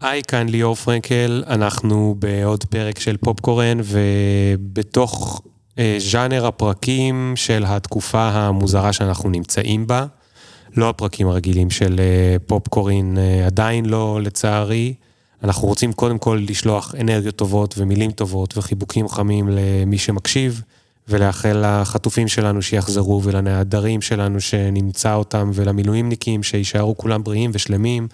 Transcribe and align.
היי, 0.00 0.22
כאן 0.22 0.48
ליאור 0.48 0.74
פרנקל, 0.74 1.44
אנחנו 1.46 2.14
בעוד 2.18 2.64
פרק 2.64 2.98
של 2.98 3.16
פופקורן, 3.16 3.78
ובתוך 3.84 5.42
אה, 5.78 5.96
ז'אנר 5.98 6.46
הפרקים 6.46 7.32
של 7.36 7.64
התקופה 7.66 8.28
המוזרה 8.28 8.92
שאנחנו 8.92 9.30
נמצאים 9.30 9.86
בה, 9.86 10.06
לא 10.76 10.88
הפרקים 10.88 11.28
הרגילים 11.28 11.70
של 11.70 12.00
אה, 12.00 12.36
פופקורן, 12.46 13.18
אה, 13.18 13.46
עדיין 13.46 13.84
לא, 13.84 14.20
לצערי. 14.22 14.94
אנחנו 15.44 15.68
רוצים 15.68 15.92
קודם 15.92 16.18
כל 16.18 16.40
לשלוח 16.48 16.94
אנרגיות 17.00 17.36
טובות 17.36 17.74
ומילים 17.78 18.10
טובות 18.10 18.58
וחיבוקים 18.58 19.08
חמים 19.08 19.48
למי 19.48 19.98
שמקשיב, 19.98 20.62
ולאחל 21.08 21.62
לחטופים 21.66 22.28
שלנו 22.28 22.62
שיחזרו 22.62 23.22
ולנעדרים 23.24 24.02
שלנו 24.02 24.40
שנמצא 24.40 25.14
אותם 25.14 25.50
ולמילואימניקים 25.54 26.42
שיישארו 26.42 26.96
כולם 26.96 27.22
בריאים 27.22 27.50
ושלמים. 27.54 28.08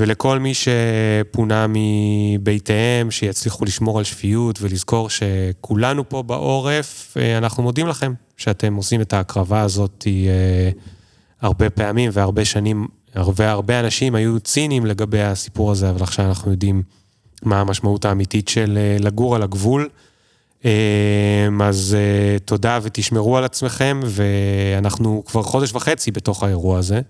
ולכל 0.00 0.38
מי 0.38 0.52
שפונה 0.54 1.66
מביתיהם, 1.68 3.10
שיצליחו 3.10 3.64
לשמור 3.64 3.98
על 3.98 4.04
שפיות 4.04 4.58
ולזכור 4.62 5.08
שכולנו 5.10 6.08
פה 6.08 6.22
בעורף, 6.22 7.16
אה, 7.20 7.38
אנחנו 7.38 7.62
מודים 7.62 7.86
לכם 7.86 8.12
שאתם 8.36 8.74
עושים 8.74 9.00
את 9.00 9.12
ההקרבה 9.12 9.60
הזאת 9.60 10.06
אה, 10.06 10.70
הרבה 11.40 11.70
פעמים 11.70 12.10
והרבה 12.12 12.44
שנים, 12.44 12.86
הרבה 13.14 13.50
הרבה 13.50 13.80
אנשים 13.80 14.14
היו 14.14 14.40
ציניים 14.40 14.86
לגבי 14.86 15.22
הסיפור 15.22 15.70
הזה, 15.70 15.90
אבל 15.90 16.02
עכשיו 16.02 16.26
אנחנו 16.26 16.50
יודעים 16.50 16.82
מה 17.42 17.60
המשמעות 17.60 18.04
האמיתית 18.04 18.48
של 18.48 18.78
אה, 18.78 18.96
לגור 19.00 19.36
על 19.36 19.42
הגבול. 19.42 19.88
אז 21.62 21.96
תודה 22.44 22.78
ותשמרו 22.82 23.36
על 23.36 23.44
עצמכם, 23.44 24.00
ואנחנו 24.04 25.22
כבר 25.26 25.42
חודש 25.42 25.74
וחצי 25.74 26.10
בתוך 26.10 26.42
האירוע 26.42 26.78
הזה. 26.78 27.00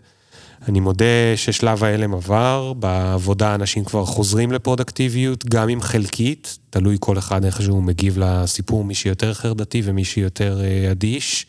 אני 0.69 0.80
מודה 0.80 1.37
ששלב 1.37 1.84
ההלם 1.84 2.14
עבר, 2.14 2.73
בעבודה 2.73 3.55
אנשים 3.55 3.84
כבר 3.84 4.05
חוזרים 4.05 4.52
לפרודקטיביות, 4.52 5.45
גם 5.45 5.68
אם 5.68 5.80
חלקית, 5.80 6.59
תלוי 6.70 6.96
כל 7.01 7.18
אחד 7.18 7.45
איך 7.45 7.62
שהוא 7.62 7.82
מגיב 7.82 8.18
לסיפור, 8.18 8.84
מי 8.84 8.95
שיותר 8.95 9.34
חרדתי 9.34 9.82
ומי 9.84 10.04
שיותר 10.04 10.60
אה, 10.60 10.90
אדיש. 10.90 11.46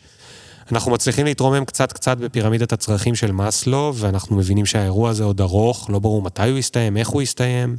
אנחנו 0.72 0.92
מצליחים 0.92 1.24
להתרומם 1.26 1.64
קצת 1.64 1.92
קצת 1.92 2.18
בפירמידת 2.18 2.72
הצרכים 2.72 3.14
של 3.14 3.32
מאסלו, 3.32 3.92
ואנחנו 3.96 4.36
מבינים 4.36 4.66
שהאירוע 4.66 5.10
הזה 5.10 5.24
עוד 5.24 5.40
ארוך, 5.40 5.90
לא 5.90 5.98
ברור 5.98 6.22
מתי 6.22 6.48
הוא 6.50 6.58
יסתיים, 6.58 6.96
איך 6.96 7.08
הוא 7.08 7.22
יסתיים. 7.22 7.76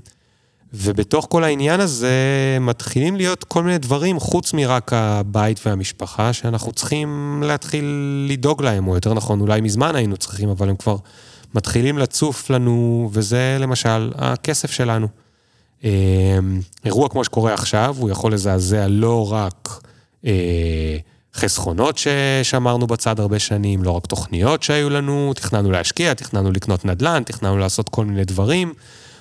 ובתוך 0.74 1.28
כל 1.30 1.44
העניין 1.44 1.80
הזה 1.80 2.18
מתחילים 2.62 3.16
להיות 3.16 3.44
כל 3.44 3.64
מיני 3.64 3.78
דברים, 3.78 4.20
חוץ 4.20 4.54
מרק 4.54 4.94
הבית 4.94 5.60
והמשפחה, 5.66 6.34
שאנחנו 6.34 6.72
צריכים 6.72 7.42
להתחיל 7.46 7.86
לדאוג 8.30 8.64
להם, 8.64 8.88
או 8.88 8.96
יותר 8.96 9.14
נכון, 9.14 9.42
אולי 9.42 9.62
מזמן 9.62 9.96
היינו 9.96 10.18
צריכים, 10.18 10.50
אבל 10.50 10.70
הם 10.70 10.76
כבר 10.76 10.98
מתחילים 11.56 11.98
לצוף 11.98 12.50
לנו, 12.50 13.10
וזה 13.14 13.58
למשל 13.60 14.12
הכסף 14.16 14.72
שלנו. 14.72 15.08
אמ, 15.84 15.90
אירוע 16.86 17.10
כמו 17.10 17.24
שקורה 17.24 17.54
עכשיו, 17.54 17.96
הוא 18.00 18.10
יכול 18.10 18.34
לזעזע 18.34 18.88
לא 18.88 19.32
רק 19.32 19.82
אה, 20.26 20.98
חסכונות 21.36 21.98
ששמרנו 21.98 22.88
בצד 22.88 23.20
הרבה 23.20 23.40
שנים, 23.40 23.84
לא 23.84 23.92
רק 23.92 24.06
תוכניות 24.06 24.64
שהיו 24.64 24.90
לנו, 24.90 25.34
תכננו 25.36 25.72
להשקיע, 25.72 26.14
תכננו 26.14 26.52
לקנות 26.52 26.86
נדל"ן, 26.86 27.24
תכננו 27.26 27.58
לעשות 27.58 27.90
כל 27.90 28.06
מיני 28.06 28.26
דברים. 28.26 28.74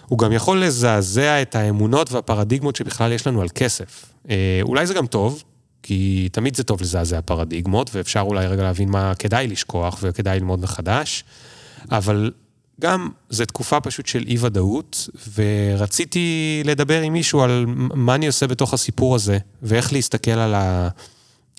הוא 0.08 0.19
גם 0.19 0.33
יכול 0.33 0.64
לזעזע 0.64 1.42
את 1.42 1.55
האמונות 1.55 2.12
והפרדיגמות 2.12 2.77
שבכלל 2.77 3.12
יש 3.12 3.27
לנו 3.27 3.42
על 3.42 3.48
כסף. 3.55 4.05
אה, 4.30 4.61
אולי 4.62 4.86
זה 4.86 4.94
גם 4.94 5.06
טוב, 5.06 5.42
כי 5.83 6.28
תמיד 6.33 6.56
זה 6.56 6.64
טוב 6.64 6.80
לזעזע 6.83 7.20
פרדיגמות, 7.20 7.91
ואפשר 7.94 8.20
אולי 8.20 8.46
רגע 8.46 8.62
להבין 8.62 8.91
מה 8.91 9.12
כדאי 9.14 9.46
לשכוח 9.46 9.98
וכדאי 10.02 10.39
ללמוד 10.39 10.61
מחדש, 10.61 11.24
אבל 11.91 12.30
גם 12.80 13.08
זו 13.30 13.44
תקופה 13.44 13.80
פשוט 13.80 14.06
של 14.06 14.25
אי-ודאות, 14.28 15.08
ורציתי 15.34 16.62
לדבר 16.64 17.00
עם 17.00 17.12
מישהו 17.12 17.42
על 17.42 17.64
מה 17.94 18.14
אני 18.14 18.27
עושה 18.27 18.47
בתוך 18.47 18.74
הסיפור 18.74 19.14
הזה, 19.14 19.39
ואיך 19.62 19.92
להסתכל 19.92 20.30
על, 20.30 20.55
ה, 20.55 20.89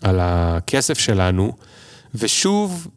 על 0.01 0.19
הכסף 0.21 0.99
שלנו. 0.99 1.53
ושוב, 2.15 2.87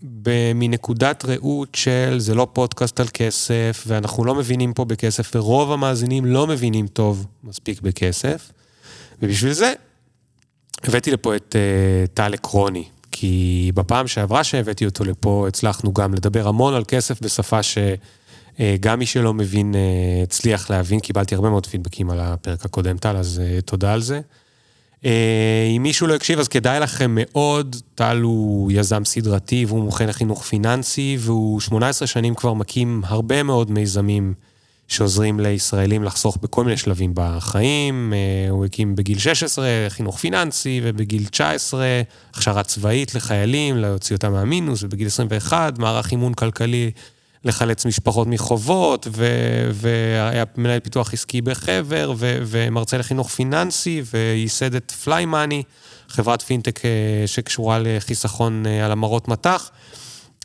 מנקודת 0.54 1.24
ראות 1.24 1.74
של 1.74 2.16
זה 2.18 2.34
לא 2.34 2.48
פודקאסט 2.52 3.00
על 3.00 3.06
כסף, 3.14 3.84
ואנחנו 3.86 4.24
לא 4.24 4.34
מבינים 4.34 4.72
פה 4.72 4.84
בכסף, 4.84 5.36
ורוב 5.36 5.72
המאזינים 5.72 6.24
לא 6.24 6.46
מבינים 6.46 6.86
טוב 6.86 7.26
מספיק 7.44 7.80
בכסף. 7.80 8.52
ובשביל 9.22 9.52
זה 9.52 9.72
הבאתי 10.84 11.10
לפה 11.10 11.36
את 11.36 11.56
uh, 11.56 12.08
טל 12.14 12.34
עקרוני, 12.34 12.84
כי 13.18 13.72
בפעם 13.74 14.06
שעברה 14.06 14.44
שהבאתי 14.44 14.86
אותו 14.86 15.04
לפה, 15.04 15.44
הצלחנו 15.48 15.92
גם 15.92 16.14
לדבר 16.14 16.48
המון 16.48 16.74
על 16.74 16.84
כסף 16.88 17.22
בשפה 17.22 17.62
שגם 17.62 18.94
uh, 18.94 18.96
מי 18.96 19.06
שלא 19.06 19.34
מבין 19.34 19.74
uh, 19.74 20.22
הצליח 20.22 20.70
להבין, 20.70 21.00
קיבלתי 21.00 21.34
הרבה 21.34 21.50
מאוד 21.50 21.66
פידבקים 21.66 22.10
על 22.10 22.20
הפרק 22.20 22.64
הקודם, 22.64 22.96
טל, 22.96 23.16
אז 23.16 23.42
uh, 23.44 23.62
תודה 23.62 23.92
על 23.92 24.02
זה. 24.02 24.20
אה, 25.04 25.72
אם 25.76 25.82
מישהו 25.82 26.06
לא 26.06 26.14
הקשיב, 26.14 26.38
אז 26.38 26.48
כדאי 26.48 26.80
לכם 26.80 27.10
מאוד. 27.14 27.76
טל 27.94 28.20
הוא 28.22 28.72
יזם 28.72 29.04
סדרתי 29.04 29.64
והוא 29.64 29.80
מומחה 29.80 30.06
לחינוך 30.06 30.42
פיננסי, 30.42 31.16
והוא 31.20 31.60
18 31.60 32.08
שנים 32.08 32.34
כבר 32.34 32.54
מקים 32.54 33.02
הרבה 33.06 33.42
מאוד 33.42 33.70
מיזמים 33.70 34.34
שעוזרים 34.88 35.40
לישראלים 35.40 36.04
לחסוך 36.04 36.38
בכל 36.42 36.64
מיני 36.64 36.76
שלבים 36.76 37.10
בחיים. 37.14 38.12
אה, 38.16 38.50
הוא 38.50 38.64
הקים 38.64 38.96
בגיל 38.96 39.18
16 39.18 39.66
חינוך 39.88 40.18
פיננסי, 40.18 40.80
ובגיל 40.84 41.26
19 41.26 41.86
הכשרה 42.34 42.62
צבאית 42.62 43.14
לחיילים, 43.14 43.76
להוציא 43.76 44.16
אותם 44.16 44.32
מהמינוס, 44.32 44.82
ובגיל 44.82 45.06
21 45.06 45.78
מערך 45.78 46.10
אימון 46.10 46.34
כלכלי 46.34 46.90
לחלץ 47.44 47.86
משפחות 47.86 48.28
מחובות, 48.28 49.06
ו- 49.12 49.70
והיה 49.72 50.44
מנהל 50.56 50.80
פיתוח 50.80 51.12
עסקי 51.12 51.40
בחבר, 51.40 52.12
ו- 52.16 52.38
ומרצה 52.42 52.98
לחינוך 52.98 53.28
פיננסי, 53.28 54.02
וייסד 54.12 54.74
את 54.74 54.90
פליי 54.90 55.26
מאני, 55.26 55.62
חברת 56.08 56.42
פינטק 56.42 56.84
אה, 56.84 56.90
שקשורה 57.26 57.78
לחיסכון 57.82 58.66
אה, 58.66 58.84
על 58.84 58.92
המרות 58.92 59.28
מטח. 59.28 59.70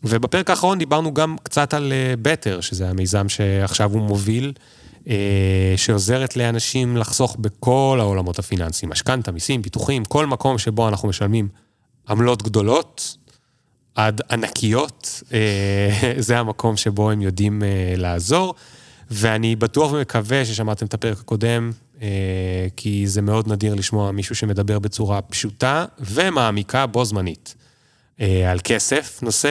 ובפרק 0.04 0.50
האחרון 0.50 0.80
דיברנו 0.80 1.14
גם 1.14 1.36
קצת 1.44 1.74
על 1.74 1.94
בטר, 2.22 2.56
אה, 2.56 2.62
שזה 2.62 2.90
המיזם 2.90 3.30
שעכשיו 3.30 3.92
הוא 3.92 4.02
מוביל, 4.02 4.54
שעוזרת 5.78 6.36
לאנשים 6.36 6.98
לחסוך 6.98 7.36
בכל 7.40 7.98
העולמות 8.02 8.40
הפיננסיים, 8.40 8.92
משכנתה, 8.92 9.32
מיסים, 9.32 9.62
ביטוחים, 9.62 10.06
כל 10.06 10.26
מקום 10.26 10.58
שבו 10.58 10.88
אנחנו 10.88 11.10
משלמים 11.10 11.48
עמלות 12.10 12.44
גדולות, 12.44 13.18
עד 13.96 14.22
ענקיות, 14.32 15.24
אה, 15.34 16.14
זה 16.28 16.40
המקום 16.40 16.78
שבו 16.78 17.12
הם 17.12 17.22
יודעים 17.22 17.64
אה, 17.64 17.94
לעזור. 17.98 18.56
ואני 19.14 19.56
בטוח 19.56 19.92
ומקווה 19.92 20.46
ששמעתם 20.46 20.86
את 20.86 20.94
הפרק 20.94 21.20
הקודם, 21.20 21.72
אה, 22.02 22.08
כי 22.76 23.08
זה 23.08 23.22
מאוד 23.22 23.48
נדיר 23.48 23.76
לשמוע 23.76 24.12
מישהו 24.12 24.36
שמדבר 24.36 24.80
בצורה 24.80 25.22
פשוטה 25.22 25.86
ומעמיקה 26.00 26.86
בו 26.86 27.06
זמנית. 27.06 27.56
על 28.50 28.60
כסף, 28.64 29.20
נושא 29.24 29.50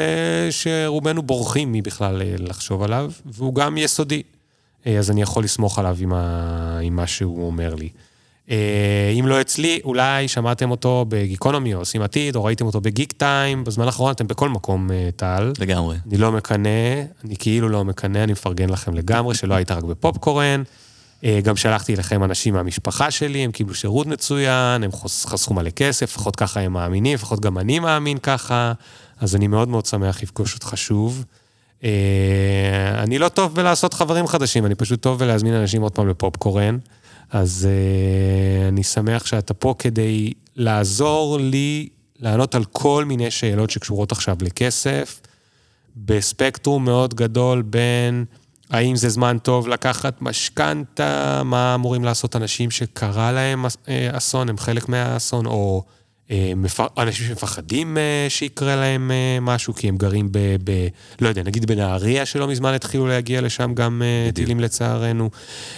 שרובנו 0.51 1.23
בורחים 1.23 1.73
מבכלל 1.73 2.23
לחשוב 2.39 2.83
עליו, 2.83 3.11
והוא 3.27 3.55
גם 3.55 3.77
יסודי. 3.77 4.23
אז 4.87 5.11
אני 5.11 5.23
יכול 5.23 5.45
לסמוך 5.45 5.79
עליו 5.79 5.97
עם 6.83 6.97
מה 6.97 7.07
שהוא 7.07 7.47
אומר 7.47 7.75
לי. 7.75 7.89
אה, 8.51 9.15
אם 9.21 9.27
לא 9.27 9.41
אצלי, 9.41 9.81
אולי 9.85 10.29
שמעתם 10.29 10.71
אותו 10.71 11.05
בגיקונומי 11.09 11.75
או 11.75 11.79
עושים 11.79 12.03
עתיד, 12.03 12.37
או 12.37 12.45
ראיתם 12.45 12.67
אותו 12.67 12.81
בגיק 12.81 13.13
טיים, 13.13 13.65
בזמן 13.65 13.85
האחרון 13.85 14.13
אתם 14.13 14.27
בכל 14.27 14.49
מקום, 14.49 14.91
אה, 14.91 15.09
טל. 15.17 15.53
לגמרי. 15.59 15.97
אני 16.09 16.19
לא 16.19 16.33
מקנא, 16.33 17.03
אני 17.25 17.37
כאילו 17.39 17.69
לא 17.69 17.85
מקנא, 17.85 18.19
אני 18.19 18.33
מפרגן 18.33 18.69
לכם 18.71 18.95
לגמרי, 18.95 19.35
שלא 19.35 19.55
היית 19.55 19.71
רק 19.71 19.85
בפופקורן. 19.85 20.63
אה, 21.25 21.41
גם 21.43 21.57
שלחתי 21.57 21.97
לכם 21.97 22.25
אנשים 22.25 22.55
מהמשפחה 22.55 23.11
שלי, 23.11 23.39
הם 23.45 23.53
קיבלו 23.53 23.75
שירות 23.75 24.07
מצוין, 24.07 24.85
הם 24.85 24.91
חסכו 25.03 25.55
מלא 25.55 25.71
כסף, 25.71 26.03
לפחות 26.03 26.37
ככה 26.37 26.61
הם 26.61 26.73
מאמינים, 26.73 27.15
לפחות 27.15 27.41
גם 27.41 27.59
אני 27.59 27.79
מאמין 27.79 28.19
ככה, 28.19 28.73
אז 29.21 29.37
אני 29.37 29.47
מאוד 29.47 29.69
מאוד 29.69 29.87
שמח 29.87 30.23
לפגוש 30.23 30.55
אותך 30.55 30.73
שוב. 30.77 31.25
אני 32.95 33.19
לא 33.19 33.29
טוב 33.29 33.55
בלעשות 33.55 33.95
חברים 33.95 34.27
חדשים, 34.27 34.67
אני 34.67 34.75
פשוט 34.75 35.03
טוב 35.03 35.19
בלהזמין 35.19 35.55
אנשים 35.55 35.83
עוד 35.83 35.93
פעם 35.93 36.09
לפופקורן. 36.09 36.79
אז 37.31 37.69
uh, 37.69 38.69
אני 38.69 38.83
שמח 38.83 39.27
שאתה 39.27 39.55
פה 39.55 39.75
כדי 39.79 40.33
לעזור 40.57 41.39
לי 41.41 41.89
לענות 42.19 42.55
על 42.55 42.65
כל 42.65 43.05
מיני 43.05 43.31
שאלות 43.31 43.71
שקשורות 43.71 44.13
עכשיו 44.13 44.37
לכסף, 44.43 45.21
בספקטרום 45.97 46.85
מאוד 46.85 47.15
גדול 47.15 47.63
בין 47.63 48.25
האם 48.71 48.97
זה 48.97 49.09
זמן 49.09 49.39
טוב 49.43 49.69
לקחת 49.69 50.23
משכנתה, 50.23 51.43
מה 51.45 51.75
אמורים 51.75 52.05
לעשות 52.05 52.37
אנשים 52.37 52.71
שקרה 52.71 53.33
להם 53.33 53.65
אה, 53.89 54.09
אסון, 54.13 54.49
הם 54.49 54.59
חלק 54.59 54.89
מהאסון, 54.89 55.47
או 55.47 55.83
אה, 56.31 56.53
אנשים 56.99 57.27
שמפחדים 57.27 57.99
אה, 57.99 58.27
שיקרה 58.29 58.77
להם 58.77 59.11
אה, 59.11 59.39
משהו, 59.41 59.75
כי 59.75 59.89
הם 59.89 59.97
גרים 59.97 60.29
ב... 60.33 60.39
ב 60.65 60.89
לא 61.21 61.29
יודע, 61.29 61.43
נגיד 61.43 61.67
בנהריה 61.67 62.27
שלא 62.27 62.49
מזמן 62.49 62.75
התחילו 62.75 63.07
להגיע 63.07 63.41
לשם 63.41 63.75
גם 63.75 64.03
בדיוק. 64.05 64.37
טילים 64.37 64.61
לצערנו. 64.61 65.31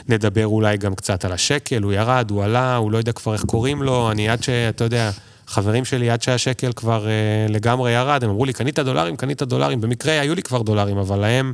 נדבר 0.09 0.47
אולי 0.47 0.77
גם 0.77 0.95
קצת 0.95 1.25
על 1.25 1.33
השקל, 1.33 1.83
הוא 1.83 1.93
ירד, 1.93 2.31
הוא 2.31 2.45
עלה, 2.45 2.77
הוא 2.77 2.93
לא 2.93 2.99
יודע 2.99 3.13
כבר 3.13 3.33
איך 3.33 3.45
קוראים 3.45 3.83
לו, 3.83 4.11
אני 4.11 4.29
עד 4.29 4.43
שאתה 4.43 4.85
יודע... 4.85 5.11
חברים 5.47 5.85
שלי, 5.85 6.11
עד 6.11 6.23
שהשקל 6.23 6.73
כבר 6.73 7.07
uh, 7.07 7.53
לגמרי 7.53 7.93
ירד, 7.93 8.25
הם 8.25 8.31
אמרו 8.31 8.45
לי, 8.45 8.53
קנית 8.53 8.79
דולרים, 8.79 9.17
קנית 9.17 9.43
דולרים. 9.43 9.81
במקרה 9.81 10.21
היו 10.21 10.35
לי 10.35 10.43
כבר 10.43 10.63
דולרים, 10.63 10.99
אבל 10.99 11.19
להם 11.19 11.53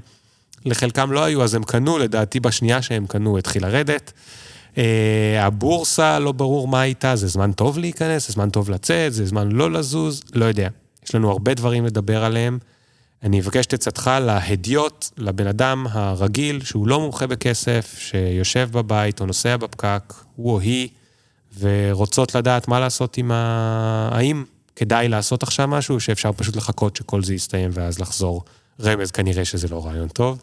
לחלקם 0.64 1.12
לא 1.12 1.25
היו, 1.25 1.43
אז 1.43 1.55
הם 1.55 1.62
קנו, 1.62 1.99
לדעתי 1.99 2.40
בשנייה 2.40 2.82
שהם 2.82 3.06
קנו 3.06 3.38
התחיל 3.38 3.66
לרדת. 3.66 4.12
אה, 4.78 5.46
הבורסה, 5.46 6.19
לא 6.19 6.32
ברור 6.32 6.69
מה 6.69 6.84
איתה, 6.84 7.16
זה 7.16 7.28
זמן 7.28 7.52
טוב 7.52 7.78
להיכנס, 7.78 8.26
זה 8.26 8.32
זמן 8.32 8.50
טוב 8.50 8.70
לצאת, 8.70 9.12
זה 9.12 9.26
זמן 9.26 9.52
לא 9.52 9.70
לזוז, 9.70 10.22
לא 10.34 10.44
יודע. 10.44 10.69
יש 11.06 11.14
לנו 11.14 11.31
הרבה 11.31 11.55
דברים 11.55 11.87
לדבר 11.87 12.25
עליהם. 12.25 12.58
אני 13.22 13.40
אבקש 13.40 13.66
את 13.66 13.72
עצתך 13.72 14.10
להדיוט, 14.20 15.06
לבן 15.19 15.46
אדם 15.46 15.87
הרגיל, 15.90 16.64
שהוא 16.64 16.88
לא 16.88 17.00
מומחה 17.00 17.26
בכסף, 17.26 17.96
שיושב 17.99 18.69
בבית 18.72 19.20
או 19.20 19.26
נוסע 19.26 19.56
בפקק, 19.56 20.14
הוא 20.37 20.52
או 20.52 20.60
היא, 20.60 20.88
ורוצות 21.58 22.34
לדעת 22.34 22.69
מה 22.69 22.81
לעשות 22.81 23.16
עם 23.16 23.31
ה... 23.32 24.08
האם 24.12 24.44
כדאי 24.76 25.08
לעשות 25.08 25.43
עכשיו 25.43 25.69
משהו, 25.69 26.00
שאפשר 26.00 26.32
פשוט 26.32 26.56
לחכות 26.56 26.96
שכל 26.96 27.22
זה 27.22 27.34
יסתיים 27.34 27.70
ואז 27.72 27.99
לחזור. 27.99 28.44
רמז, 28.81 29.11
כנראה 29.11 29.45
שזה 29.45 29.69
לא 29.69 29.87
רעיון 29.87 30.09
טוב. 30.09 30.43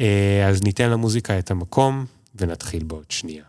אה, 0.00 0.46
אז 0.48 0.62
ניתן 0.62 0.90
למוזיקה 0.90 1.38
את 1.38 1.50
המקום, 1.50 2.04
ונתחיל 2.36 2.84
בעוד 2.84 3.04
שנייה. 3.08 3.44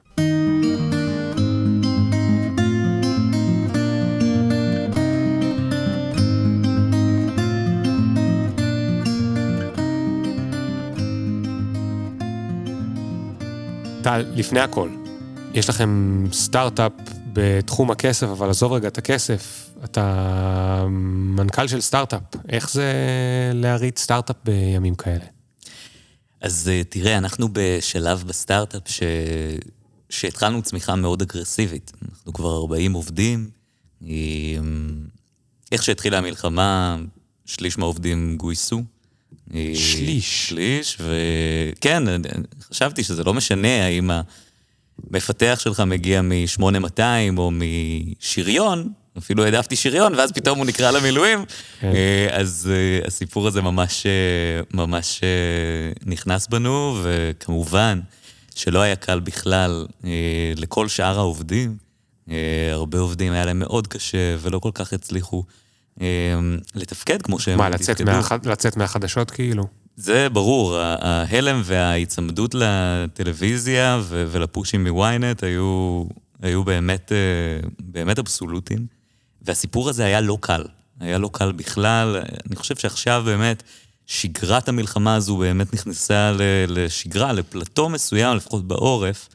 טל, 14.04 14.26
לפני 14.36 14.60
הכל, 14.60 14.90
יש 15.54 15.70
לכם 15.70 16.24
סטארט-אפ 16.32 16.92
בתחום 17.34 17.92
הכסף, 17.92 18.28
אבל 18.28 18.50
עזוב 18.50 18.74
רגע 18.74 18.88
את 18.88 18.98
הכסף, 18.98 19.70
אתה 19.84 20.86
מנכ"ל 21.36 21.68
של 21.68 21.82
סטארט-אפ, 21.82 22.22
איך 22.50 22.72
זה 22.72 22.94
להריץ 23.54 24.00
סטארט-אפ 24.00 24.36
בימים 24.44 24.96
כאלה? 24.96 25.26
אז 26.42 26.70
אה, 26.74 26.84
תראה, 26.84 27.18
אנחנו 27.18 27.48
בשלב 27.54 28.24
בסטארט-אפ 28.28 28.82
ש... 28.86 29.04
שהתחלנו 30.10 30.62
צמיחה 30.62 30.96
מאוד 30.96 31.22
אגרסיבית. 31.22 31.92
אנחנו 32.10 32.34
כבר 32.34 32.58
40 32.58 32.94
עובדים. 32.94 33.50
איך 35.72 35.84
שהתחילה 35.84 36.18
המלחמה, 36.18 36.98
שליש 37.46 37.78
מהעובדים 37.78 38.38
גויסו. 38.38 38.84
שליש. 39.54 40.50
שליש, 40.50 40.98
וכן, 41.02 42.04
חשבתי 42.62 43.04
שזה 43.04 43.24
לא 43.24 43.34
משנה 43.34 43.86
האם 43.86 44.12
המפתח 45.10 45.60
שלך 45.64 45.80
מגיע 45.80 46.22
מ-8200 46.22 47.02
או 47.38 47.52
משריון, 47.52 48.94
אפילו 49.18 49.46
העדפתי 49.46 49.76
שריון, 49.76 50.16
ואז 50.16 50.32
פתאום 50.32 50.58
הוא 50.58 50.66
נקרא 50.66 50.92
למילואים. 50.92 51.46
כן. 51.80 51.92
אה, 51.96 52.28
אז 52.32 52.70
אה, 52.72 53.08
הסיפור 53.08 53.48
הזה 53.48 53.62
ממש, 53.62 54.06
אה, 54.06 54.62
ממש 54.74 55.22
נכנס 56.06 56.48
בנו, 56.48 57.00
וכמובן 57.04 58.00
שלא 58.56 58.82
היה 58.82 58.96
קל 58.96 59.20
בכלל 59.20 59.86
לכל 60.56 60.88
שאר 60.88 61.20
העובדים. 61.20 61.78
הרבה 62.72 63.00
עובדים 63.00 63.34
היה 63.34 63.46
להם 63.46 63.60
מאוד 63.60 63.88
קשה 63.88 64.36
ולא 64.40 64.60
כל 64.60 64.72
כך 64.74 64.94
הצליחו 64.94 65.44
לתפקד 66.76 67.22
כמו 67.22 67.40
שהם 67.40 67.58
מה, 67.58 67.70
לצאת, 67.70 68.02
מהחד... 68.02 68.46
לצאת 68.46 68.78
מהחדשות 68.78 69.32
כאילו? 69.32 69.68
זה 69.96 70.30
ברור, 70.30 70.78
ההלם 70.80 71.62
וההיצמדות 71.64 72.56
לטלוויזיה 72.56 74.02
ולפושים 74.10 74.88
מוויינט 74.88 75.44
היו, 75.44 76.04
היו 76.42 76.64
באמת, 76.64 77.12
באמת 77.80 78.20
אבסולוטיים. 78.20 78.93
והסיפור 79.44 79.90
הזה 79.90 80.06
היה 80.06 80.22
לא 80.22 80.38
קל. 80.42 80.64
היה 81.00 81.18
לא 81.18 81.30
קל 81.34 81.52
בכלל. 81.52 82.22
אני 82.48 82.56
חושב 82.56 82.76
שעכשיו 82.76 83.24
באמת 83.26 83.64
שגרת 84.06 84.70
המלחמה 84.70 85.16
הזו 85.16 85.38
באמת 85.38 85.74
נכנסה 85.74 86.32
לשגרה, 86.68 87.34
לפלטו 87.34 87.90
מסוים, 87.90 88.38
לפחות 88.38 88.68
בעורף. 88.68 89.30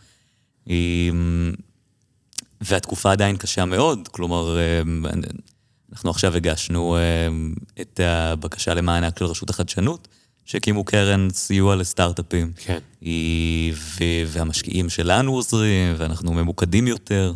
והתקופה 2.60 3.12
עדיין 3.12 3.36
קשה 3.36 3.64
מאוד, 3.64 4.08
כלומר, 4.08 4.56
אנחנו 5.92 6.10
עכשיו 6.10 6.36
הגשנו 6.36 6.96
את 7.80 8.00
הבקשה 8.04 8.74
למענק 8.74 9.18
של 9.18 9.24
רשות 9.24 9.50
החדשנות, 9.50 10.08
שהקימו 10.44 10.84
קרן 10.84 11.28
סיוע 11.30 11.76
לסטארט-אפים. 11.76 12.52
כן. 12.56 12.78
והמשקיעים 14.26 14.88
שלנו 14.88 15.32
עוזרים, 15.32 15.94
ואנחנו 15.96 16.32
ממוקדים 16.32 16.86
יותר. 16.86 17.32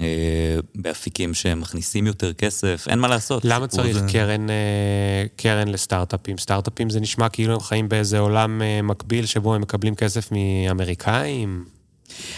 אה, 0.00 0.58
באפיקים 0.74 1.34
שהם 1.34 1.60
מכניסים 1.60 2.06
יותר 2.06 2.32
כסף, 2.32 2.86
אין 2.88 2.98
מה 2.98 3.08
לעשות. 3.08 3.44
למה 3.44 3.66
צריך 3.66 3.98
זה... 3.98 4.06
קרן, 4.12 4.50
אה, 4.50 5.24
קרן 5.36 5.68
לסטארט-אפים? 5.68 6.38
סטארט-אפים 6.38 6.90
זה 6.90 7.00
נשמע 7.00 7.28
כאילו 7.28 7.54
הם 7.54 7.60
חיים 7.60 7.88
באיזה 7.88 8.18
עולם 8.18 8.62
אה, 8.62 8.82
מקביל 8.82 9.26
שבו 9.26 9.54
הם 9.54 9.60
מקבלים 9.60 9.94
כסף 9.94 10.28
מאמריקאים? 10.32 11.64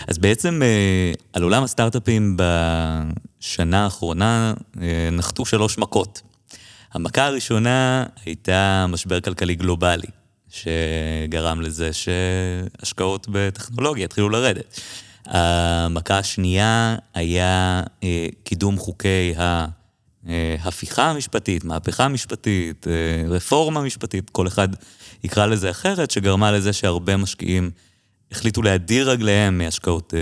אז 0.07 0.19
בעצם 0.19 0.63
על 1.33 1.43
עולם 1.43 1.63
הסטארט-אפים 1.63 2.37
בשנה 2.37 3.85
האחרונה 3.85 4.55
נחתו 5.13 5.45
שלוש 5.45 5.79
מכות. 5.79 6.23
המכה 6.93 7.27
הראשונה 7.27 8.07
הייתה 8.27 8.87
משבר 8.89 9.21
כלכלי 9.21 9.55
גלובלי, 9.55 10.09
שגרם 10.49 11.61
לזה 11.61 11.91
שהשקעות 11.93 13.27
בטכנולוגיה 13.31 14.05
התחילו 14.05 14.29
לרדת. 14.29 14.81
המכה 15.31 16.19
השנייה 16.19 16.97
היה 17.15 17.83
אה, 18.03 18.27
קידום 18.45 18.79
חוקי 18.79 19.35
ההפיכה 20.59 21.11
המשפטית, 21.11 21.65
מהפכה 21.65 22.09
משפטית, 22.09 22.87
אה, 22.89 23.29
רפורמה 23.29 23.83
משפטית, 23.83 24.31
כל 24.31 24.47
אחד 24.47 24.69
יקרא 25.25 25.47
לזה 25.47 25.71
אחרת, 25.71 26.11
שגרמה 26.11 26.53
לזה 26.53 26.73
שהרבה 26.73 27.17
משקיעים 27.17 27.71
החליטו 28.33 28.63
להדיר 28.63 29.11
רגליהם 29.11 29.59
מהשקעות 29.59 30.15
אה, 30.15 30.19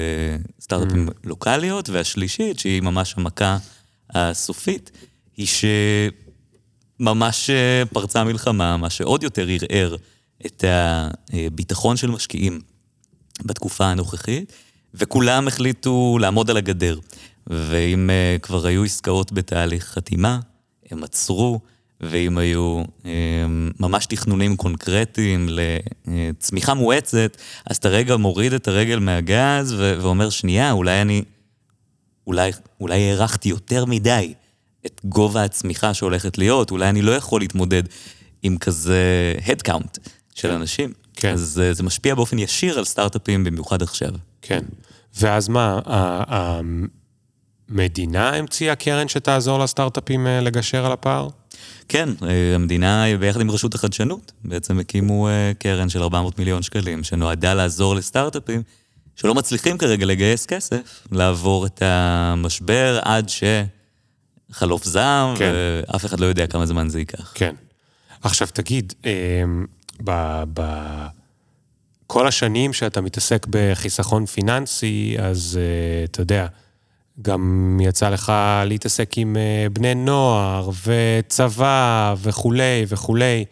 סטארט-אפים 0.61 1.09
mm. 1.09 1.13
לוקאליות, 1.25 1.89
והשלישית, 1.89 2.59
שהיא 2.59 2.83
ממש 2.83 3.15
המכה 3.17 3.59
הסופית, 4.11 4.91
היא 5.37 5.47
שממש 7.01 7.51
פרצה 7.93 8.25
מלחמה, 8.25 8.77
מה 8.77 8.91
שעוד 8.91 9.23
יותר 9.23 9.47
ערער 9.49 9.97
את 10.47 10.65
הביטחון 10.69 11.97
של 11.97 12.11
משקיעים 12.11 12.61
בתקופה 13.45 13.87
הנוכחית. 13.87 14.53
וכולם 14.95 15.49
החליטו 15.49 16.19
לעמוד 16.21 16.51
על 16.51 16.57
הגדר. 16.57 16.99
ואם 17.47 18.11
uh, 18.11 18.41
כבר 18.41 18.67
היו 18.67 18.85
עסקאות 18.85 19.33
בתהליך 19.33 19.85
חתימה, 19.85 20.41
הם 20.91 21.05
עצרו, 21.05 21.61
ואם 22.01 22.39
היו 22.39 22.83
um, 23.03 23.07
ממש 23.81 24.07
תכנונים 24.07 24.57
קונקרטיים 24.57 25.49
לצמיחה 26.07 26.75
מואצת, 26.75 27.37
אז 27.67 27.77
אתה 27.77 27.89
רגע 27.89 28.17
מוריד 28.17 28.53
את 28.53 28.69
הרגל 28.69 28.99
מהגז 28.99 29.73
ו- 29.73 29.97
ואומר, 30.01 30.31
שנייה, 30.31 30.73
אולי 30.73 31.03
אני... 31.03 31.23
אולי, 32.27 32.51
אולי 32.81 33.11
הערכתי 33.11 33.49
יותר 33.49 33.85
מדי 33.85 34.35
את 34.87 35.01
גובה 35.05 35.45
הצמיחה 35.45 35.95
שהולכת 35.95 36.39
להיות, 36.39 36.71
אולי 36.71 36.89
אני 36.89 37.03
לא 37.03 37.13
יכול 37.13 37.41
להתמודד 37.41 37.83
עם 38.43 38.59
כזה 38.59 39.35
headcount 39.47 39.99
של 40.35 40.51
אנשים. 40.51 40.93
כן. 41.15 41.33
אז 41.33 41.63
uh, 41.63 41.75
זה 41.75 41.83
משפיע 41.83 42.15
באופן 42.15 42.39
ישיר 42.39 42.79
על 42.79 42.85
סטארט-אפים, 42.85 43.45
במיוחד 43.45 43.83
עכשיו. 43.83 44.11
כן. 44.43 44.65
ואז 45.21 45.49
מה, 45.49 45.81
המדינה 47.71 48.31
המציאה 48.37 48.75
קרן 48.75 49.09
שתעזור 49.09 49.59
לסטארט-אפים 49.59 50.27
אה, 50.27 50.41
לגשר 50.41 50.87
על 50.87 50.93
הפער? 50.93 51.29
כן, 51.89 52.09
אה, 52.23 52.55
המדינה 52.55 53.05
ביחד 53.21 53.41
עם 53.41 53.51
רשות 53.51 53.75
החדשנות 53.75 54.33
בעצם 54.45 54.79
הקימו 54.79 55.29
אה, 55.29 55.53
קרן 55.59 55.89
של 55.89 56.03
400 56.03 56.39
מיליון 56.39 56.63
שקלים, 56.63 57.05
שנועדה 57.05 57.55
לעזור 57.55 57.95
לסטארט-אפים 57.95 58.63
שלא 59.17 59.35
מצליחים 59.35 59.79
כרגע 59.79 60.07
לגייס 60.07 60.47
כסף, 60.47 61.07
לעבור 61.13 61.67
את 61.67 61.83
המשבר 61.83 62.99
עד 63.03 63.31
שחלוף 64.51 64.85
זעם, 64.85 65.37
כן. 65.37 65.53
ואף 65.55 66.07
אחד 66.07 66.21
לא 66.21 66.27
יודע 66.27 66.47
כמה 66.47 66.67
זמן 66.67 66.89
זה 66.89 66.99
ייקח. 66.99 67.33
כן. 67.35 67.55
עכשיו 68.23 68.49
תגיד, 68.53 68.95
ב... 70.05 70.43
ב... 70.55 70.63
כל 72.11 72.27
השנים 72.27 72.73
שאתה 72.73 73.01
מתעסק 73.01 73.47
בחיסכון 73.51 74.27
פיננסי, 74.27 75.17
אז 75.19 75.59
uh, 75.59 76.11
אתה 76.11 76.21
יודע, 76.21 76.47
גם 77.23 77.79
יצא 77.83 78.09
לך 78.09 78.33
להתעסק 78.67 79.19
עם 79.19 79.37
uh, 79.37 79.73
בני 79.73 79.95
נוער 79.95 80.71
וצבא 80.85 82.15
וכולי 82.23 82.85
וכולי. 82.89 83.45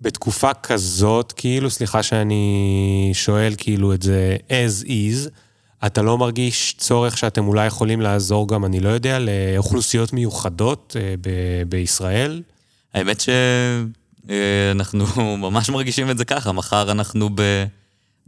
בתקופה 0.00 0.54
כזאת, 0.54 1.32
כאילו, 1.36 1.70
סליחה 1.70 2.02
שאני 2.02 3.10
שואל 3.12 3.54
כאילו 3.56 3.94
את 3.94 4.02
זה 4.02 4.36
as 4.48 4.86
is, 4.86 5.30
אתה 5.86 6.02
לא 6.02 6.18
מרגיש 6.18 6.74
צורך 6.78 7.18
שאתם 7.18 7.48
אולי 7.48 7.66
יכולים 7.66 8.00
לעזור 8.00 8.48
גם, 8.48 8.64
אני 8.64 8.80
לא 8.80 8.88
יודע, 8.88 9.18
לאוכלוסיות 9.18 10.12
מיוחדות 10.12 10.96
uh, 10.98 11.00
ב- 11.20 11.62
בישראל? 11.68 12.42
האמת 12.94 13.22
שאנחנו 14.28 15.06
ממש 15.50 15.70
מרגישים 15.70 16.10
את 16.10 16.18
זה 16.18 16.24
ככה, 16.24 16.52
מחר 16.52 16.90
אנחנו 16.90 17.28
ב... 17.34 17.64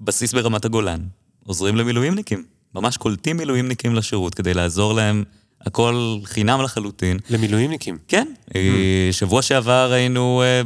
בסיס 0.01 0.33
ברמת 0.33 0.65
הגולן, 0.65 1.01
עוזרים 1.47 1.77
למילואימניקים. 1.77 2.45
ממש 2.75 2.97
קולטים 2.97 3.37
מילואימניקים 3.37 3.95
לשירות 3.95 4.35
כדי 4.35 4.55
לעזור 4.55 4.95
להם, 4.95 5.25
הכל 5.61 6.19
חינם 6.25 6.63
לחלוטין. 6.63 7.19
למילואימניקים? 7.31 7.99
כן. 8.09 8.27
Mm. 8.49 8.53
שבוע 9.13 9.43
שעבר 9.43 9.93
היינו 9.93 10.43
אה, 10.43 10.63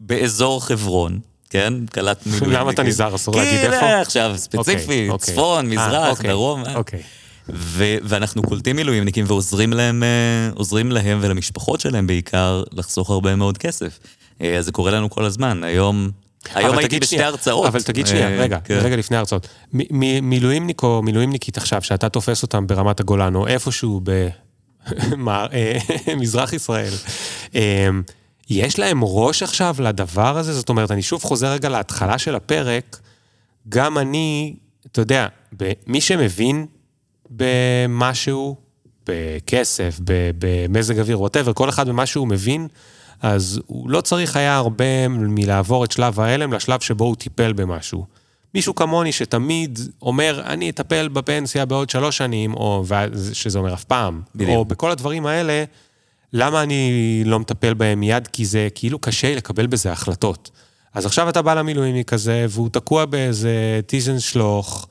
באזור 0.00 0.64
חברון, 0.66 1.20
כן? 1.50 1.74
קלט 1.90 2.26
מילואים. 2.26 2.52
למה 2.56 2.70
אתה 2.70 2.82
נזהר? 2.82 3.14
אסור 3.14 3.36
להגיד 3.36 3.58
איפה? 3.58 3.86
כי 3.86 3.92
עכשיו, 3.92 4.32
ספציפי, 4.36 4.82
אוקיי, 4.82 5.08
אוקיי. 5.10 5.34
צפון, 5.34 5.64
אה, 5.66 5.70
מזרח, 5.70 6.10
אוקיי, 6.10 6.30
דרום. 6.30 6.62
אוקיי. 6.74 7.02
ו- 7.48 7.96
ואנחנו 8.02 8.42
קולטים 8.42 8.76
מילואימניקים 8.76 9.24
ועוזרים 9.28 9.72
להם, 9.72 10.02
אה, 10.02 10.50
עוזרים 10.54 10.92
להם 10.92 11.18
ולמשפחות 11.22 11.80
שלהם 11.80 12.06
בעיקר 12.06 12.62
לחסוך 12.72 13.10
הרבה 13.10 13.36
מאוד 13.36 13.58
כסף. 13.58 13.98
אה, 14.40 14.56
אז 14.58 14.64
זה 14.64 14.72
קורה 14.72 14.90
לנו 14.90 15.10
כל 15.10 15.24
הזמן. 15.24 15.64
היום, 15.64 16.10
היום 16.54 16.78
הייתי 16.78 17.00
בשתי 17.00 17.16
שנייה, 17.16 17.28
הרצאות. 17.28 17.66
אבל 17.66 17.82
תגיד 17.82 18.06
שנייה, 18.06 18.28
אה, 18.28 18.36
רגע, 18.36 18.58
כן. 18.64 18.78
רגע 18.82 18.96
לפני 18.96 19.16
ההרצאות. 19.16 19.48
מילואימניק 20.22 20.82
או 20.82 21.02
מילואימניקית 21.02 21.56
עכשיו, 21.56 21.82
שאתה 21.82 22.08
תופס 22.08 22.42
אותם 22.42 22.66
ברמת 22.66 23.00
הגולן, 23.00 23.34
או 23.34 23.46
איפשהו 23.46 24.00
במזרח 26.06 26.52
ישראל, 26.58 26.92
אה, 27.54 27.88
יש 28.50 28.78
להם 28.78 29.00
ראש 29.02 29.42
עכשיו 29.42 29.76
לדבר 29.78 30.38
הזה? 30.38 30.52
זאת 30.52 30.68
אומרת, 30.68 30.90
אני 30.90 31.02
שוב 31.02 31.22
חוזר 31.22 31.52
רגע 31.52 31.68
להתחלה 31.68 32.18
של 32.18 32.34
הפרק, 32.34 33.00
גם 33.68 33.98
אני, 33.98 34.54
אתה 34.86 35.00
יודע, 35.00 35.26
מי 35.86 36.00
שמבין 36.00 36.66
במשהו, 37.30 38.56
בכסף, 39.06 40.00
במזג 40.38 40.98
אוויר, 40.98 41.20
ווטאבר, 41.20 41.52
כל 41.52 41.68
אחד 41.68 41.88
במה 41.88 42.06
שהוא 42.06 42.28
מבין, 42.28 42.68
אז 43.24 43.60
הוא 43.66 43.90
לא 43.90 44.00
צריך 44.00 44.36
היה 44.36 44.56
הרבה 44.56 45.08
מלעבור 45.08 45.84
את 45.84 45.92
שלב 45.92 46.20
ההלם 46.20 46.52
לשלב 46.52 46.80
שבו 46.80 47.04
הוא 47.04 47.16
טיפל 47.16 47.52
במשהו. 47.52 48.06
מישהו 48.54 48.74
כמוני 48.74 49.12
שתמיד 49.12 49.78
אומר, 50.02 50.42
אני 50.46 50.70
אטפל 50.70 51.08
בפנסיה 51.08 51.64
בעוד 51.64 51.90
שלוש 51.90 52.18
שנים, 52.18 52.54
או 52.54 52.84
שזה 53.32 53.58
אומר 53.58 53.74
אף 53.74 53.84
פעם, 53.84 54.22
בדיוק. 54.34 54.50
או 54.50 54.64
בכל 54.64 54.90
הדברים 54.90 55.26
האלה, 55.26 55.64
למה 56.32 56.62
אני 56.62 57.22
לא 57.26 57.40
מטפל 57.40 57.74
בהם 57.74 58.00
מיד? 58.00 58.26
כי 58.26 58.44
זה 58.44 58.68
כאילו 58.74 58.98
קשה 58.98 59.34
לקבל 59.34 59.66
בזה 59.66 59.92
החלטות. 59.92 60.50
אז 60.94 61.06
עכשיו 61.06 61.28
אתה 61.28 61.42
בא 61.42 61.54
למילואימניק 61.54 62.10
כזה, 62.10 62.46
והוא 62.48 62.68
תקוע 62.68 63.04
באיזה 63.04 63.80
טיזן 63.86 64.18
שלוך, 64.18 64.88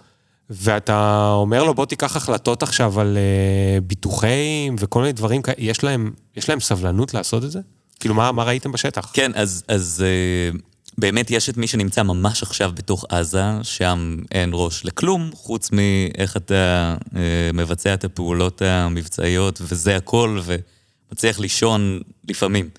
ואתה 0.49 1.29
אומר 1.33 1.63
לו, 1.63 1.73
בוא 1.73 1.85
תיקח 1.85 2.15
החלטות 2.15 2.63
עכשיו 2.63 2.99
על 2.99 3.17
uh, 3.17 3.83
ביטוחים 3.83 4.75
וכל 4.79 5.01
מיני 5.01 5.13
דברים 5.13 5.41
כאלה, 5.41 5.55
יש 5.59 5.83
להם, 5.83 6.11
יש 6.35 6.49
להם 6.49 6.59
סבלנות 6.59 7.13
לעשות 7.13 7.43
את 7.43 7.51
זה? 7.51 7.59
כאילו, 8.03 8.15
מה, 8.15 8.31
מה 8.31 8.43
ראיתם 8.43 8.71
בשטח? 8.71 9.11
כן, 9.13 9.31
אז, 9.35 9.63
אז 9.67 10.05
אה, 10.05 10.57
באמת 10.97 11.31
יש 11.31 11.49
את 11.49 11.57
מי 11.57 11.67
שנמצא 11.67 12.03
ממש 12.03 12.43
עכשיו 12.43 12.71
בתוך 12.75 13.05
עזה, 13.09 13.43
שם 13.61 14.17
אין 14.31 14.49
ראש 14.53 14.85
לכלום, 14.85 15.29
חוץ 15.33 15.69
מאיך 15.71 16.37
אתה 16.37 16.95
אה, 17.15 17.21
מבצע 17.53 17.93
את 17.93 18.03
הפעולות 18.03 18.61
המבצעיות, 18.61 19.61
וזה 19.61 19.95
הכל, 19.95 20.39
ומצליח 20.43 21.39
לישון 21.39 21.99
לפעמים. 22.29 22.69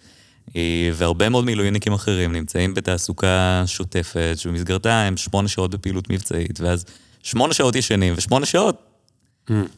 אה, 0.56 0.90
והרבה 0.94 1.28
מאוד 1.28 1.44
מילואימניקים 1.44 1.92
אחרים 1.92 2.32
נמצאים 2.32 2.74
בתעסוקה 2.74 3.62
שוטפת, 3.66 4.34
שבמסגרתה 4.36 5.02
הם 5.02 5.16
שמונה 5.16 5.48
שעות 5.48 5.70
בפעילות 5.70 6.10
מבצעית, 6.10 6.60
ואז 6.60 6.84
שמונה 7.22 7.54
שעות 7.54 7.76
ישנים, 7.76 8.14
ושמונה 8.16 8.46
שעות 8.46 8.82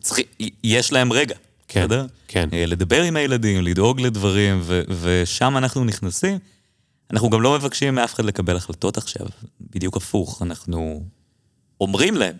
צריכי, 0.00 0.22
יש 0.64 0.92
להם 0.92 1.12
רגע, 1.12 1.34
כן, 1.68 1.80
בסדר? 1.80 2.06
כן. 2.28 2.48
אה, 2.52 2.66
לדבר 2.66 3.02
עם 3.02 3.16
הילדים, 3.16 3.62
לדאוג 3.62 4.00
לדברים, 4.00 4.60
ו- 4.62 4.82
ושם 5.00 5.56
אנחנו 5.56 5.84
נכנסים. 5.84 6.38
אנחנו 7.12 7.30
גם 7.30 7.42
לא 7.42 7.54
מבקשים 7.54 7.94
מאף 7.94 8.14
אחד 8.14 8.24
לקבל 8.24 8.56
החלטות 8.56 8.96
עכשיו, 8.96 9.26
בדיוק 9.60 9.96
הפוך, 9.96 10.42
אנחנו 10.42 11.02
אומרים 11.80 12.14
להם 12.16 12.36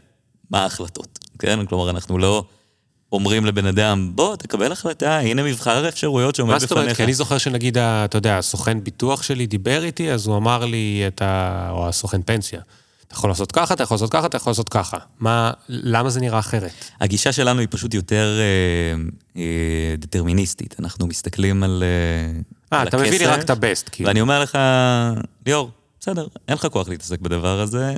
מה 0.51 0.63
ההחלטות, 0.63 1.19
כן? 1.39 1.67
כלומר, 1.67 1.91
אנחנו 1.91 2.19
לא 2.19 2.45
אומרים 3.13 3.47
לבן 3.47 3.67
אדם, 3.67 4.13
בוא, 4.15 4.37
תקבל 4.37 4.73
החלטה, 4.73 5.19
הנה 5.19 5.43
מבחר 5.43 5.85
האפשרויות 5.85 6.35
שעומד 6.35 6.53
מה 6.53 6.57
בפניך. 6.57 6.69
זאת 6.69 6.79
אומרת? 6.79 6.97
כי 6.97 7.05
אני 7.05 7.15
זוכר 7.15 7.39
שנגיד, 7.39 7.79
אתה 7.79 8.19
יודע, 8.19 8.39
הסוכן 8.39 8.85
ביטוח 8.85 9.23
שלי 9.23 9.47
דיבר 9.47 9.85
איתי, 9.85 10.13
אז 10.13 10.27
הוא 10.27 10.37
אמר 10.37 10.65
לי, 10.65 11.05
את 11.07 11.23
ה... 11.23 11.69
או 11.71 11.89
הסוכן 11.89 12.23
פנסיה, 12.23 12.61
אתה 13.07 13.15
יכול 13.15 13.31
לעשות 13.31 13.53
ככה, 13.53 13.75
אתה 13.75 13.83
יכול 13.83 13.95
לעשות 13.95 14.13
ככה, 14.13 14.27
אתה 14.27 14.37
יכול 14.37 14.51
לעשות 14.51 14.69
ככה. 14.69 14.97
מה, 15.21 15.53
למה 15.69 16.11
זה 16.11 16.21
נראה 16.21 16.39
אחרת? 16.39 16.73
הגישה 17.01 17.33
שלנו 17.33 17.61
היא 17.61 17.69
פשוט 17.71 17.95
יותר 17.95 18.39
אה, 18.39 19.03
אה, 19.37 19.95
דטרמיניסטית. 19.99 20.75
אנחנו 20.79 21.07
מסתכלים 21.07 21.63
על, 21.63 21.83
אה, 21.83 22.77
אה, 22.77 22.81
על 22.83 22.89
אתה 22.89 22.97
מביא 22.97 23.19
לי 23.19 23.27
רק 23.27 23.41
את 23.41 23.51
הבסט, 23.51 23.89
כאילו. 23.93 24.09
ואני 24.09 24.21
אומר 24.21 24.43
לך, 24.43 24.59
ליאור, 25.47 25.71
בסדר, 26.01 26.27
אין 26.49 26.57
לך 26.57 26.67
כוח 26.67 26.89
להתעסק 26.89 27.21
בדבר 27.21 27.61
הזה, 27.61 27.95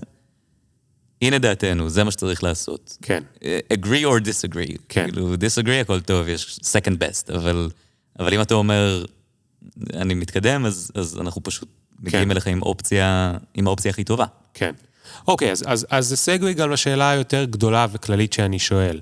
הנה 1.22 1.38
דעתנו, 1.38 1.88
זה 1.88 2.04
מה 2.04 2.10
שצריך 2.10 2.44
לעשות. 2.44 2.96
כן. 3.02 3.22
אה, 3.44 3.58
agree 3.72 4.04
or 4.04 4.24
disagree. 4.24 4.76
כן. 4.88 5.10
כאילו, 5.10 5.34
disagree 5.34 5.80
הכל 5.80 6.00
טוב, 6.00 6.28
יש 6.28 6.60
second 6.62 6.94
best, 6.94 7.34
אבל, 7.34 7.70
אבל 8.18 8.34
אם 8.34 8.40
אתה 8.40 8.54
אומר, 8.54 9.04
אני 9.94 10.14
מתקדם, 10.14 10.66
אז, 10.66 10.90
אז 10.94 11.18
אנחנו 11.20 11.42
פשוט 11.42 11.68
מגיעים 12.00 12.24
כן. 12.24 12.30
אליך 12.30 12.46
עם 12.46 12.62
אופציה, 12.62 13.32
עם 13.54 13.66
האופציה 13.66 13.90
הכי 13.90 14.04
טובה. 14.04 14.24
כן. 14.54 14.72
אוקיי, 15.28 15.52
אז, 15.52 15.64
אז, 15.66 15.86
אז 15.90 16.06
זה 16.06 16.16
סגווי 16.16 16.54
גם 16.54 16.70
לשאלה 16.70 17.10
היותר 17.10 17.44
גדולה 17.44 17.86
וכללית 17.92 18.32
שאני 18.32 18.58
שואל. 18.58 19.00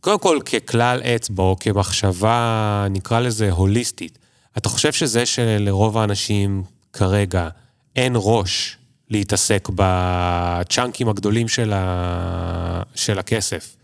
קודם 0.00 0.18
כל, 0.18 0.38
ככלל 0.44 1.00
אצבע, 1.00 1.42
או 1.42 1.56
כמחשבה, 1.60 2.86
נקרא 2.90 3.20
לזה 3.20 3.50
הוליסטית, 3.50 4.18
אתה 4.56 4.68
חושב 4.68 4.92
שזה 4.92 5.26
שלרוב 5.26 5.98
האנשים 5.98 6.62
כרגע 6.92 7.48
אין 7.96 8.12
ראש 8.16 8.76
להתעסק 9.10 9.68
בצ'אנקים 9.74 11.08
הגדולים 11.08 11.48
של, 11.48 11.72
ה... 11.74 12.82
של 12.94 13.18
הכסף, 13.18 13.76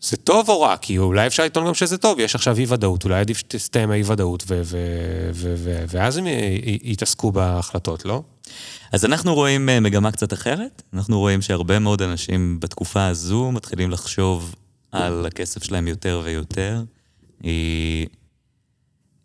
זה 0.00 0.16
טוב 0.16 0.48
או 0.48 0.60
רע? 0.60 0.76
כי 0.76 0.98
אולי 0.98 1.26
אפשר 1.26 1.44
לטעון 1.44 1.66
גם 1.66 1.74
שזה 1.74 1.98
טוב, 1.98 2.20
יש 2.20 2.34
עכשיו 2.34 2.58
אי-ודאות, 2.58 3.04
אולי 3.04 3.20
עדיף 3.20 3.38
שתסתיים 3.38 3.90
האי-ודאות, 3.90 4.44
ו- 4.46 4.60
ו- 4.64 5.30
ו- 5.34 5.84
ואז 5.88 6.16
הם 6.16 6.24
יתעסקו 6.64 7.32
בהחלטות, 7.32 8.04
לא? 8.04 8.22
אז 8.92 9.04
אנחנו 9.04 9.34
רואים 9.34 9.68
אה, 9.68 9.80
מגמה 9.80 10.12
קצת 10.12 10.32
אחרת. 10.32 10.82
אנחנו 10.94 11.18
רואים 11.18 11.42
שהרבה 11.42 11.78
מאוד 11.78 12.02
אנשים 12.02 12.60
בתקופה 12.60 13.06
הזו 13.06 13.52
מתחילים 13.52 13.90
לחשוב 13.90 14.54
על 14.92 15.26
הכסף 15.26 15.64
שלהם 15.64 15.88
יותר 15.88 16.20
ויותר. 16.24 16.82
אה, 17.44 18.04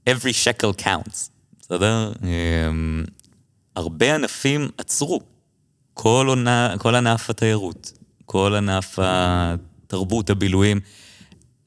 every 0.09 0.33
shekel 0.43 0.81
counts, 0.81 1.29
בסדר? 1.59 2.11
אה, 2.23 2.69
הרבה 3.75 4.15
ענפים 4.15 4.69
עצרו. 4.77 5.19
כל, 5.93 6.25
עונה, 6.29 6.75
כל 6.79 6.95
ענף 6.95 7.29
התיירות, 7.29 7.93
כל 8.25 8.55
ענף 8.55 8.99
התרבות, 9.01 10.29
הבילויים. 10.29 10.79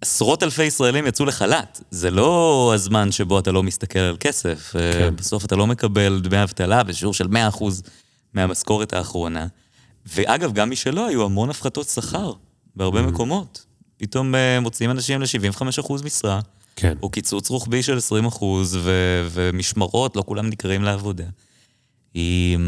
עשרות 0.01 0.43
אלפי 0.43 0.65
ישראלים 0.65 1.07
יצאו 1.07 1.25
לחל"ת. 1.25 1.81
זה 1.91 2.11
לא 2.11 2.73
הזמן 2.75 3.13
שבו 3.13 3.39
אתה 3.39 3.53
לא 3.53 3.63
מסתכל 3.63 3.99
על 3.99 4.17
כסף. 4.21 4.71
כן. 4.73 5.17
בסוף 5.17 5.45
אתה 5.45 5.57
לא 5.57 5.67
מקבל 5.67 6.21
דמי 6.23 6.43
אבטלה 6.43 6.83
בשיעור 6.83 7.15
של 7.15 7.27
100% 7.27 7.65
מהמשכורת 8.35 8.93
האחרונה. 8.93 9.47
ואגב, 10.07 10.53
גם 10.53 10.69
מי 10.69 10.77
שלא, 10.77 11.07
היו 11.07 11.25
המון 11.25 11.51
הפחתות 11.51 11.89
שכר 11.89 12.33
בהרבה 12.77 13.03
מקומות. 13.03 13.65
פתאום 13.97 14.35
אה, 14.35 14.61
מוציאים 14.61 14.91
אנשים 14.91 15.21
ל-75% 15.21 15.93
משרה, 16.05 16.41
כן. 16.77 16.95
או 17.03 17.11
קיצוץ 17.11 17.51
רוחבי 17.51 17.83
של 17.83 17.99
20% 18.29 18.45
ו- 18.73 19.29
ומשמרות, 19.31 20.17
לא 20.17 20.23
כולם 20.27 20.47
נקראים 20.47 20.83
לעבודה. 20.83 21.25
היא... 22.15 22.59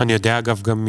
אני 0.00 0.12
יודע, 0.12 0.38
אגב, 0.38 0.62
גם 0.62 0.88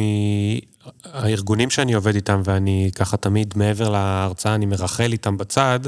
מהארגונים 1.14 1.70
שאני 1.70 1.94
עובד 1.94 2.14
איתם, 2.14 2.42
ואני 2.44 2.90
ככה 2.94 3.16
תמיד 3.16 3.54
מעבר 3.56 3.88
להרצאה, 3.88 4.54
אני 4.54 4.66
מרחל 4.66 5.12
איתם 5.12 5.36
בצד, 5.36 5.80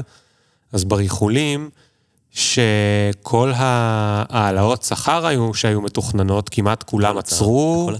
אז 0.73 0.83
בריחולים, 0.83 1.69
שכל 2.31 3.51
ההעלאות 3.55 4.83
שכר 4.83 5.25
היו, 5.25 5.53
שהיו 5.53 5.81
מתוכננות, 5.81 6.49
כמעט 6.49 6.83
כולם 6.83 7.17
עצר, 7.17 7.35
עצרו. 7.35 7.91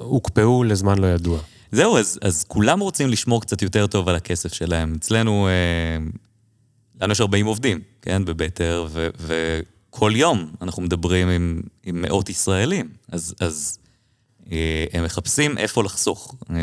והוקפאו 0.00 0.64
לזמן 0.64 0.98
לא 0.98 1.06
ידוע. 1.06 1.38
זהו, 1.72 1.98
אז, 1.98 2.18
אז 2.22 2.44
כולם 2.48 2.80
רוצים 2.80 3.08
לשמור 3.08 3.40
קצת 3.40 3.62
יותר 3.62 3.86
טוב 3.86 4.08
על 4.08 4.14
הכסף 4.14 4.52
שלהם. 4.52 4.94
אצלנו, 4.98 5.48
אה, 5.48 6.06
לנו 7.00 7.12
יש 7.12 7.20
40 7.20 7.46
עובדים, 7.46 7.80
כן, 8.02 8.24
בבטר, 8.24 8.86
ו, 8.90 9.08
וכל 9.18 10.12
יום 10.14 10.50
אנחנו 10.62 10.82
מדברים 10.82 11.28
עם, 11.28 11.60
עם 11.84 12.02
מאות 12.02 12.28
ישראלים. 12.28 12.88
אז, 13.12 13.34
אז 13.40 13.78
הם 14.92 15.04
מחפשים 15.04 15.58
איפה 15.58 15.84
לחסוך. 15.84 16.34
אה, 16.50 16.56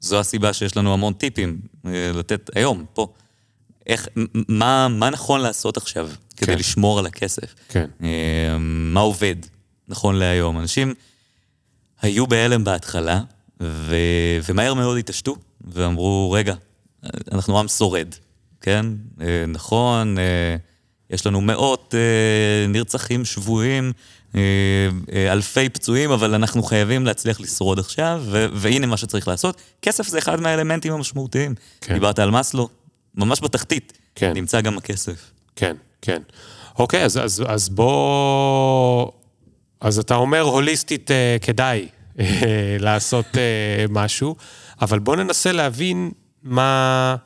זו 0.00 0.20
הסיבה 0.20 0.52
שיש 0.52 0.76
לנו 0.76 0.92
המון 0.92 1.12
טיפים 1.12 1.60
אה, 1.86 2.10
לתת 2.14 2.50
היום, 2.54 2.84
פה. 2.94 3.12
איך, 3.86 4.08
מה, 4.48 4.88
מה 4.88 5.10
נכון 5.10 5.40
לעשות 5.40 5.76
עכשיו 5.76 6.10
כדי 6.36 6.52
כן. 6.52 6.58
לשמור 6.58 6.98
על 6.98 7.06
הכסף? 7.06 7.54
כן. 7.68 7.86
אה, 8.02 8.56
מה 8.58 9.00
עובד 9.00 9.36
נכון 9.88 10.14
להיום? 10.14 10.58
אנשים 10.58 10.94
היו 12.02 12.26
בהלם 12.26 12.64
בהתחלה, 12.64 13.20
ו... 13.60 13.96
ומהר 14.48 14.74
מאוד 14.74 14.98
התעשתו, 14.98 15.36
ואמרו, 15.60 16.32
רגע, 16.32 16.54
אנחנו 17.32 17.58
עם 17.58 17.68
שורד, 17.68 18.14
כן? 18.60 18.86
אה, 19.20 19.44
נכון, 19.48 20.18
אה, 20.18 20.56
יש 21.10 21.26
לנו 21.26 21.40
מאות 21.40 21.94
אה, 21.94 22.66
נרצחים 22.68 23.24
שבויים, 23.24 23.84
אה, 23.84 23.90
אה, 23.90 24.25
אלפי 25.30 25.68
פצועים, 25.68 26.10
אבל 26.10 26.34
אנחנו 26.34 26.62
חייבים 26.62 27.06
להצליח 27.06 27.40
לשרוד 27.40 27.78
עכשיו, 27.78 28.22
ו... 28.24 28.46
והנה 28.52 28.86
מה 28.86 28.96
שצריך 28.96 29.28
לעשות. 29.28 29.60
כסף 29.82 30.08
זה 30.08 30.18
אחד 30.18 30.40
מהאלמנטים 30.40 30.92
המשמעותיים. 30.92 31.54
כן. 31.80 31.94
דיברת 31.94 32.18
על 32.18 32.30
מאסלו, 32.30 32.68
ממש 33.14 33.40
בתחתית, 33.42 33.92
כן. 34.14 34.32
נמצא 34.34 34.60
גם 34.60 34.78
הכסף. 34.78 35.30
כן, 35.56 35.76
כן. 36.02 36.22
אוקיי, 36.78 37.04
אז, 37.04 37.18
אז, 37.18 37.44
אז 37.46 37.68
בוא... 37.68 39.10
אז 39.80 39.98
אתה 39.98 40.14
אומר 40.14 40.40
הוליסטית 40.40 41.10
אה, 41.10 41.36
כדאי 41.40 41.88
אה, 42.20 42.76
לעשות 42.80 43.26
אה, 43.36 43.84
משהו, 43.88 44.36
אבל 44.80 44.98
בוא 44.98 45.16
ננסה 45.16 45.52
להבין 45.52 46.10
מה, 46.42 47.16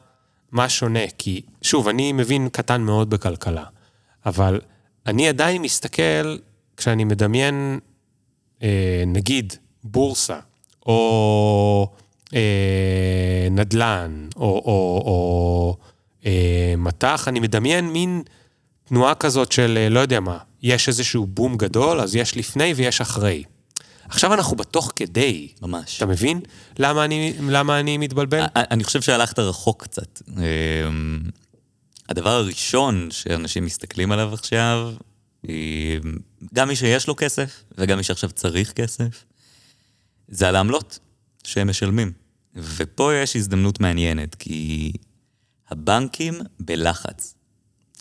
מה 0.52 0.68
שונה, 0.68 1.00
כי 1.18 1.42
שוב, 1.62 1.88
אני 1.88 2.12
מבין 2.12 2.48
קטן 2.48 2.82
מאוד 2.82 3.10
בכלכלה, 3.10 3.64
אבל 4.26 4.60
אני 5.06 5.28
עדיין 5.28 5.62
מסתכל, 5.62 6.36
כשאני 6.80 7.04
מדמיין, 7.04 7.78
אה, 8.62 9.04
נגיד, 9.06 9.52
בורסה, 9.84 10.38
או 10.86 11.88
אה, 12.34 13.48
נדל"ן, 13.50 14.28
או, 14.36 14.42
או, 14.42 15.02
או 15.06 15.76
אה, 16.26 16.74
מטח, 16.76 17.28
אני 17.28 17.40
מדמיין 17.40 17.92
מין 17.92 18.22
תנועה 18.84 19.14
כזאת 19.14 19.52
של, 19.52 19.78
אה, 19.80 19.88
לא 19.88 20.00
יודע 20.00 20.20
מה, 20.20 20.38
יש 20.62 20.88
איזשהו 20.88 21.26
בום 21.26 21.56
גדול, 21.56 22.00
אז 22.00 22.16
יש 22.16 22.36
לפני 22.36 22.72
ויש 22.76 23.00
אחרי. 23.00 23.44
עכשיו 24.08 24.34
אנחנו 24.34 24.56
בתוך 24.56 24.92
כדי. 24.96 25.48
ממש. 25.62 25.96
אתה 25.96 26.06
מבין 26.06 26.40
למה 26.78 27.04
אני, 27.04 27.32
למה 27.48 27.80
אני 27.80 27.98
מתבלבל? 27.98 28.44
אני 28.56 28.84
חושב 28.84 29.02
שהלכת 29.02 29.38
רחוק 29.38 29.82
קצת. 29.82 30.22
אמ, 30.28 31.20
הדבר 32.08 32.30
הראשון 32.30 33.08
שאנשים 33.10 33.64
מסתכלים 33.64 34.12
עליו 34.12 34.34
עכשיו, 34.34 34.92
גם 36.54 36.68
מי 36.68 36.76
שיש 36.76 37.08
לו 37.08 37.16
כסף 37.16 37.64
וגם 37.78 37.98
מי 37.98 38.02
שעכשיו 38.04 38.30
צריך 38.30 38.72
כסף, 38.72 39.24
זה 40.28 40.48
על 40.48 40.56
העמלות 40.56 40.98
שהם 41.44 41.70
משלמים. 41.70 42.12
ופה 42.54 43.14
יש 43.14 43.36
הזדמנות 43.36 43.80
מעניינת, 43.80 44.34
כי 44.34 44.92
הבנקים 45.68 46.34
בלחץ. 46.60 47.34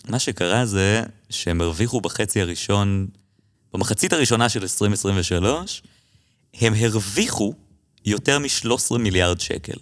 מה 0.08 0.18
שקרה 0.18 0.66
זה 0.66 1.02
שהם 1.30 1.60
הרוויחו 1.60 2.00
בחצי 2.00 2.40
הראשון, 2.40 3.08
במחצית 3.72 4.12
הראשונה 4.12 4.48
של 4.48 4.62
2023, 4.62 5.82
הם 6.54 6.74
הרוויחו 6.74 7.54
יותר 8.04 8.38
מ-13 8.38 8.98
מיליארד 8.98 9.40
שקל. 9.40 9.78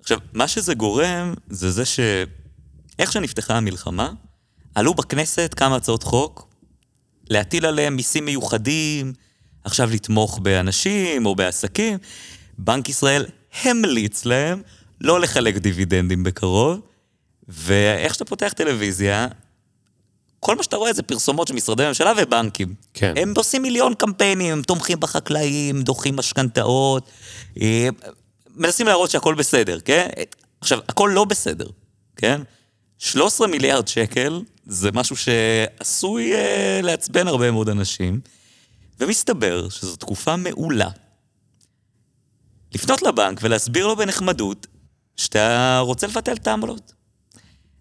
עכשיו, 0.00 0.18
מה 0.32 0.48
שזה 0.48 0.74
גורם, 0.74 1.34
זה 1.48 1.70
זה 1.70 1.84
שאיך 1.84 3.12
שנפתחה 3.12 3.56
המלחמה, 3.56 4.12
עלו 4.74 4.94
בכנסת 4.94 5.54
כמה 5.56 5.76
הצעות 5.76 6.02
חוק, 6.02 6.48
להטיל 7.30 7.66
עליהם 7.66 7.96
מיסים 7.96 8.24
מיוחדים, 8.24 9.12
עכשיו 9.64 9.90
לתמוך 9.90 10.38
באנשים 10.38 11.26
או 11.26 11.34
בעסקים. 11.34 11.98
בנק 12.58 12.88
ישראל 12.88 13.26
המליץ 13.62 14.24
להם 14.24 14.62
לא 15.00 15.20
לחלק 15.20 15.56
דיבידנדים 15.56 16.24
בקרוב, 16.24 16.80
ואיך 17.48 18.14
שאתה 18.14 18.24
פותח 18.24 18.52
טלוויזיה, 18.56 19.28
כל 20.40 20.56
מה 20.56 20.62
שאתה 20.62 20.76
רואה 20.76 20.92
זה 20.92 21.02
פרסומות 21.02 21.48
של 21.48 21.54
משרדי 21.54 21.86
ממשלה 21.86 22.12
ובנקים. 22.16 22.74
כן. 22.94 23.14
הם 23.16 23.32
עושים 23.36 23.62
מיליון 23.62 23.94
קמפיינים, 23.94 24.52
הם 24.52 24.62
תומכים 24.62 25.00
בחקלאים, 25.00 25.82
דוחים 25.82 26.16
משכנתאות, 26.16 27.10
אה, 27.60 27.88
מנסים 28.56 28.86
להראות 28.86 29.10
שהכל 29.10 29.34
בסדר, 29.34 29.80
כן? 29.80 30.08
עכשיו, 30.60 30.78
הכל 30.88 31.10
לא 31.14 31.24
בסדר, 31.24 31.66
כן? 32.16 32.40
13 32.98 33.46
מיליארד 33.46 33.88
שקל 33.88 34.42
זה 34.64 34.92
משהו 34.92 35.16
שעשוי 35.16 36.34
אה, 36.34 36.80
לעצבן 36.82 37.28
הרבה 37.28 37.50
מאוד 37.50 37.68
אנשים, 37.68 38.20
ומסתבר 39.00 39.68
שזו 39.68 39.96
תקופה 39.96 40.36
מעולה 40.36 40.88
לפנות 42.74 43.02
לבנק 43.02 43.38
ולהסביר 43.42 43.86
לו 43.86 43.96
בנחמדות 43.96 44.66
שאתה 45.16 45.78
רוצה 45.78 46.06
לבטל 46.06 46.32
את 46.32 46.46
העמלות. 46.46 46.92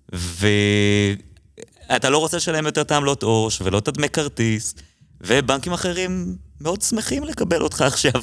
ואתה 0.10 2.10
לא 2.10 2.18
רוצה 2.18 2.38
לשלם 2.38 2.66
יותר 2.66 2.82
את 2.82 2.92
העמלות 2.92 3.24
עו"ש 3.24 3.62
ולא 3.62 3.78
את 3.78 3.88
הדמי 3.88 4.10
כרטיס, 4.10 4.76
ובנקים 5.22 5.74
אחרים 5.74 6.36
מאוד 6.62 6.82
שמחים 6.82 7.24
לקבל 7.24 7.62
אותך 7.62 7.82
עכשיו. 7.82 8.22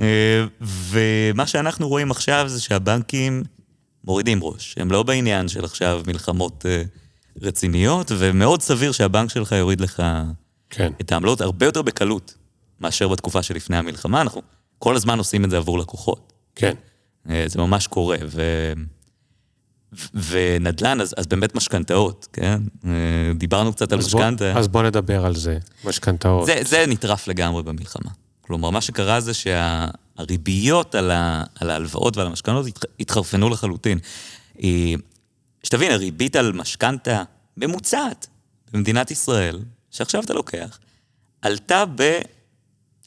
אה, 0.00 0.44
ומה 0.60 1.46
שאנחנו 1.46 1.88
רואים 1.88 2.10
עכשיו 2.10 2.44
זה 2.48 2.60
שהבנקים 2.60 3.42
מורידים 4.04 4.38
ראש. 4.42 4.74
הם 4.78 4.90
לא 4.90 5.02
בעניין 5.02 5.48
של 5.48 5.64
עכשיו 5.64 6.02
מלחמות 6.06 6.66
אה, 6.66 6.82
רציניות, 7.42 8.12
ומאוד 8.18 8.62
סביר 8.62 8.92
שהבנק 8.92 9.30
שלך 9.30 9.52
יוריד 9.52 9.80
לך 9.80 10.02
כן. 10.70 10.92
את 11.00 11.12
העמלות 11.12 11.40
הרבה 11.40 11.66
יותר 11.66 11.82
בקלות 11.82 12.34
מאשר 12.80 13.08
בתקופה 13.08 13.42
שלפני 13.42 13.76
המלחמה. 13.76 14.20
אנחנו 14.20 14.42
כל 14.78 14.96
הזמן 14.96 15.18
עושים 15.18 15.44
את 15.44 15.50
זה 15.50 15.56
עבור 15.56 15.78
לקוחות. 15.78 16.32
כן. 16.54 16.74
אה, 17.30 17.44
זה 17.46 17.58
ממש 17.58 17.86
קורה, 17.86 18.16
ו... 18.26 18.42
ונדל"ן, 20.14 21.00
אז, 21.00 21.14
אז 21.16 21.26
באמת 21.26 21.54
משכנתאות, 21.54 22.28
כן? 22.32 22.60
אה, 22.86 22.90
דיברנו 23.34 23.72
קצת 23.72 23.92
על 23.92 23.98
משכנתה. 23.98 24.58
אז 24.58 24.68
בוא 24.68 24.82
נדבר 24.82 25.26
על 25.26 25.36
זה, 25.36 25.58
משכנתאות. 25.84 26.46
זה, 26.46 26.60
זה 26.64 26.84
נטרף 26.88 27.28
לגמרי 27.28 27.62
במלחמה. 27.62 28.10
כלומר, 28.40 28.70
מה 28.70 28.80
שקרה 28.80 29.20
זה 29.20 29.32
שהריביות 29.34 30.94
על, 30.94 31.10
ה, 31.10 31.44
על 31.60 31.70
ההלוואות 31.70 32.16
ועל 32.16 32.26
המשכנתאות 32.26 32.66
התחרפנו 33.00 33.48
לחלוטין. 33.48 33.98
שתבין, 35.62 35.92
הריבית 35.92 36.36
על 36.36 36.52
משכנתה 36.52 37.22
ממוצעת 37.56 38.26
במדינת 38.72 39.10
ישראל, 39.10 39.58
שעכשיו 39.90 40.24
אתה 40.24 40.34
לוקח, 40.34 40.78
עלתה 41.42 41.84
ב... 41.94 42.20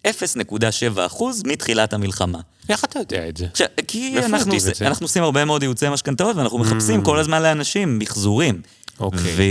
0.7% 0.07 1.23
מתחילת 1.45 1.93
המלחמה. 1.93 2.39
איך 2.69 2.83
אתה 2.83 2.99
יודע 2.99 3.29
את 3.29 3.37
זה? 3.37 3.45
עכשיו, 3.51 3.67
כי 3.87 4.17
אנחנו, 4.17 4.53
עוש... 4.53 4.81
אנחנו 4.81 5.03
עושים 5.03 5.23
הרבה 5.23 5.45
מאוד 5.45 5.63
ייעוצי 5.63 5.89
משכנתאות, 5.89 6.35
ואנחנו 6.35 6.57
מחפשים 6.59 7.01
mm. 7.01 7.05
כל 7.05 7.19
הזמן 7.19 7.41
לאנשים 7.41 7.99
מחזורים. 7.99 8.61
אוקיי. 8.99 9.19
ו... 9.21 9.41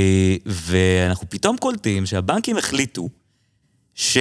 ואנחנו 0.46 1.30
פתאום 1.30 1.56
קולטים 1.56 2.06
שהבנקים 2.06 2.56
החליטו 2.56 3.08
ש... 3.94 4.18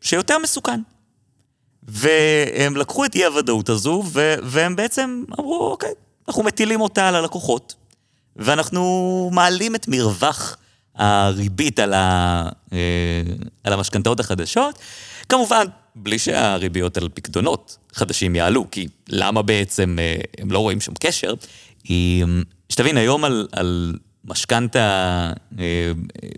שיותר 0.00 0.38
מסוכן. 0.38 0.80
והם 1.82 2.76
לקחו 2.76 3.04
את 3.04 3.14
אי-הוודאות 3.14 3.68
הזו, 3.68 4.02
ו... 4.06 4.34
והם 4.42 4.76
בעצם 4.76 5.24
אמרו, 5.40 5.70
אוקיי, 5.70 5.92
אנחנו 6.28 6.42
מטילים 6.42 6.80
אותה 6.80 7.08
על 7.08 7.14
הלקוחות, 7.14 7.74
ואנחנו 8.38 9.30
מעלים 9.32 9.74
את 9.74 9.88
מרווח 9.88 10.56
הריבית 10.94 11.78
על, 11.78 11.94
ה... 11.94 12.48
אה, 12.72 13.22
על 13.64 13.72
המשכנתאות 13.72 14.20
החדשות. 14.20 14.78
כמובן, 15.28 15.64
בלי 15.94 16.18
שהריביות 16.18 16.96
על 16.96 17.08
פקדונות 17.14 17.76
חדשים 17.92 18.36
יעלו, 18.36 18.70
כי 18.70 18.88
למה 19.08 19.42
בעצם 19.42 19.96
אה, 19.98 20.16
הם 20.38 20.50
לא 20.50 20.58
רואים 20.58 20.80
שום 20.80 20.94
קשר? 21.00 21.34
שתבין, 22.68 22.96
היום 22.96 23.24
על, 23.24 23.48
על 23.52 23.94
משכנתה 24.24 24.78
אה, 25.58 25.64
אה, 26.22 26.28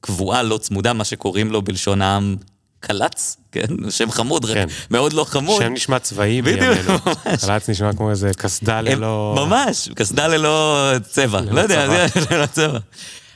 קבועה 0.00 0.42
לא 0.42 0.58
צמודה, 0.58 0.92
מה 0.92 1.04
שקוראים 1.04 1.50
לו 1.50 1.62
בלשון 1.62 2.02
העם 2.02 2.36
קלץ, 2.80 3.36
כן? 3.52 3.90
שם 3.90 4.10
חמוד, 4.10 4.44
רק 4.44 4.54
כן. 4.54 4.66
מאוד 4.90 5.12
לא 5.12 5.24
חמוד. 5.24 5.62
שם 5.62 5.72
נשמע 5.72 5.98
צבאי 5.98 6.42
בימינו. 6.42 6.98
קלץ 7.46 7.70
נשמע 7.70 7.92
כמו 7.92 8.10
איזה 8.10 8.30
קסדה 8.36 8.80
ללא... 8.80 9.34
ממש, 9.38 9.88
קסדה 9.94 10.28
ללא 10.28 10.90
צבע. 11.02 11.40
לא 11.40 11.60
יודע, 11.60 11.86
ללא 12.30 12.46
צבע. 12.46 12.78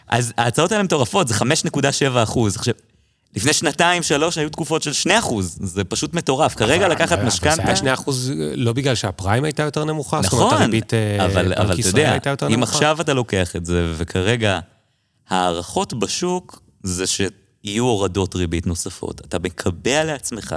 אז 0.09 0.33
ההצעות 0.39 0.73
האלה 0.73 0.83
מטורפות, 0.83 1.29
זה 1.29 1.35
5.7 1.35 1.79
אחוז. 2.23 2.57
עכשיו... 2.57 2.75
לפני 3.37 3.53
שנתיים, 3.53 4.03
שלוש, 4.03 4.39
היו 4.39 4.51
תקופות 4.51 4.83
של 4.83 4.93
שני 4.93 5.19
אחוז, 5.19 5.59
זה 5.63 5.85
פשוט 5.85 6.15
מטורף. 6.15 6.55
כרגע 6.55 6.89
לקחת 6.89 7.19
משכנתה... 7.19 7.57
זה 7.57 7.63
היה 7.63 7.77
שני 7.77 7.95
אחוז 7.95 8.33
לא 8.55 8.73
בגלל 8.73 8.95
שהפריים 8.95 9.45
הייתה 9.45 9.63
יותר 9.63 9.85
נמוכה? 9.85 10.21
נכון, 10.21 10.39
זאת 10.39 10.47
אומרת, 10.47 10.61
הריבית 10.61 10.95
אה, 10.95 11.25
אבל, 11.25 11.53
אבל 11.53 11.75
אתה 11.81 11.89
יודע, 11.89 12.19
אם 12.55 12.63
עכשיו 12.63 13.01
אתה 13.01 13.15
לוקח 13.15 13.57
את 13.57 13.67
זה, 13.67 13.93
וכרגע 13.97 14.59
ההערכות 15.29 15.95
בשוק 15.95 16.61
זה 16.83 17.07
שיהיו 17.65 17.85
הורדות 17.85 18.35
ריבית 18.35 18.67
נוספות. 18.67 19.21
אתה 19.21 19.39
מקבע 19.39 20.05
לעצמך 20.05 20.57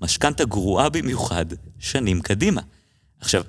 משכנתה 0.00 0.44
גרועה 0.44 0.88
במיוחד 0.88 1.46
שנים 1.78 2.20
קדימה. 2.20 2.60
עכשיו, 3.20 3.42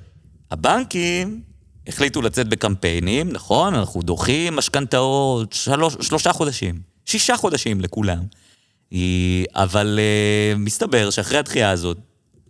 הבנקים 0.51 1.41
החליטו 1.87 2.21
לצאת 2.21 2.47
בקמפיינים, 2.47 3.29
נכון? 3.31 3.75
אנחנו 3.75 4.01
דוחים 4.01 4.55
משכנתאות 4.55 5.53
שלוש, 5.53 5.95
שלושה 6.01 6.33
חודשים, 6.33 6.81
שישה 7.05 7.37
חודשים 7.37 7.81
לכולם. 7.81 8.23
אבל 9.55 9.99
uh, 9.99 10.57
מסתבר 10.57 11.09
שאחרי 11.09 11.37
הדחייה 11.37 11.69
הזאת, 11.71 11.97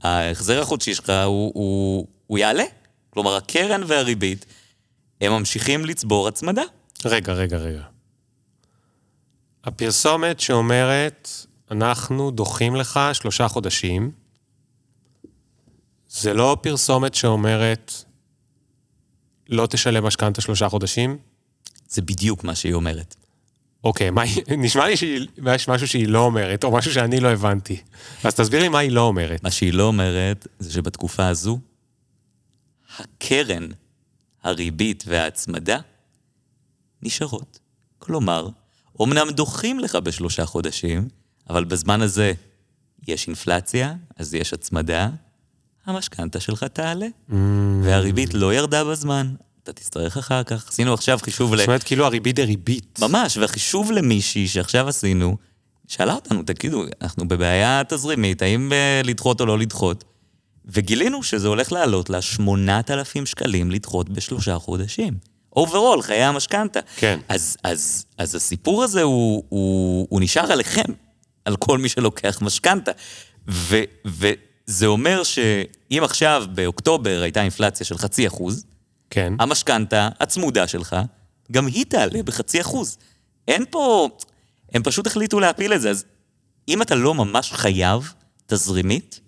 ההחזר 0.02 0.62
החודשי 0.62 0.96
שלך 0.96 1.10
הוא, 1.10 1.52
הוא, 1.56 2.08
הוא 2.28 2.38
יעלה. 2.38 2.64
כלומר, 3.10 3.36
הקרן 3.36 3.82
והריבית, 3.88 4.46
הם 5.22 5.32
ממשיכים 5.32 5.86
לצבור 5.86 6.28
הצמדה. 6.28 6.64
רגע, 7.06 7.34
רגע, 7.34 7.58
רגע. 7.58 7.93
הפרסומת 9.64 10.40
שאומרת, 10.40 11.30
אנחנו 11.72 12.32
דוחים 12.32 12.76
לך 12.76 13.00
שלושה 13.14 13.48
חודשים, 13.48 14.12
זה 16.10 16.34
לא 16.34 16.58
פרסומת 16.62 17.16
שאומרת, 17.16 17.94
לא 19.50 19.66
תשלם 19.66 20.06
משכנתה 20.06 20.42
שלושה 20.42 20.70
חודשים? 20.70 21.18
זה 21.88 22.02
בדיוק 22.02 22.44
מה 22.44 22.56
שהיא 22.56 22.74
אומרת. 22.74 23.16
אוקיי, 23.84 24.10
מה, 24.10 24.24
נשמע 24.58 24.86
לי 24.86 24.98
שיש 24.98 25.68
משהו 25.68 25.88
שהיא 25.88 26.08
לא 26.08 26.20
אומרת, 26.20 26.64
או 26.64 26.72
משהו 26.72 26.94
שאני 26.94 27.20
לא 27.20 27.28
הבנתי. 27.28 27.82
אז 28.24 28.36
תסביר 28.36 28.62
לי 28.62 28.70
מה 28.70 28.80
היא 28.80 28.92
לא 28.92 29.02
אומרת. 29.02 29.44
מה 29.44 29.52
שהיא 29.52 29.74
לא 29.74 29.84
אומרת, 29.84 30.48
זה 30.60 30.74
שבתקופה 30.74 31.28
הזו, 31.28 31.60
הקרן, 33.00 33.68
הריבית 34.44 35.04
וההצמדה 35.08 35.80
נשארות. 37.02 37.60
כלומר, 38.00 38.50
אמנם 39.02 39.30
דוחים 39.30 39.80
לך 39.80 39.96
בשלושה 39.96 40.46
חודשים, 40.46 41.08
אבל 41.50 41.64
בזמן 41.64 42.02
הזה 42.02 42.34
יש 43.08 43.28
אינפלציה, 43.28 43.94
אז 44.18 44.34
יש 44.34 44.54
הצמדה, 44.54 45.10
המשכנתה 45.86 46.40
שלך 46.40 46.64
תעלה, 46.64 47.06
אמ. 47.30 47.34
והריבית 47.84 48.34
לא 48.34 48.54
ירדה 48.54 48.84
בזמן. 48.84 49.34
אתה 49.64 49.74
תצטרך 49.74 50.18
אחר 50.18 50.44
כך. 50.44 50.68
עשינו 50.70 50.94
עכשיו 50.94 51.20
חישוב 51.22 51.54
ל... 51.54 51.58
זאת 51.58 51.68
אומרת, 51.68 51.84
כאילו 51.84 52.06
הריבית 52.06 52.36
דריבית. 52.36 53.00
ממש, 53.02 53.38
והחישוב 53.38 53.92
למישהי 53.92 54.48
שעכשיו 54.48 54.88
עשינו, 54.88 55.38
שאלה 55.88 56.14
אותנו, 56.14 56.44
תגידו, 56.44 56.84
אנחנו 57.02 57.28
בבעיה 57.28 57.82
תזרימית, 57.90 58.42
האם 58.42 58.74
אה, 58.74 59.02
לדחות 59.04 59.42
או 59.42 59.46
לא 59.46 59.60
לדחות? 59.60 60.04
וגילינו 60.66 61.24
שזה 61.24 61.48
הולך 61.48 61.72
לעלות 61.72 62.10
לה 62.10 62.22
8,000 62.22 63.26
שקלים 63.26 63.72
לדחות 63.72 64.10
בשלושה 64.10 64.60
חודשים. 64.60 65.14
overall, 65.56 66.02
חיי 66.02 66.24
המשכנתה. 66.24 66.80
כן. 66.96 67.20
אז, 67.30 67.58
אז, 67.64 68.06
אז 68.18 68.36
הסיפור 68.36 68.84
הזה 68.84 69.02
הוא, 69.02 69.44
הוא, 69.50 70.08
הוא 70.10 70.22
נשאר 70.22 70.52
עליכם, 70.52 70.94
על 71.46 71.56
כל 71.56 71.78
מי 71.78 71.90
שלוקח 71.90 72.42
משכנתה. 72.42 72.92
וזה 74.06 74.86
אומר 74.86 75.24
שאם 75.24 76.02
עכשיו 76.04 76.46
באוקטובר 76.54 77.22
הייתה 77.22 77.42
אינפלציה 77.42 77.86
של 77.86 77.98
חצי 77.98 78.28
אחוז, 78.28 78.66
כן. 79.10 79.34
המשכנתה 79.40 80.10
הצמודה 80.20 80.68
שלך, 80.68 80.96
גם 81.52 81.68
היא 81.68 81.86
תעלה 81.86 82.24
בחצי 82.24 82.62
אחוז. 82.62 82.98
אין 83.48 83.66
פה... 83.70 84.10
הם 84.74 84.84
פשוט 84.84 85.08
החליטו 85.08 85.40
להפיל 85.40 85.74
את 85.74 85.82
זה, 85.82 85.90
אז 85.90 86.06
אם 86.68 86.82
אתה 86.82 86.96
לא 86.96 87.14
ממש 87.14 87.52
חייב 87.52 88.14
תזרימית, 88.46 89.20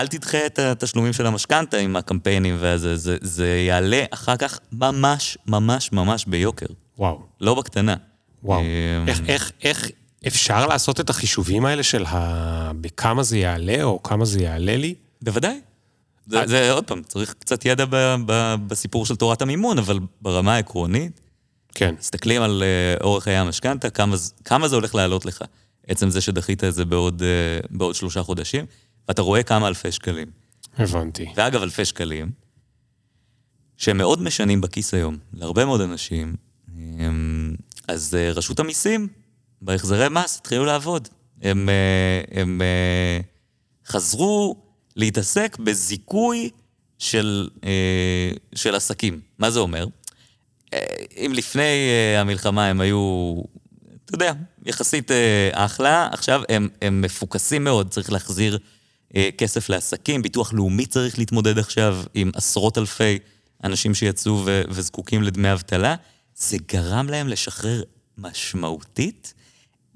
אל 0.00 0.06
תדחה 0.06 0.46
את 0.46 0.58
התשלומים 0.58 1.12
של 1.12 1.26
המשכנתה 1.26 1.76
עם 1.76 1.96
הקמפיינים 1.96 2.56
וזה, 2.58 2.96
זה, 2.96 3.16
זה 3.20 3.48
יעלה 3.48 4.04
אחר 4.10 4.36
כך 4.36 4.58
ממש 4.72 5.38
ממש 5.46 5.92
ממש 5.92 6.24
ביוקר, 6.26 6.66
וואו, 6.98 7.22
לא 7.40 7.54
בקטנה. 7.54 7.94
וואו. 8.42 8.60
אמ, 8.60 9.08
איך, 9.08 9.20
איך, 9.28 9.52
איך 9.62 9.90
אפשר 10.26 10.66
לעשות 10.66 11.00
את 11.00 11.10
החישובים 11.10 11.64
האלה 11.64 11.82
של 11.82 12.04
ה... 12.06 12.72
בכמה 12.80 13.22
זה 13.22 13.38
יעלה 13.38 13.82
או 13.82 14.02
כמה 14.02 14.24
זה 14.24 14.42
יעלה 14.42 14.76
לי? 14.76 14.94
בוודאי. 15.22 15.60
זה, 16.26 16.42
זה 16.46 16.72
עוד 16.72 16.84
פעם, 16.84 17.02
צריך 17.02 17.34
קצת 17.38 17.64
ידע 17.64 17.84
ב, 17.90 18.14
ב, 18.26 18.54
בסיפור 18.66 19.06
של 19.06 19.16
תורת 19.16 19.42
המימון, 19.42 19.78
אבל 19.78 19.98
ברמה 20.22 20.54
העקרונית, 20.54 21.20
כן. 21.74 21.94
מסתכלים 21.98 22.42
על 22.42 22.62
uh, 22.62 23.02
אורך 23.02 23.24
חיי 23.24 23.36
המשכנתה, 23.36 23.90
כמה, 23.90 24.16
כמה 24.44 24.68
זה 24.68 24.76
הולך 24.76 24.94
לעלות 24.94 25.26
לך. 25.26 25.42
עצם 25.86 26.10
זה 26.10 26.20
שדחית 26.20 26.64
את 26.64 26.74
זה 26.74 26.84
בעוד, 26.84 27.22
uh, 27.22 27.66
בעוד 27.70 27.94
שלושה 27.94 28.22
חודשים, 28.22 28.66
ואתה 29.08 29.22
רואה 29.22 29.42
כמה 29.42 29.68
אלפי 29.68 29.92
שקלים. 29.92 30.30
הבנתי. 30.78 31.26
ואגב, 31.36 31.62
אלפי 31.62 31.84
שקלים, 31.84 32.30
שהם 33.76 33.98
מאוד 33.98 34.22
משנים 34.22 34.60
בכיס 34.60 34.94
היום, 34.94 35.18
להרבה 35.32 35.64
מאוד 35.64 35.80
אנשים, 35.80 36.36
הם, 36.98 37.54
אז 37.88 38.14
uh, 38.14 38.36
רשות 38.36 38.60
המיסים, 38.60 39.08
בהחזרי 39.62 40.08
מס, 40.08 40.38
התחילו 40.38 40.64
לעבוד. 40.64 41.08
הם, 41.42 41.68
uh, 41.68 42.38
הם 42.40 42.60
uh, 42.60 43.88
חזרו 43.90 44.56
להתעסק 44.96 45.56
בזיכוי 45.60 46.50
של, 46.98 47.48
של 48.54 48.74
עסקים. 48.74 49.20
מה 49.38 49.50
זה 49.50 49.60
אומר? 49.60 49.86
אה, 50.74 50.78
אם 51.16 51.32
לפני 51.34 51.88
אה, 51.88 52.20
המלחמה 52.20 52.66
הם 52.66 52.80
היו, 52.80 53.34
אתה 54.04 54.14
יודע, 54.14 54.32
יחסית 54.66 55.10
אה, 55.10 55.50
אחלה, 55.52 56.08
עכשיו 56.12 56.42
הם, 56.48 56.68
הם 56.82 57.00
מפוקסים 57.00 57.64
מאוד, 57.64 57.88
צריך 57.88 58.12
להחזיר 58.12 58.54
אה, 58.54 58.77
כסף 59.38 59.68
לעסקים, 59.68 60.22
ביטוח 60.22 60.52
לאומי 60.52 60.86
צריך 60.86 61.18
להתמודד 61.18 61.58
עכשיו 61.58 61.98
עם 62.14 62.30
עשרות 62.34 62.78
אלפי 62.78 63.18
אנשים 63.64 63.94
שיצאו 63.94 64.42
ו- 64.44 64.62
וזקוקים 64.68 65.22
לדמי 65.22 65.52
אבטלה. 65.52 65.94
זה 66.36 66.56
גרם 66.68 67.08
להם 67.08 67.28
לשחרר 67.28 67.82
משמעותית 68.18 69.34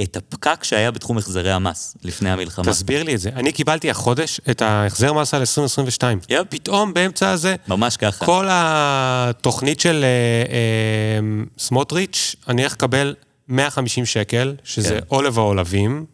את 0.03 0.17
הפקק 0.17 0.65
שהיה 0.65 0.91
בתחום 0.91 1.19
החזרי 1.19 1.53
המס 1.53 1.97
לפני 2.03 2.31
המלחמה. 2.31 2.65
תסביר 2.65 3.03
לי 3.03 3.15
את 3.15 3.21
זה. 3.21 3.29
אני 3.29 3.53
קיבלתי 3.53 3.91
החודש 3.91 4.41
את 4.51 4.63
ההחזר 4.63 5.13
מס 5.13 5.35
על 5.35 5.41
2022. 5.41 6.19
יפ. 6.29 6.47
פתאום 6.49 6.95
באמצע 6.95 7.31
הזה, 7.31 7.57
ממש 7.69 7.97
ככה. 7.97 8.27
כל 8.27 8.47
התוכנית 8.51 9.81
של 9.81 10.05
אה, 10.05 10.09
אה, 10.53 11.45
סמוטריץ', 11.59 12.37
אני 12.49 12.63
הולך 12.63 12.73
לקבל 12.73 13.15
150 13.49 14.07
שקל, 14.07 14.55
שזה 14.65 14.89
כן. 14.89 15.01
עולב 15.09 15.39
העולבים, 15.39 16.05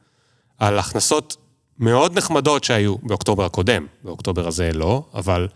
על 0.58 0.78
הכנסות 0.78 1.37
מאוד 1.79 2.19
נחמדות 2.19 2.64
שהיו 2.64 2.97
באוקטובר 3.03 3.45
הקודם. 3.45 3.87
באוקטובר 4.05 4.49
הזה 4.49 4.71
לא, 4.75 5.03
אבל 5.14 5.49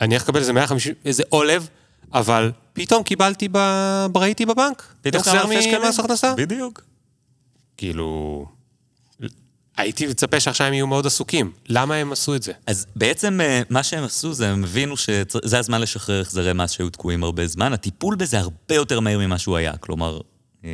אני 0.00 0.14
הולך 0.14 0.22
לקבל 0.22 0.40
איזה 0.40 0.52
150, 0.52 0.94
איזה 1.04 1.22
עולב, 1.28 1.68
אבל 2.12 2.52
פתאום 2.72 3.02
קיבלתי, 3.02 3.48
ב... 3.52 3.58
ראיתי 4.14 4.46
בבנק, 4.46 4.94
פתאום 5.02 5.22
כמה 5.22 5.32
החזר 5.32 5.50
אלפי 5.50 5.62
שקלים. 5.62 5.82
ממס 5.82 5.98
הכנסה. 5.98 6.34
בדיוק. 6.34 6.82
כאילו... 7.76 8.46
הייתי 9.76 10.06
מצפה 10.06 10.40
שעכשיו 10.40 10.66
הם 10.66 10.72
יהיו 10.72 10.86
מאוד 10.86 11.06
עסוקים. 11.06 11.52
למה 11.68 11.94
הם 11.94 12.12
עשו 12.12 12.34
את 12.34 12.42
זה? 12.42 12.52
אז 12.66 12.86
בעצם 12.96 13.40
אה, 13.40 13.62
מה 13.70 13.82
שהם 13.82 14.04
עשו 14.04 14.32
זה 14.32 14.48
הם 14.48 14.64
הבינו 14.64 14.96
שזה 14.96 15.58
הזמן 15.58 15.80
לשחרר 15.80 16.20
החזרי 16.20 16.52
מס 16.52 16.70
שהיו 16.70 16.90
תקועים 16.90 17.24
הרבה 17.24 17.46
זמן. 17.46 17.72
הטיפול 17.72 18.14
בזה 18.14 18.38
הרבה 18.38 18.74
יותר 18.74 19.00
מהיר 19.00 19.18
ממה 19.18 19.38
שהוא 19.38 19.56
היה. 19.56 19.76
כלומר, 19.76 20.20
אמ, 20.64 20.68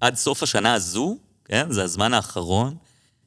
עד 0.00 0.14
סוף 0.14 0.42
השנה 0.42 0.74
הזו, 0.74 1.18
כן, 1.44 1.66
זה 1.70 1.82
הזמן 1.82 2.14
האחרון 2.14 2.74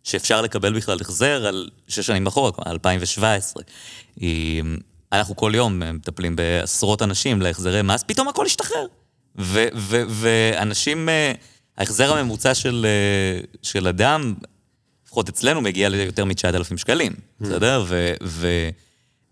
שאפשר 0.03 0.41
לקבל 0.41 0.73
בכלל 0.73 0.97
החזר 1.01 1.45
על 1.45 1.69
שש 1.87 2.07
שנים 2.07 2.27
אחורה, 2.27 2.51
כלומר, 2.51 2.71
2017. 2.71 3.63
אמ, 4.21 4.77
אנחנו 5.11 5.35
כל 5.35 5.51
יום 5.55 5.79
מטפלים 5.93 6.35
בעשרות 6.35 7.01
אנשים 7.01 7.41
להחזרי 7.41 7.81
מס, 7.81 8.03
פתאום 8.07 8.27
הכל 8.27 8.45
השתחרר. 8.45 8.85
ואנשים, 9.35 11.09
אה, 11.09 11.31
ההחזר 11.77 12.13
הממוצע 12.13 12.53
של, 12.53 12.85
אה, 12.85 13.39
של 13.61 13.87
אדם, 13.87 14.33
לפחות 15.05 15.29
אצלנו, 15.29 15.61
מגיע 15.61 15.89
ליותר 15.89 16.25
מ-9,000 16.25 16.77
שקלים, 16.77 17.11
בסדר? 17.41 17.83
ו- 17.87 18.13
ו- 18.23 18.69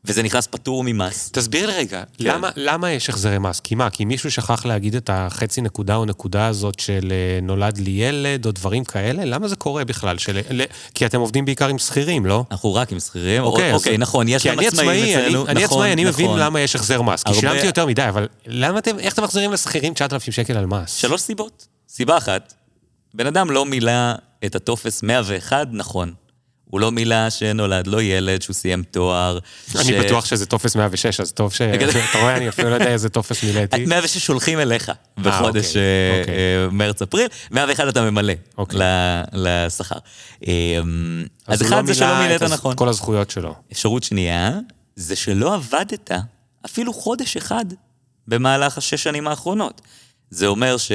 וזה 0.06 0.24
נכנס 0.24 0.48
פטור 0.48 0.84
ממס. 0.84 1.30
תסביר 1.32 1.68
לי 1.68 1.74
רגע, 1.74 2.04
כן. 2.18 2.26
למה, 2.26 2.50
למה 2.56 2.92
יש 2.92 3.10
החזרי 3.10 3.40
מס? 3.40 3.60
כי 3.60 3.76
מה, 3.76 3.90
כי 3.90 4.06
מישהו 4.06 4.32
שכח 4.32 4.66
להגיד 4.66 4.96
את 4.96 5.10
החצי 5.14 5.62
נקודה 5.62 5.96
או 5.96 6.06
נקודה 6.06 6.48
הזאת 6.48 6.80
של 6.80 7.12
אה, 7.12 7.40
נולד 7.42 7.78
לי 7.78 7.92
ילד 7.92 8.46
או 8.46 8.52
דברים 8.52 8.84
כאלה? 8.84 9.26
למה 9.26 9.48
זה 9.48 9.56
קורה 9.56 9.86
בכלל? 9.86 10.18
של... 10.18 10.40
ל... 10.52 10.62
כי 10.94 11.06
אתם 11.06 11.20
עובדים 11.20 11.46
בעיקר 11.46 11.68
עם 11.68 11.78
שכירים, 11.80 12.26
לא? 12.26 12.44
אנחנו 12.52 12.74
רק 12.74 12.92
עם 12.92 13.00
שכירים. 13.00 13.44
אוקיי, 13.44 13.70
אז- 13.74 13.76
אוקיי, 13.76 13.98
נכון, 13.98 14.28
יש 14.28 14.44
כי 14.44 14.50
גם 14.50 14.60
עצמאים 14.60 14.90
עצמאי, 14.90 15.16
אצלנו. 15.16 15.44
אני, 15.46 15.52
אני 15.52 15.64
נכון, 15.64 15.78
עצמאי, 15.78 15.94
אני 15.94 16.06
מבין 16.06 16.26
נכון. 16.26 16.40
למה 16.40 16.60
יש 16.60 16.76
החזר 16.76 17.02
מס. 17.02 17.24
כי 17.24 17.30
הרבה- 17.30 17.40
שילמתי 17.42 17.66
יותר 17.66 17.86
מדי, 17.86 18.10
אבל 18.10 18.28
למה 18.48 18.80
אתם, 18.80 19.00
איך 19.00 19.14
אתם 19.14 19.24
מחזירים 19.24 19.52
לשכירים 19.54 19.94
9,000 19.94 20.32
שקל 20.34 20.58
על 20.58 20.66
מס? 20.66 20.94
שלוש 20.96 21.22
סיבות. 21.22 21.68
סיבה 21.90 22.18
אחת, 22.18 22.54
בן 23.14 23.28
אדם 23.28 23.52
לא 23.52 23.66
מילא 23.66 23.92
את 24.46 24.56
הטופס 24.56 25.04
101 25.04 25.68
נכון. 25.72 26.14
הוא 26.70 26.80
לא 26.80 26.92
מילא 26.92 27.30
שנולד 27.30 27.88
לו 27.88 28.02
ילד, 28.02 28.42
שהוא 28.42 28.54
סיים 28.54 28.84
תואר. 28.92 29.40
אני 29.76 30.00
בטוח 30.00 30.26
שזה 30.26 30.46
טופס 30.46 30.76
106, 30.76 31.20
אז 31.20 31.32
טוב 31.32 31.54
ש... 31.54 31.62
אתה 31.62 32.20
רואה, 32.20 32.38
אני 32.38 32.50
אפילו 32.50 32.70
לא 32.70 32.74
יודע 32.74 32.88
איזה 32.88 33.10
טופס 33.10 33.44
מילאתי. 33.44 33.86
106 33.86 34.18
שולחים 34.18 34.60
אליך 34.60 34.92
בחודש 35.18 35.68
אוקיי, 35.68 35.82
אה, 35.82 36.20
אוקיי. 36.20 36.36
אה, 36.36 36.68
מרץ-אפריל, 36.72 37.28
101 37.52 37.88
אתה 37.90 38.12
ממלא 38.12 38.34
אוקיי. 38.58 38.80
לשכר. 39.34 39.96
אה, 40.48 40.54
אז 41.48 41.62
אחד 41.62 41.82
לא 41.82 41.86
זה 41.86 41.94
שלא 41.94 42.08
מילא 42.08 42.24
מילאת 42.24 42.44
נכון. 42.44 42.76
כל 42.76 42.90
הזכויות 42.90 43.30
שלו. 43.30 43.56
אפשרות 43.72 44.04
שנייה, 44.04 44.52
זה 44.96 45.16
שלא 45.16 45.56
עבדת 45.56 46.12
אפילו 46.66 46.94
חודש 46.94 47.38
אחד 47.38 47.66
במהלך 48.28 48.78
השש 48.78 49.04
שנים 49.04 49.28
האחרונות. 49.28 49.82
זה 50.30 50.48
אומר 50.48 50.78
ש... 50.78 50.92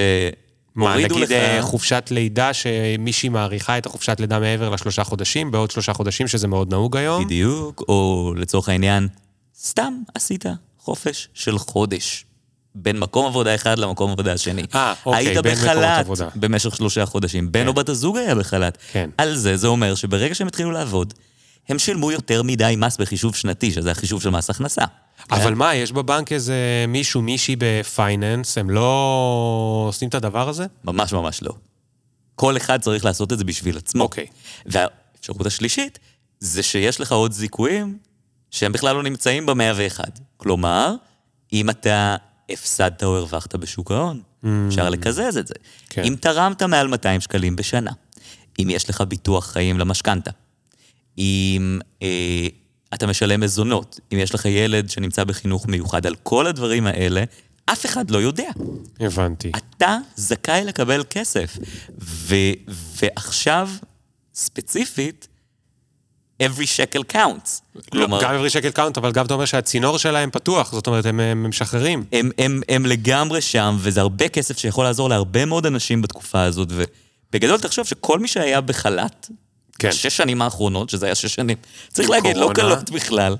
מה, 0.75 0.97
נגיד 0.97 1.11
לך- 1.13 1.31
אה, 1.33 1.59
חופשת 1.63 2.09
לידה, 2.11 2.51
שמישהי 2.53 3.29
מאריכה 3.29 3.79
את 3.79 3.87
החופשת 3.87 4.21
לידה 4.21 4.39
מעבר 4.39 4.71
לשלושה 4.71 5.05
חודשים, 5.05 5.51
בעוד 5.51 5.71
שלושה 5.71 5.93
חודשים, 5.93 6.29
שזה 6.29 6.49
מאוד 6.49 6.71
נהוג 6.71 6.97
היום. 6.97 7.25
בדיוק, 7.25 7.83
או 7.89 8.33
לצורך 8.37 8.69
העניין, 8.69 9.09
סתם 9.61 9.95
עשית 10.15 10.45
חופש 10.79 11.29
של 11.35 11.59
חודש. 11.59 12.25
בין 12.75 12.99
מקום 12.99 13.27
עבודה 13.27 13.55
אחד 13.55 13.79
למקום 13.79 14.11
עבודה 14.11 14.33
השני. 14.33 14.63
אה, 14.75 14.95
אוקיי, 15.07 15.27
היית 15.27 15.39
בין 15.39 15.53
מקומות 15.53 15.71
בחל"ת 15.77 15.99
עבודה. 16.01 16.29
במשך 16.35 16.77
שלושה 16.77 17.07
חודשים. 17.07 17.53
בן 17.53 17.61
כן. 17.61 17.67
או 17.69 17.73
בת 17.75 17.89
הזוג 17.89 18.17
היה 18.17 18.35
בחל"ת. 18.35 18.79
כן. 18.93 19.11
על 19.19 19.37
זה, 19.37 19.57
זה 19.57 19.67
אומר 19.67 19.95
שברגע 19.95 20.35
שהם 20.35 20.47
התחילו 20.47 20.71
לעבוד, 20.71 21.15
הם 21.69 21.79
שילמו 21.79 22.11
יותר 22.13 22.43
מדי 22.43 22.75
מס 22.79 22.97
בחישוב 22.97 23.35
שנתי, 23.35 23.73
שזה 23.73 23.91
החישוב 23.91 24.23
של 24.23 24.31
מס 24.31 24.51
הכנסה. 24.51 24.83
אבל 25.31 25.55
מה, 25.55 25.75
יש 25.75 25.93
בבנק 25.93 26.33
איזה 26.33 26.85
מישהו, 26.89 27.23
מישהי 27.23 27.57
בפייננס, 27.59 28.59
הם 28.59 28.71
לא 28.71 29.85
עושים 29.89 30.09
את 30.09 30.15
הדבר 30.15 30.49
הזה? 30.49 30.67
ממש 30.85 31.13
ממש 31.13 31.43
לא. 31.43 31.53
כל 32.35 32.57
אחד 32.57 32.81
צריך 32.81 33.05
לעשות 33.05 33.33
את 33.33 33.39
זה 33.39 33.45
בשביל 33.45 33.77
עצמו. 33.77 34.03
אוקיי. 34.03 34.27
והאפשרות 34.67 35.47
השלישית, 35.47 35.99
זה 36.41 36.63
שיש 36.63 37.01
לך 37.01 37.13
עוד 37.13 37.33
זיכויים 37.33 37.99
שהם 38.51 38.73
בכלל 38.73 38.97
לא 38.97 39.03
נמצאים 39.03 39.47
במאה 39.47 39.73
ואחד. 39.77 40.11
כלומר, 40.37 40.95
אם 41.53 41.71
אתה 41.71 42.17
הפסדת 42.51 43.03
או 43.03 43.17
הרווחת 43.17 43.55
בשוק 43.55 43.91
ההון, 43.91 44.23
אפשר 44.69 44.91
לקזז 44.91 45.37
את 45.39 45.47
זה. 45.47 45.55
כן. 45.89 46.05
אם 46.05 46.15
תרמת 46.21 46.63
מעל 46.63 46.89
200 46.89 47.21
שקלים 47.21 47.57
בשנה, 47.57 47.91
אם 48.59 48.71
יש 48.71 48.91
לך 48.91 49.01
ביטוח 49.01 49.47
חיים 49.47 49.79
למשכנתה, 49.79 50.31
אם 51.19 51.79
אה, 52.03 52.49
אתה 52.95 53.07
משלם 53.07 53.41
מזונות, 53.41 54.01
אם 54.13 54.19
יש 54.19 54.35
לך 54.35 54.45
ילד 54.45 54.91
שנמצא 54.91 55.25
בחינוך 55.25 55.67
מיוחד, 55.67 56.07
על 56.07 56.15
כל 56.23 56.47
הדברים 56.47 56.87
האלה, 56.87 57.25
אף 57.67 57.87
אחד 57.87 58.11
לא 58.11 58.19
יודע. 58.19 58.51
הבנתי. 59.01 59.53
אתה 59.57 59.99
זכאי 60.17 60.65
לקבל 60.65 61.05
כסף. 61.11 61.59
ו, 62.01 62.35
ועכשיו, 62.69 63.69
ספציפית, 64.35 65.29
every 66.43 66.67
shekel 66.77 67.15
counts. 67.15 67.81
כלומר... 67.93 68.23
גם 68.23 68.35
every 68.35 68.51
shekel 68.51 68.77
count, 68.77 68.97
אבל 68.97 69.13
גם 69.13 69.27
אתה 69.27 69.35
אומר 69.35 69.45
שהצינור 69.45 69.99
שלהם 69.99 70.31
פתוח, 70.31 70.73
זאת 70.73 70.87
אומרת, 70.87 71.07
הם, 71.07 71.21
הם 71.21 71.49
משחררים. 71.49 72.05
הם, 72.13 72.31
הם, 72.39 72.61
הם 72.69 72.87
לגמרי 72.87 73.41
שם, 73.41 73.77
וזה 73.79 74.01
הרבה 74.01 74.29
כסף 74.29 74.59
שיכול 74.59 74.85
לעזור 74.85 75.09
להרבה 75.09 75.45
מאוד 75.45 75.67
אנשים 75.67 76.03
בתקופה 76.03 76.43
הזאת, 76.43 76.69
ובגדול 76.71 77.61
תחשוב 77.61 77.87
שכל 77.87 78.19
מי 78.19 78.29
שהיה 78.29 78.61
בחל"ת, 78.61 79.29
כן. 79.85 79.91
בשש 79.91 80.17
שנים 80.17 80.43
האחרונות, 80.43 80.91
שזה 80.91 81.07
היה 81.07 81.15
שש 81.15 81.35
שנים, 81.35 81.57
צריך 81.89 82.11
להגיד, 82.11 82.37
לא 82.37 82.51
קלות 82.55 82.91
בכלל. 82.91 83.37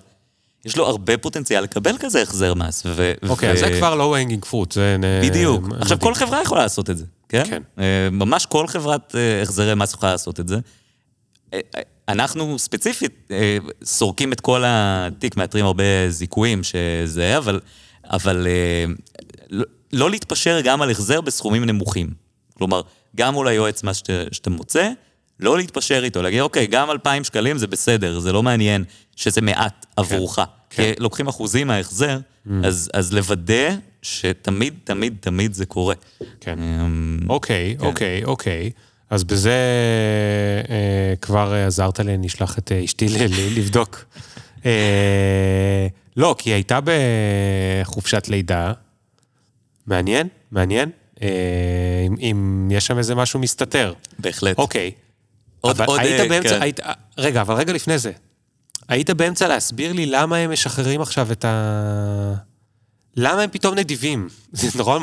יש 0.65 0.77
לו 0.77 0.87
הרבה 0.87 1.19
פוטנציאל 1.19 1.63
לקבל 1.63 1.99
כזה 1.99 2.23
החזר 2.23 2.55
מס. 2.55 2.83
ו- 2.87 3.13
אוקיי, 3.29 3.51
okay, 3.51 3.55
ו- 3.55 3.59
זה 3.59 3.77
כבר 3.79 3.95
לא 3.95 4.17
hanging 4.17 4.47
fruit, 4.51 4.75
זה... 4.75 4.97
בדיוק. 5.23 5.69
נ- 5.69 5.73
עכשיו, 5.83 6.01
כל 6.01 6.15
חברה 6.15 6.43
יכולה 6.43 6.63
לעשות 6.63 6.91
את 6.91 6.99
זה, 6.99 7.05
כן? 7.29 7.45
כן. 7.47 7.63
אה, 7.79 8.09
ממש 8.13 8.47
כל 8.47 8.67
חברת 8.67 9.15
אה, 9.15 9.43
החזרי 9.43 9.75
מס 9.75 9.93
יכולה 9.93 10.13
לעשות 10.13 10.41
את 10.41 10.49
זה. 10.49 10.59
אה, 11.55 11.61
אנחנו 12.09 12.59
ספציפית 12.59 13.29
סורקים 13.85 14.33
את 14.33 14.41
כל 14.41 14.63
התיק, 14.67 15.37
מאתרים 15.37 15.65
הרבה 15.65 15.85
זיכויים 16.09 16.61
שזה, 16.63 17.39
אבל, 17.39 17.61
אבל 18.05 18.47
לא, 19.51 19.65
לא 19.93 20.11
להתפשר 20.11 20.61
גם 20.65 20.83
על 20.83 20.91
החזר 20.91 21.21
בסכומים 21.21 21.65
נמוכים. 21.65 22.11
כלומר, 22.59 22.81
גם 23.17 23.35
מול 23.35 23.49
היועץ 23.49 23.83
מס 23.83 24.03
שאתה 24.33 24.51
מוצא, 24.51 24.91
לא 25.41 25.57
להתפשר 25.57 26.05
איתו, 26.05 26.23
להגיד, 26.23 26.41
אוקיי, 26.41 26.67
גם 26.67 26.91
2,000 26.91 27.25
שקלים 27.25 27.59
זה 27.59 27.67
בסדר, 27.67 28.19
זה 28.19 28.33
לא 28.33 28.43
מעניין 28.43 28.85
שזה 29.17 29.41
מעט 29.41 29.87
עבורך. 29.97 30.35
כן, 30.37 30.43
כן. 30.71 30.95
כי 30.95 31.03
לוקחים 31.03 31.29
אחוזים 31.29 31.67
מההחזר, 31.67 32.19
mm. 32.19 32.51
אז, 32.65 32.91
אז 32.95 33.13
לוודא 33.13 33.75
שתמיד, 34.03 34.75
תמיד, 34.85 35.17
תמיד 35.21 35.55
זה 35.55 35.67
קורה. 35.67 35.95
כן. 36.41 36.59
אמ, 36.59 37.19
אוקיי, 37.29 37.77
כן. 37.79 37.87
אוקיי, 37.87 38.25
אוקיי. 38.25 38.71
אז 39.11 39.25
בזה 39.25 39.59
אה, 40.71 41.17
כבר 41.21 41.55
עזרת 41.67 42.01
לי, 42.01 42.15
אני 42.15 42.27
אשלח 42.27 42.59
את 42.59 42.73
אה, 42.73 42.85
אשתי 42.85 43.07
לבדוק. 43.57 44.05
אה, 44.67 45.87
לא, 46.17 46.35
כי 46.39 46.51
היא 46.51 46.55
הייתה 46.55 46.79
בחופשת 46.85 48.29
לידה. 48.29 48.73
מעניין, 49.87 50.29
מעניין. 50.51 50.91
אה, 51.23 51.29
אם, 52.07 52.15
אם 52.21 52.69
יש 52.71 52.87
שם 52.87 52.99
איזה 52.99 53.15
משהו 53.15 53.41
מסתתר. 53.41 53.93
בהחלט. 54.19 54.59
אוקיי. 54.59 54.91
עוד, 55.65 55.81
אבל 55.81 55.87
עוד, 55.87 56.01
היית 56.01 56.21
אה, 56.21 56.29
באמצע, 56.29 56.49
כן. 56.49 56.63
היית, 56.63 56.81
רגע, 57.19 57.41
אבל 57.41 57.55
רגע 57.55 57.73
לפני 57.73 57.99
זה. 57.99 58.13
היית 58.89 59.11
באמצע 59.11 59.49
להסביר 59.49 59.93
לי 59.93 60.07
למה 60.07 60.37
הם 60.37 60.53
משחררים 60.53 61.01
עכשיו 61.01 61.33
את 61.33 61.45
ה... 61.45 62.35
למה 63.17 63.43
הם 63.43 63.51
פתאום 63.51 63.75
נדיבים? 63.75 64.29
זה 64.53 64.79
נורא... 64.79 64.99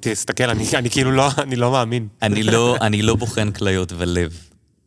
תסתכל, 0.00 0.50
אני, 0.50 0.64
אני 0.74 0.90
כאילו 0.90 1.12
לא, 1.12 1.28
אני 1.38 1.56
לא 1.56 1.70
מאמין. 1.70 2.08
אני 2.22 2.42
לא, 2.42 2.76
אני 2.86 3.02
לא 3.02 3.14
בוחן 3.14 3.52
כליות 3.52 3.92
ולב. 3.96 4.38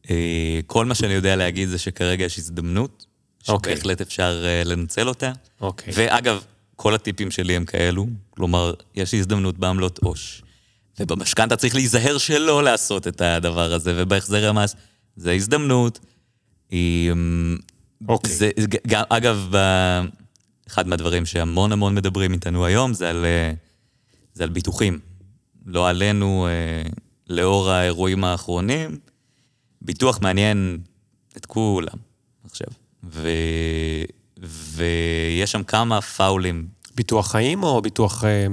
אה, 0.10 0.60
כל 0.68 0.86
מה 0.86 0.96
שאני 0.96 1.14
יודע 1.14 1.36
להגיד 1.36 1.70
זה 1.70 1.78
שכרגע 1.78 2.26
יש 2.26 2.38
הזדמנות, 2.38 3.06
אוקיי. 3.48 3.76
שבהחלט 3.76 4.02
okay. 4.02 4.04
אפשר 4.04 4.44
אה, 4.46 4.64
לנצל 4.66 5.08
אותה. 5.08 5.32
אוקיי. 5.62 5.94
Okay. 5.94 5.98
ואגב, 5.98 6.44
כל 6.76 6.96
הטיפים 6.96 7.32
שלי 7.32 7.56
הם 7.56 7.66
כאלו, 7.66 8.08
כלומר, 8.30 8.74
יש 8.96 9.14
הזדמנות 9.14 9.58
בעמלות 9.58 10.00
עוש. 10.04 10.42
ובמשכנתה 11.00 11.56
צריך 11.56 11.76
להיזהר 11.76 12.18
שלא 12.18 12.64
לעשות 12.64 13.08
את 13.08 13.22
הדבר 13.22 13.74
הזה, 13.74 13.94
ובהחזר 13.96 14.50
המס 14.50 14.76
זה 15.16 15.32
הזדמנות. 15.32 16.00
אמ, 16.72 17.58
אוקיי. 18.08 18.34
זה, 18.34 18.52
גם, 18.88 19.04
אגב, 19.10 19.54
אחד 20.68 20.88
מהדברים 20.88 21.26
שהמון 21.26 21.72
המון 21.72 21.96
מדברים 21.96 22.34
איתנו 22.34 22.66
היום 22.66 22.94
זה 22.94 23.10
על, 23.10 23.26
אה, 23.26 23.54
זה 24.34 24.44
על 24.44 24.50
ביטוחים. 24.50 25.00
לא 25.66 25.90
עלינו, 25.90 26.48
אה, 26.48 26.90
לאור 27.30 27.70
האירועים 27.70 28.24
האחרונים, 28.24 28.98
ביטוח 29.82 30.22
מעניין 30.22 30.80
את 31.38 31.46
כולם 31.46 31.98
עכשיו. 32.44 32.68
ו, 33.04 33.30
ויש 34.38 35.52
שם 35.52 35.64
כמה 35.64 36.02
פאולים 36.02 36.68
ביטוח 36.96 37.32
חיים 37.32 37.64
או 37.64 37.82
ביטוח, 37.82 38.24
אה, 38.24 38.48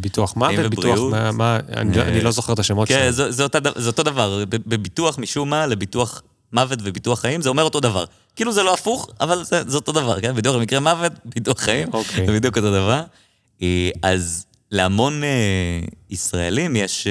ביטוח 0.00 0.36
מוות? 0.36 0.70
ביטוח 0.70 0.98
מה, 1.10 1.32
מה 1.32 1.58
אני, 1.76 2.02
אני 2.02 2.20
לא 2.20 2.30
זוכר 2.30 2.52
את 2.52 2.58
השמות 2.58 2.88
כן, 2.88 2.94
שלהם. 2.94 3.06
כן, 3.06 3.10
זה, 3.10 3.30
זה, 3.32 3.46
זה 3.76 3.86
אותו 3.88 4.02
דבר. 4.02 4.44
בביטוח 4.48 5.18
משום 5.18 5.50
מה 5.50 5.66
לביטוח 5.66 6.22
מוות 6.52 6.78
וביטוח 6.82 7.20
חיים 7.20 7.42
זה 7.42 7.48
אומר 7.48 7.62
אותו 7.62 7.80
דבר. 7.80 8.04
כאילו 8.36 8.52
זה 8.52 8.62
לא 8.62 8.74
הפוך, 8.74 9.08
אבל 9.20 9.44
זה, 9.44 9.62
זה 9.66 9.76
אותו 9.76 9.92
דבר, 9.92 10.20
כן? 10.20 10.34
ביטוח 10.34 10.56
במקרה 10.56 10.80
מוות, 10.80 11.12
ביטוח 11.24 11.60
חיים, 11.60 11.88
okay. 11.88 11.92
אוקיי. 11.92 12.26
זה 12.26 12.32
בדיוק 12.32 12.56
אותו 12.56 12.70
דבר. 12.70 13.02
אה, 13.62 13.90
אז 14.02 14.46
להמון 14.70 15.24
אה, 15.24 15.80
ישראלים 16.10 16.76
יש 16.76 17.06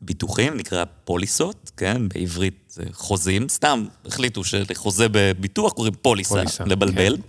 ביטוחים, 0.00 0.56
נקרא 0.56 0.84
פוליסות, 1.04 1.70
כן? 1.76 2.08
בעברית 2.08 2.76
חוזים, 2.92 3.48
סתם 3.48 3.84
החליטו 4.06 4.44
שלחוזה 4.44 5.06
בביטוח 5.12 5.72
קוראים 5.72 5.94
פוליסה, 6.02 6.34
פוליסה 6.34 6.64
לבלבל. 6.64 7.16
כן. 7.16 7.22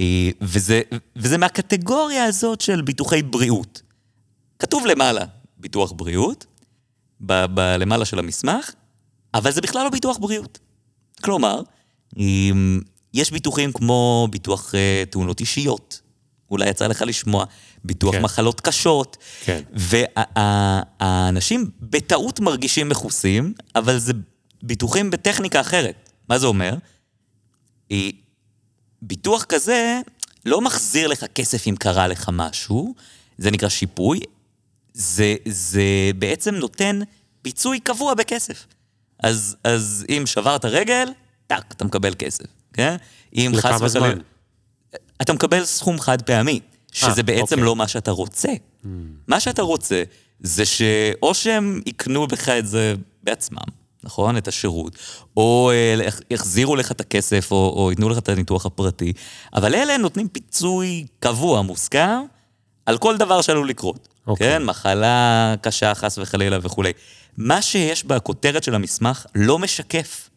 אה, 0.00 0.30
וזה, 0.40 0.80
וזה 1.16 1.38
מהקטגוריה 1.38 2.24
הזאת 2.24 2.60
של 2.60 2.82
ביטוחי 2.82 3.22
בריאות. 3.22 3.82
כתוב 4.58 4.86
למעלה, 4.86 5.24
ביטוח 5.58 5.92
בריאות, 5.92 6.46
ב- 7.20 7.44
ב- 7.54 7.76
למעלה 7.78 8.04
של 8.04 8.18
המסמך, 8.18 8.70
אבל 9.34 9.50
זה 9.50 9.60
בכלל 9.60 9.84
לא 9.84 9.90
ביטוח 9.90 10.18
בריאות. 10.18 10.58
כלומר, 11.22 11.62
יש 13.14 13.30
ביטוחים 13.30 13.72
כמו 13.72 14.28
ביטוח 14.30 14.74
אה, 14.74 15.04
תאונות 15.10 15.40
אישיות, 15.40 16.00
אולי 16.50 16.68
יצא 16.68 16.86
לך 16.86 17.02
לשמוע, 17.06 17.44
ביטוח 17.84 18.14
כן. 18.14 18.22
מחלות 18.22 18.60
קשות. 18.60 19.16
כן. 19.44 19.62
והאנשים 20.36 21.70
בטעות 21.80 22.40
מרגישים 22.40 22.88
מכוסים, 22.88 23.52
אבל 23.74 23.98
זה 23.98 24.12
ביטוחים 24.62 25.10
בטכניקה 25.10 25.60
אחרת. 25.60 26.10
מה 26.28 26.38
זה 26.38 26.46
אומר? 26.46 26.74
ביטוח 29.02 29.44
כזה 29.44 30.00
לא 30.44 30.60
מחזיר 30.60 31.08
לך 31.08 31.24
כסף 31.34 31.66
אם 31.66 31.74
קרה 31.78 32.08
לך 32.08 32.30
משהו, 32.32 32.94
זה 33.38 33.50
נקרא 33.50 33.68
שיפוי, 33.68 34.20
זה, 34.92 35.34
זה 35.48 35.82
בעצם 36.18 36.54
נותן 36.54 37.00
פיצוי 37.42 37.80
קבוע 37.80 38.14
בכסף. 38.14 38.66
אז, 39.22 39.56
אז 39.64 40.06
אם 40.08 40.22
שברת 40.26 40.64
רגל, 40.64 41.08
טאק, 41.46 41.72
אתה 41.72 41.84
מקבל 41.84 42.14
כסף, 42.18 42.46
כן? 42.72 42.96
אם 43.34 43.52
חס 43.56 43.80
וחלילה... 43.80 44.14
אתה 45.22 45.32
מקבל 45.32 45.64
סכום 45.64 46.00
חד 46.00 46.22
פעמי, 46.22 46.60
שזה 46.92 47.20
아, 47.20 47.24
בעצם 47.24 47.42
אוקיי. 47.42 47.64
לא 47.64 47.76
מה 47.76 47.88
שאתה 47.88 48.10
רוצה. 48.10 48.48
Mm. 48.48 48.86
מה 49.28 49.40
שאתה 49.40 49.62
רוצה 49.62 50.02
זה 50.40 50.64
שאו 50.64 51.34
שהם 51.34 51.80
יקנו 51.86 52.26
בך 52.26 52.48
את 52.48 52.66
זה 52.66 52.94
בעצמם, 53.22 53.58
נכון? 54.04 54.36
את 54.36 54.48
השירות, 54.48 54.96
או 55.36 55.70
אה, 55.70 56.08
יחזירו 56.30 56.76
לך 56.76 56.92
את 56.92 57.00
הכסף, 57.00 57.52
או, 57.52 57.74
או 57.76 57.90
ייתנו 57.90 58.08
לך 58.08 58.18
את 58.18 58.28
הניתוח 58.28 58.66
הפרטי, 58.66 59.12
אבל 59.54 59.74
אלה 59.74 59.96
נותנים 59.96 60.28
פיצוי 60.28 61.06
קבוע, 61.20 61.62
מוסכם, 61.62 62.20
על 62.86 62.98
כל 62.98 63.16
דבר 63.16 63.42
שעלול 63.42 63.68
לקרות. 63.68 64.08
Okay. 64.08 64.30
אוקיי. 64.30 64.48
כן? 64.48 64.64
מחלה 64.64 65.54
קשה, 65.60 65.94
חס 65.94 66.18
וחלילה 66.18 66.58
וכולי. 66.62 66.92
מה 67.36 67.62
שיש 67.62 68.04
בכותרת 68.04 68.64
של 68.64 68.74
המסמך 68.74 69.26
לא 69.34 69.58
משקף 69.58 70.30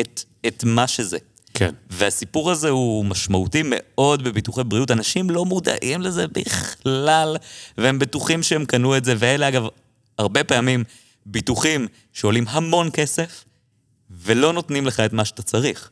את, 0.00 0.24
את 0.46 0.64
מה 0.64 0.86
שזה. 0.86 1.18
כן. 1.54 1.74
והסיפור 1.90 2.50
הזה 2.50 2.68
הוא 2.68 3.04
משמעותי 3.04 3.62
מאוד 3.64 4.24
בביטוחי 4.24 4.64
בריאות. 4.64 4.90
אנשים 4.90 5.30
לא 5.30 5.44
מודעים 5.44 6.00
לזה 6.00 6.26
בכלל, 6.26 7.36
והם 7.78 7.98
בטוחים 7.98 8.42
שהם 8.42 8.64
קנו 8.64 8.96
את 8.96 9.04
זה, 9.04 9.14
ואלה 9.18 9.48
אגב, 9.48 9.66
הרבה 10.18 10.44
פעמים 10.44 10.84
ביטוחים 11.26 11.86
שעולים 12.12 12.44
המון 12.48 12.90
כסף, 12.92 13.44
ולא 14.10 14.52
נותנים 14.52 14.86
לך 14.86 15.00
את 15.00 15.12
מה 15.12 15.24
שאתה 15.24 15.42
צריך. 15.42 15.90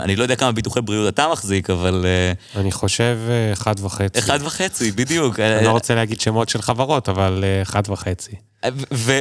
אני 0.00 0.16
לא 0.16 0.22
יודע 0.22 0.36
כמה 0.36 0.52
ביטוחי 0.52 0.80
בריאות 0.80 1.14
אתה 1.14 1.28
מחזיק, 1.32 1.70
אבל... 1.70 2.06
אה, 2.06 2.60
אני 2.60 2.72
חושב 2.72 3.18
אה, 3.28 3.52
אחד 3.52 3.74
וחצי. 3.80 4.18
אחד 4.18 4.38
וחצי, 4.42 4.90
בדיוק. 4.90 5.40
אני 5.58 5.64
לא 5.64 5.70
רוצה 5.70 5.94
להגיד 5.94 6.20
שמות 6.20 6.48
של 6.48 6.62
חברות, 6.62 7.08
אבל 7.08 7.44
אה, 7.46 7.62
אחד 7.62 7.82
וחצי. 7.88 8.32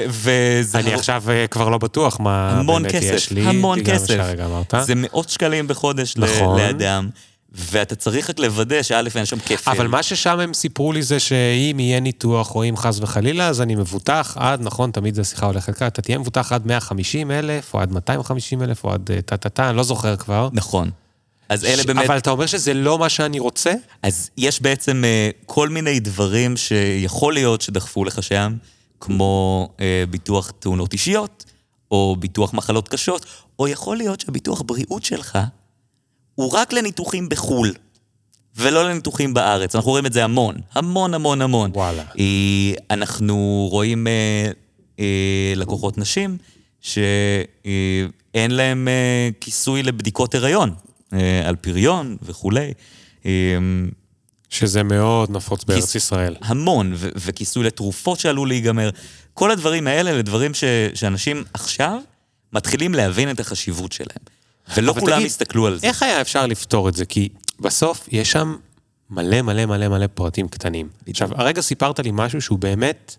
וזה... 0.10 0.80
אני 0.80 0.94
עכשיו 0.94 1.24
כבר 1.52 1.70
לא 1.70 1.78
בטוח 1.78 2.20
מה 2.20 2.62
באמת 2.68 2.94
יש 2.94 3.32
לי. 3.32 3.42
המון 3.42 3.80
כסף, 3.86 4.18
המון 4.40 4.64
כסף. 4.70 4.86
זה 4.86 4.94
מאות 4.96 5.30
שקלים 5.30 5.68
בחודש 5.68 6.18
נכון. 6.18 6.60
לאדם. 6.60 7.10
ואתה 7.52 7.96
צריך 7.96 8.30
רק 8.30 8.40
לוודא 8.40 8.84
שא' 8.84 9.02
אין 9.16 9.26
שם 9.26 9.40
כפל. 9.40 9.72
אבל 9.72 9.88
מה 9.88 10.04
ששם 10.04 10.40
הם 10.40 10.54
סיפרו 10.54 10.94
לי 10.94 11.04
זה 11.04 11.20
שאם 11.20 11.80
יהיה 11.80 12.00
ניתוח 12.00 12.56
או 12.56 12.64
אם 12.64 12.78
חס 12.78 13.00
וחלילה, 13.00 13.48
אז 13.48 13.62
אני 13.62 13.76
מבוטח 13.76 14.38
עד, 14.40 14.62
נכון, 14.62 14.92
תמיד 14.92 15.16
זו 15.16 15.26
שיחה 15.26 15.46
הולכת 15.46 15.76
ככה, 15.76 15.88
אתה 15.88 16.02
תהיה 16.02 16.18
מבוטח 16.18 16.52
עד 16.52 16.68
150 16.68 17.32
אלף, 17.32 17.74
או 17.74 17.80
עד 17.80 17.92
250 17.92 18.64
אלף, 18.64 18.84
או 18.84 18.92
עד 18.92 19.10
טה-טה-טה, 19.26 19.70
אני 19.70 19.78
לא 19.78 19.84
זוכר 19.84 20.16
כבר. 20.16 20.50
נכון. 20.54 20.90
אז 21.50 21.66
אלה 21.66 21.84
באמת... 21.84 22.06
אבל 22.06 22.18
אתה 22.18 22.30
אומר 22.30 22.46
שזה 22.46 22.74
לא 22.74 23.00
מה 23.00 23.10
שאני 23.10 23.40
רוצה? 23.40 23.74
אז 24.04 24.30
יש 24.38 24.62
בעצם 24.62 25.04
uh, 25.04 25.46
כל 25.46 25.70
מיני 25.70 26.00
דברים 26.00 26.58
שיכול 26.58 27.34
להיות 27.34 27.62
שדחפו 27.62 28.06
לך 28.06 28.24
שם, 28.24 28.56
כמו 29.00 29.70
uh, 29.78 29.82
ביטוח 30.10 30.52
תאונות 30.60 30.94
אישיות, 30.94 31.46
או 31.92 32.16
ביטוח 32.20 32.54
מחלות 32.54 32.88
קשות, 32.88 33.26
או 33.60 33.68
יכול 33.68 33.98
להיות 33.98 34.20
שהביטוח 34.20 34.62
בריאות 34.62 35.04
שלך 35.04 35.40
הוא 36.40 36.52
רק 36.54 36.74
לניתוחים 36.74 37.30
בחו"ל. 37.30 37.74
ולא 38.56 38.90
לניתוחים 38.90 39.34
בארץ. 39.34 39.76
אנחנו 39.76 39.92
רואים 39.92 40.06
את 40.06 40.14
זה 40.14 40.24
המון, 40.24 40.56
המון 40.74 41.14
המון 41.14 41.42
המון. 41.42 41.72
וואלה. 41.74 42.04
אה, 42.20 42.26
אנחנו 42.92 43.36
רואים 43.72 44.08
אה, 44.08 44.52
אה, 45.00 45.06
לקוחות 45.56 45.98
נשים 45.98 46.38
שאין 46.82 48.52
להם 48.52 48.88
אה, 48.88 49.30
כיסוי 49.42 49.84
לבדיקות 49.84 50.36
הריון, 50.36 50.74
אה, 51.14 51.48
על 51.50 51.56
פריון 51.56 52.18
וכולי. 52.22 52.74
אה, 53.26 53.32
שזה 54.50 54.84
מאוד 54.84 55.32
נפוץ 55.32 55.64
בארץ 55.64 55.84
כיס- 55.84 55.96
ישראל. 55.96 56.36
המון, 56.42 56.92
ו- 56.96 57.10
וכיסוי 57.16 57.64
לתרופות 57.64 58.20
שעלול 58.20 58.48
להיגמר. 58.48 58.90
כל 59.34 59.52
הדברים 59.52 59.88
האלה 59.88 60.10
אלה 60.12 60.22
דברים 60.22 60.54
ש- 60.54 60.64
שאנשים 60.94 61.44
עכשיו 61.54 62.00
מתחילים 62.54 62.94
להבין 62.94 63.32
את 63.32 63.40
החשיבות 63.40 63.92
שלהם. 63.92 64.39
ולא 64.78 64.94
כולם 65.00 65.16
תגיד, 65.16 65.28
הסתכלו 65.28 65.68
על 65.68 65.80
זה. 65.80 65.88
איך 65.88 66.04
היה 66.04 66.22
אפשר 66.22 66.46
לפתור 66.46 66.90
את 66.90 66.94
זה? 66.94 67.06
כי 67.06 67.30
בסוף 67.60 68.08
יש 68.12 68.32
שם 68.32 68.56
מלא 69.10 69.42
מלא 69.42 69.66
מלא 69.66 69.88
מלא 69.88 70.08
פרטים 70.08 70.48
קטנים. 70.48 70.90
עכשיו, 71.08 71.30
הרגע 71.36 71.62
סיפרת 71.62 72.00
לי 72.00 72.10
משהו 72.14 72.42
שהוא 72.42 72.60
באמת, 72.60 73.16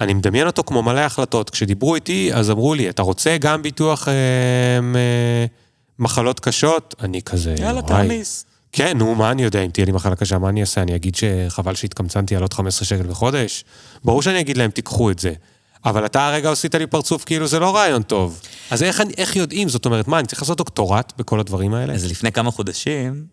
אני 0.00 0.14
מדמיין 0.14 0.46
אותו 0.46 0.62
כמו 0.64 0.82
מלא 0.82 1.00
החלטות. 1.00 1.50
כשדיברו 1.50 1.94
איתי, 1.94 2.30
אז 2.34 2.50
אמרו 2.50 2.74
לי, 2.74 2.88
אתה 2.88 3.02
רוצה 3.02 3.36
גם 3.40 3.62
ביטוח 3.62 4.08
אה, 4.08 4.14
אה, 4.94 5.46
מחלות 5.98 6.40
קשות? 6.40 6.94
אני 7.00 7.22
כזה, 7.22 7.54
יאללה. 7.58 7.82
תעמיס. 7.82 8.44
כן, 8.72 8.98
נו, 8.98 9.14
מה 9.14 9.30
אני 9.30 9.42
יודע, 9.42 9.62
אם 9.62 9.70
תהיה 9.70 9.86
לי 9.86 9.92
מחלה 9.92 10.16
קשה, 10.16 10.38
מה 10.38 10.48
אני 10.48 10.60
אעשה? 10.60 10.82
אני 10.82 10.96
אגיד 10.96 11.14
שחבל 11.14 11.74
שהתקמצנתי 11.74 12.36
על 12.36 12.42
עוד 12.42 12.54
15 12.54 12.86
שקל 12.86 13.02
בחודש? 13.02 13.64
ברור 14.04 14.22
שאני 14.22 14.40
אגיד 14.40 14.56
להם, 14.56 14.70
תיקחו 14.70 15.10
את 15.10 15.18
זה. 15.18 15.32
אבל 15.84 16.06
אתה 16.06 16.26
הרגע 16.28 16.52
עשית 16.52 16.74
לי 16.74 16.86
פרצוף 16.86 17.24
כאילו 17.24 17.46
זה 17.46 17.58
לא 17.58 17.76
רעיון 17.76 18.02
טוב. 18.02 18.40
אז 18.70 18.82
איך, 18.82 19.00
אני- 19.00 19.14
איך 19.18 19.36
יודעים? 19.36 19.68
זאת 19.68 19.84
אומרת, 19.84 20.08
מה, 20.08 20.18
אני 20.18 20.26
צריך 20.26 20.42
לעשות 20.42 20.58
דוקטורט 20.58 21.12
בכל 21.18 21.40
הדברים 21.40 21.74
האלה? 21.74 21.94
אז 21.94 22.10
לפני 22.10 22.32
כמה 22.32 22.50
חודשים, 22.50 23.26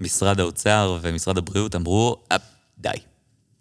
משרד 0.00 0.40
האוצר 0.40 0.98
ומשרד 1.02 1.38
הבריאות 1.38 1.74
אמרו, 1.76 2.16
"אה, 2.32 2.36
די, 2.78 2.88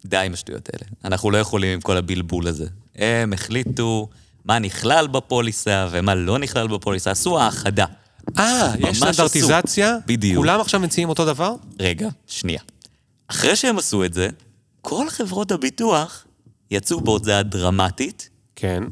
די 0.05 0.17
עם 0.17 0.33
השטויות 0.33 0.69
האלה. 0.73 0.85
אנחנו 1.05 1.31
לא 1.31 1.37
יכולים 1.37 1.73
עם 1.73 1.81
כל 1.81 1.97
הבלבול 1.97 2.47
הזה. 2.47 2.65
הם 2.95 3.33
החליטו 3.33 4.07
מה 4.45 4.59
נכלל 4.59 5.07
בפוליסה 5.07 5.87
ומה 5.91 6.15
לא 6.15 6.39
נכלל 6.39 6.67
בפוליסה, 6.67 7.11
עשו 7.11 7.39
האחדה. 7.39 7.85
אה, 8.39 8.73
יש 8.79 8.97
סטנדרטיזציה? 8.97 9.97
בדיוק. 10.05 10.37
כולם 10.37 10.61
עכשיו 10.61 10.79
מציעים 10.79 11.09
אותו 11.09 11.25
דבר? 11.25 11.53
רגע, 11.79 12.09
שנייה. 12.27 12.59
אחרי 13.27 13.55
שהם 13.55 13.77
עשו 13.77 14.03
את 14.05 14.13
זה, 14.13 14.29
כל 14.81 15.09
חברות 15.09 15.51
הביטוח 15.51 16.25
יצאו 16.73 17.01
בהודעה 17.01 17.43
דרמטית, 17.43 18.29
כן. 18.55 18.83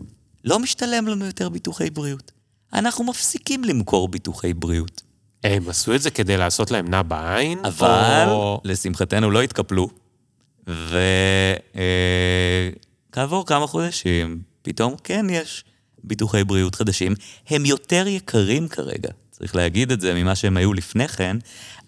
לא 0.43 0.59
משתלם 0.59 1.07
לנו 1.07 1.25
יותר 1.25 1.49
ביטוחי 1.49 1.89
בריאות. 1.89 2.31
אנחנו 2.73 3.03
מפסיקים 3.03 3.63
למכור 3.63 4.07
ביטוחי 4.07 4.53
בריאות. 4.53 5.01
הם 5.43 5.69
עשו 5.69 5.95
את 5.95 6.01
זה 6.01 6.11
כדי 6.11 6.37
לעשות 6.37 6.71
להם 6.71 6.87
נע 6.89 7.01
בעין? 7.01 7.59
אבל, 7.65 8.25
או... 8.27 8.61
לשמחתנו, 8.63 9.31
לא 9.31 9.41
התקפלו, 9.41 9.89
וכעבור 13.11 13.45
כמה 13.45 13.67
חודשים, 13.67 14.41
פתאום 14.61 14.95
כן 15.03 15.25
יש 15.29 15.63
ביטוחי 16.03 16.43
בריאות 16.43 16.75
חדשים. 16.75 17.13
הם 17.49 17.65
יותר 17.65 18.07
יקרים 18.07 18.67
כרגע, 18.67 19.09
צריך 19.31 19.55
להגיד 19.55 19.91
את 19.91 20.01
זה 20.01 20.13
ממה 20.13 20.35
שהם 20.35 20.57
היו 20.57 20.73
לפני 20.73 21.07
כן, 21.07 21.37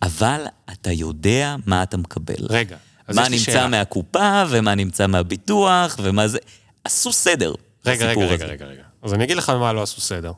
אבל 0.01 0.45
אתה 0.71 0.91
יודע 0.91 1.55
מה 1.65 1.83
אתה 1.83 1.97
מקבל. 1.97 2.45
רגע, 2.49 2.77
מה 3.09 3.29
נמצא 3.29 3.51
שאלה. 3.51 3.67
מהקופה, 3.67 4.43
ומה 4.49 4.75
נמצא 4.75 5.07
מהביטוח, 5.07 5.97
ומה 6.03 6.27
זה... 6.27 6.37
עשו 6.83 7.13
סדר. 7.13 7.53
רגע, 7.85 8.05
רגע, 8.05 8.25
רגע. 8.25 8.45
רגע, 8.45 8.65
רגע. 8.65 8.83
אז 9.01 9.13
אני 9.13 9.23
אגיד 9.23 9.37
לך 9.37 9.49
מה 9.49 9.73
לא 9.73 9.83
עשו 9.83 10.01
סדר. 10.01 10.31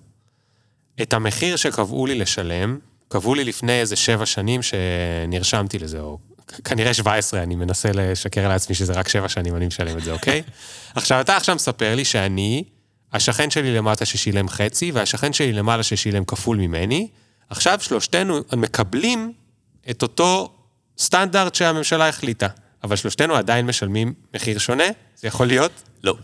את 1.01 1.13
המחיר 1.13 1.55
שקבעו 1.55 2.05
לי 2.05 2.15
לשלם, 2.15 2.79
קבעו 3.07 3.35
לי 3.35 3.43
לפני 3.43 3.79
איזה 3.79 3.95
שבע 3.95 4.25
שנים 4.25 4.61
שנרשמתי 4.61 5.79
לזה, 5.79 5.99
או 5.99 6.17
כנראה 6.63 6.93
17, 6.93 7.43
אני 7.43 7.55
מנסה 7.55 7.89
לשקר 7.93 8.47
לעצמי 8.47 8.75
שזה 8.75 8.93
רק 8.93 9.07
שבע 9.07 9.29
שנים 9.29 9.55
אני 9.55 9.67
משלם 9.67 9.97
את 9.97 10.03
זה, 10.03 10.11
אוקיי? 10.11 10.43
עכשיו, 10.95 11.21
אתה 11.21 11.37
עכשיו 11.37 11.55
מספר 11.55 11.95
לי 11.95 12.05
שאני, 12.05 12.63
השכן 13.13 13.49
שלי 13.49 13.75
למטה 13.75 14.05
ששילם 14.05 14.49
חצי, 14.49 14.91
והשכן 14.91 15.33
שלי 15.33 15.53
למעלה 15.53 15.83
ששילם 15.83 16.25
כפול 16.25 16.57
ממני, 16.57 17.07
עכשיו 17.49 17.79
שלושתנו 17.81 18.39
מקבלים 18.57 19.33
את 19.89 20.01
אותו 20.01 20.54
סטנדרט 20.99 21.55
שהממשלה 21.55 22.09
החליטה, 22.09 22.47
אבל 22.83 22.95
שלושתנו 22.95 23.35
עדיין 23.35 23.65
משלמים 23.65 24.13
מחיר 24.33 24.57
שונה? 24.57 24.83
זה 25.15 25.27
יכול 25.27 25.47
להיות? 25.47 25.71
לא. 26.03 26.15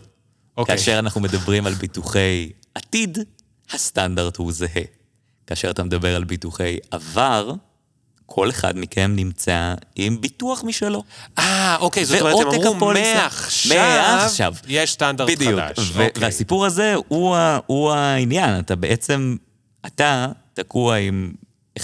אוקיי. 0.56 0.76
כאשר 0.76 0.98
אנחנו 0.98 1.20
מדברים 1.20 1.66
על 1.66 1.74
ביטוחי 1.74 2.50
עתיד, 2.74 3.18
הסטנדרט 3.72 4.36
הוא 4.36 4.52
זהה. 4.52 4.82
כאשר 5.46 5.70
אתה 5.70 5.82
מדבר 5.82 6.16
על 6.16 6.24
ביטוחי 6.24 6.76
עבר, 6.90 7.52
כל 8.26 8.50
אחד 8.50 8.76
מכם 8.78 9.12
נמצא 9.16 9.74
עם 9.96 10.20
ביטוח 10.20 10.64
משלו. 10.64 11.02
אה, 11.38 11.76
אוקיי, 11.80 12.04
זאת 12.04 12.20
אומרת, 12.20 12.34
הם 12.54 12.66
אמרו. 12.66 12.92
מעכשיו, 12.92 13.78
מעכשיו. 14.22 14.54
יש 14.68 14.92
סטנדרט 14.92 15.30
בדיוק. 15.30 15.60
חדש. 15.60 15.78
ו- 15.92 16.04
אוקיי. 16.06 16.22
והסיפור 16.22 16.66
הזה 16.66 16.94
הוא, 17.08 17.36
ה- 17.36 17.58
הוא 17.66 17.90
העניין. 17.92 18.58
אתה 18.60 18.76
בעצם, 18.76 19.36
אתה 19.86 20.26
תקוע 20.54 20.96
עם 20.96 21.32
1.5 21.78 21.82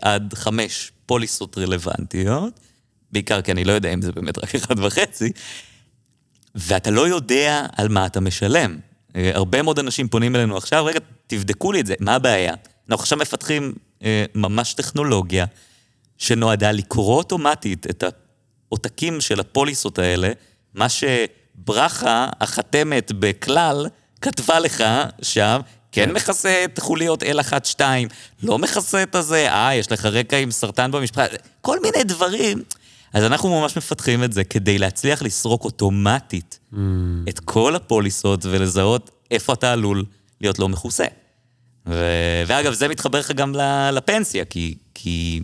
עד 0.00 0.34
5 0.34 0.92
פוליסות 1.10 1.58
רלוונטיות, 1.58 2.60
בעיקר 3.12 3.42
כי 3.42 3.52
אני 3.52 3.64
לא 3.64 3.72
יודע 3.72 3.94
אם 3.94 4.02
זה 4.02 4.12
באמת 4.12 4.38
רק 4.38 4.54
1.5, 4.54 4.98
ואתה 6.54 6.90
לא 6.90 7.08
יודע 7.08 7.66
על 7.76 7.88
מה 7.88 8.06
אתה 8.06 8.20
משלם. 8.20 8.78
אה, 9.16 9.30
הרבה 9.34 9.62
מאוד 9.62 9.78
אנשים 9.78 10.08
פונים 10.08 10.36
אלינו 10.36 10.56
עכשיו, 10.56 10.84
רגע, 10.84 11.00
תבדקו 11.26 11.72
לי 11.72 11.80
את 11.80 11.86
זה, 11.86 11.94
מה 12.00 12.14
הבעיה? 12.14 12.54
אנחנו 12.88 13.02
עכשיו 13.02 13.18
מפתחים 13.18 13.72
אה, 14.02 14.24
ממש 14.34 14.74
טכנולוגיה 14.74 15.46
שנועדה 16.18 16.72
לקרוא 16.72 17.16
אוטומטית 17.16 17.86
את 17.90 18.04
העותקים 18.68 19.20
של 19.20 19.40
הפוליסות 19.40 19.98
האלה, 19.98 20.32
מה 20.74 20.86
שברכה, 20.88 22.28
החתמת 22.40 23.12
בכלל, 23.12 23.86
כתבה 24.20 24.60
לך 24.60 24.84
שם, 25.22 25.60
כן 25.92 26.12
מכסה 26.12 26.64
את 26.64 26.78
חוליות 26.78 27.22
L1-2, 27.22 27.80
לא 28.42 28.58
מכסה 28.58 29.02
את 29.02 29.14
הזה, 29.14 29.52
אה, 29.52 29.74
יש 29.74 29.92
לך 29.92 30.06
רקע 30.06 30.36
עם 30.36 30.50
סרטן 30.50 30.90
במשפחה, 30.90 31.24
כל 31.60 31.80
מיני 31.82 32.04
דברים. 32.04 32.62
אז 33.12 33.24
אנחנו 33.24 33.60
ממש 33.60 33.76
מפתחים 33.76 34.24
את 34.24 34.32
זה 34.32 34.44
כדי 34.44 34.78
להצליח 34.78 35.22
לסרוק 35.22 35.64
אוטומטית 35.64 36.60
Mm. 36.72 36.76
את 37.28 37.40
כל 37.40 37.76
הפוליסות 37.76 38.40
ולזהות 38.44 39.10
איפה 39.30 39.52
אתה 39.52 39.72
עלול 39.72 40.04
להיות 40.40 40.58
לא 40.58 40.68
מכוסה. 40.68 41.04
ו... 41.86 42.04
ואגב, 42.46 42.72
זה 42.72 42.88
מתחבר 42.88 43.18
לך 43.18 43.30
גם 43.30 43.54
לפנסיה, 43.92 44.44
כי, 44.44 44.74
כי 44.94 45.40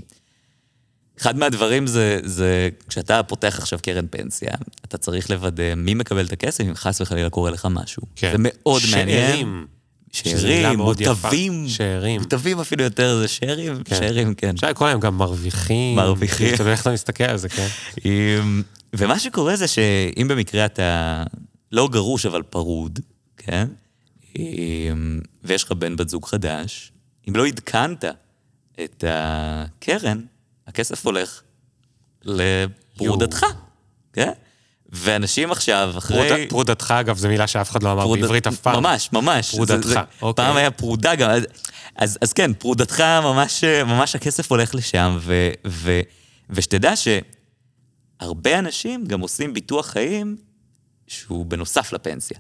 אחד 1.21 1.37
מהדברים 1.37 1.87
זה, 1.87 2.21
זה 2.25 2.69
כשאתה 2.89 3.23
פותח 3.23 3.57
עכשיו 3.59 3.79
קרן 3.83 4.07
פנסיה, 4.11 4.51
אתה 4.85 4.99
צריך 4.99 5.31
לוודא 5.31 5.75
מי 5.77 5.95
מקבל 5.95 6.27
את 6.27 6.33
הכסף 6.33 6.65
אם 6.65 6.75
חס 6.75 7.01
וחלילה 7.01 7.31
קורה 7.31 7.51
לך 7.51 7.69
משהו. 7.71 8.03
כן. 8.17 8.33
זה 8.33 8.39
מאוד 8.41 8.83
מעניין. 8.91 9.09
שאירים. 9.33 9.67
שאירים. 10.13 10.79
מוטבים. 10.79 11.69
שאירים. 11.69 12.21
מוטבים 12.21 12.61
אפילו 12.61 12.85
יותר, 12.85 13.19
זה 13.19 13.29
שאירים? 13.29 13.83
כן. 13.85 13.97
שאירים, 13.97 14.35
כן. 14.35 14.55
אפשר 14.55 14.71
לקרוא 14.71 14.89
להם 14.89 15.01
גם 15.01 15.19
מרוויחים. 15.19 15.97
מרוויחים. 15.97 16.55
אתה 16.55 16.63
יודע 16.63 16.73
איך 16.73 16.83
אתה 16.83 16.93
מסתכל 16.93 17.25
על 17.25 17.37
זה, 17.37 17.49
כן? 17.49 17.67
אמ, 18.05 18.63
ומה 18.93 19.19
שקורה 19.19 19.57
זה 19.57 19.69
שאם 19.69 20.29
במקרה 20.29 20.65
אתה 20.65 21.23
לא 21.73 21.89
גרוש 21.89 22.27
אבל 22.27 22.43
פרוד, 22.43 23.01
כן? 23.37 23.69
אמ, 24.39 25.21
ויש 25.45 25.65
לך 25.65 25.73
בן 25.73 25.97
בת 25.97 26.09
זוג 26.09 26.27
חדש, 26.27 26.93
אם 27.29 27.37
לא 27.37 27.47
עדכנת 27.47 28.05
את 28.85 29.05
הקרן, 29.09 30.21
הכסף 30.67 31.07
הולך 31.07 31.43
לפרודתך, 32.25 33.47
כן? 34.13 34.33
ואנשים 34.93 35.51
עכשיו, 35.53 35.95
אחרי... 35.99 36.29
פרוד- 36.29 36.49
פרודתך, 36.49 36.95
אגב, 37.01 37.17
זו 37.17 37.29
מילה 37.29 37.47
שאף 37.47 37.71
אחד 37.71 37.83
לא 37.83 37.93
אמר 37.93 38.03
פרוד- 38.03 38.21
בעברית 38.21 38.47
אף 38.47 38.57
פעם. 38.61 38.83
ממש, 38.83 39.09
ממש. 39.13 39.55
פרודתך, 39.55 39.87
זה- 39.87 39.93
זה- 39.93 40.01
אוקיי. 40.23 40.45
פעם 40.45 40.57
היה 40.57 40.71
פרודה 40.71 41.15
גם. 41.15 41.31
אז, 41.31 41.43
אז, 41.97 42.19
אז 42.21 42.33
כן, 42.33 42.53
פרודתך, 42.55 43.01
ממש, 43.23 43.65
ממש 43.65 44.15
הכסף 44.17 44.51
הולך 44.51 44.75
לשם, 44.75 45.17
ו, 45.21 45.51
ו, 45.67 46.01
ושתדע 46.51 46.93
שהרבה 46.97 48.59
אנשים 48.59 49.05
גם 49.07 49.21
עושים 49.21 49.55
ביטוח 49.55 49.87
חיים 49.87 50.37
שהוא 51.07 51.47
בנוסף 51.47 51.93
לפנסיה. 51.93 52.39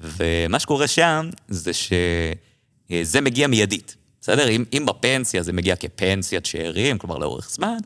ומה 0.00 0.58
שקורה 0.58 0.86
שם 0.88 1.30
זה 1.48 1.70
שזה 1.74 3.20
מגיע 3.20 3.46
מיידית, 3.46 3.96
בסדר? 4.20 4.48
אם, 4.48 4.64
אם 4.72 4.86
בפנסיה 4.86 5.42
זה 5.42 5.52
מגיע 5.52 5.76
כפנסיית 5.76 6.46
שאירים, 6.46 6.98
כלומר 6.98 7.18
לאורך 7.18 7.50
זמן, 7.50 7.76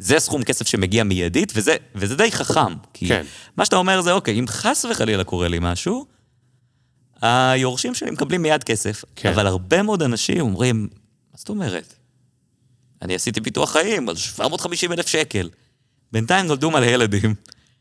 זה 0.00 0.18
סכום 0.18 0.44
כסף 0.44 0.68
שמגיע 0.68 1.04
מיידית, 1.04 1.52
וזה, 1.56 1.76
וזה 1.94 2.16
די 2.16 2.32
חכם. 2.32 2.74
כי 2.94 3.08
כן. 3.08 3.24
מה 3.56 3.64
שאתה 3.64 3.76
אומר 3.76 4.00
זה, 4.00 4.12
אוקיי, 4.12 4.38
אם 4.38 4.44
חס 4.48 4.84
וחלילה 4.84 5.24
קורה 5.24 5.48
לי 5.48 5.58
משהו, 5.60 6.06
היורשים 7.22 7.94
שלי 7.94 8.10
מקבלים 8.10 8.42
מיד 8.42 8.64
כסף. 8.64 9.04
כן. 9.16 9.32
אבל 9.32 9.46
הרבה 9.46 9.82
מאוד 9.82 10.02
אנשים 10.02 10.40
אומרים, 10.40 10.88
מה 11.32 11.36
זאת 11.36 11.48
אומרת? 11.48 11.94
אני 13.02 13.14
עשיתי 13.14 13.40
ביטוח 13.40 13.72
חיים 13.72 14.08
על 14.08 14.16
750 14.16 14.92
אלף 14.92 15.06
שקל. 15.06 15.48
בינתיים 16.12 16.46
נולדו 16.46 16.70
מלא 16.70 16.86
ילדים. 16.86 17.34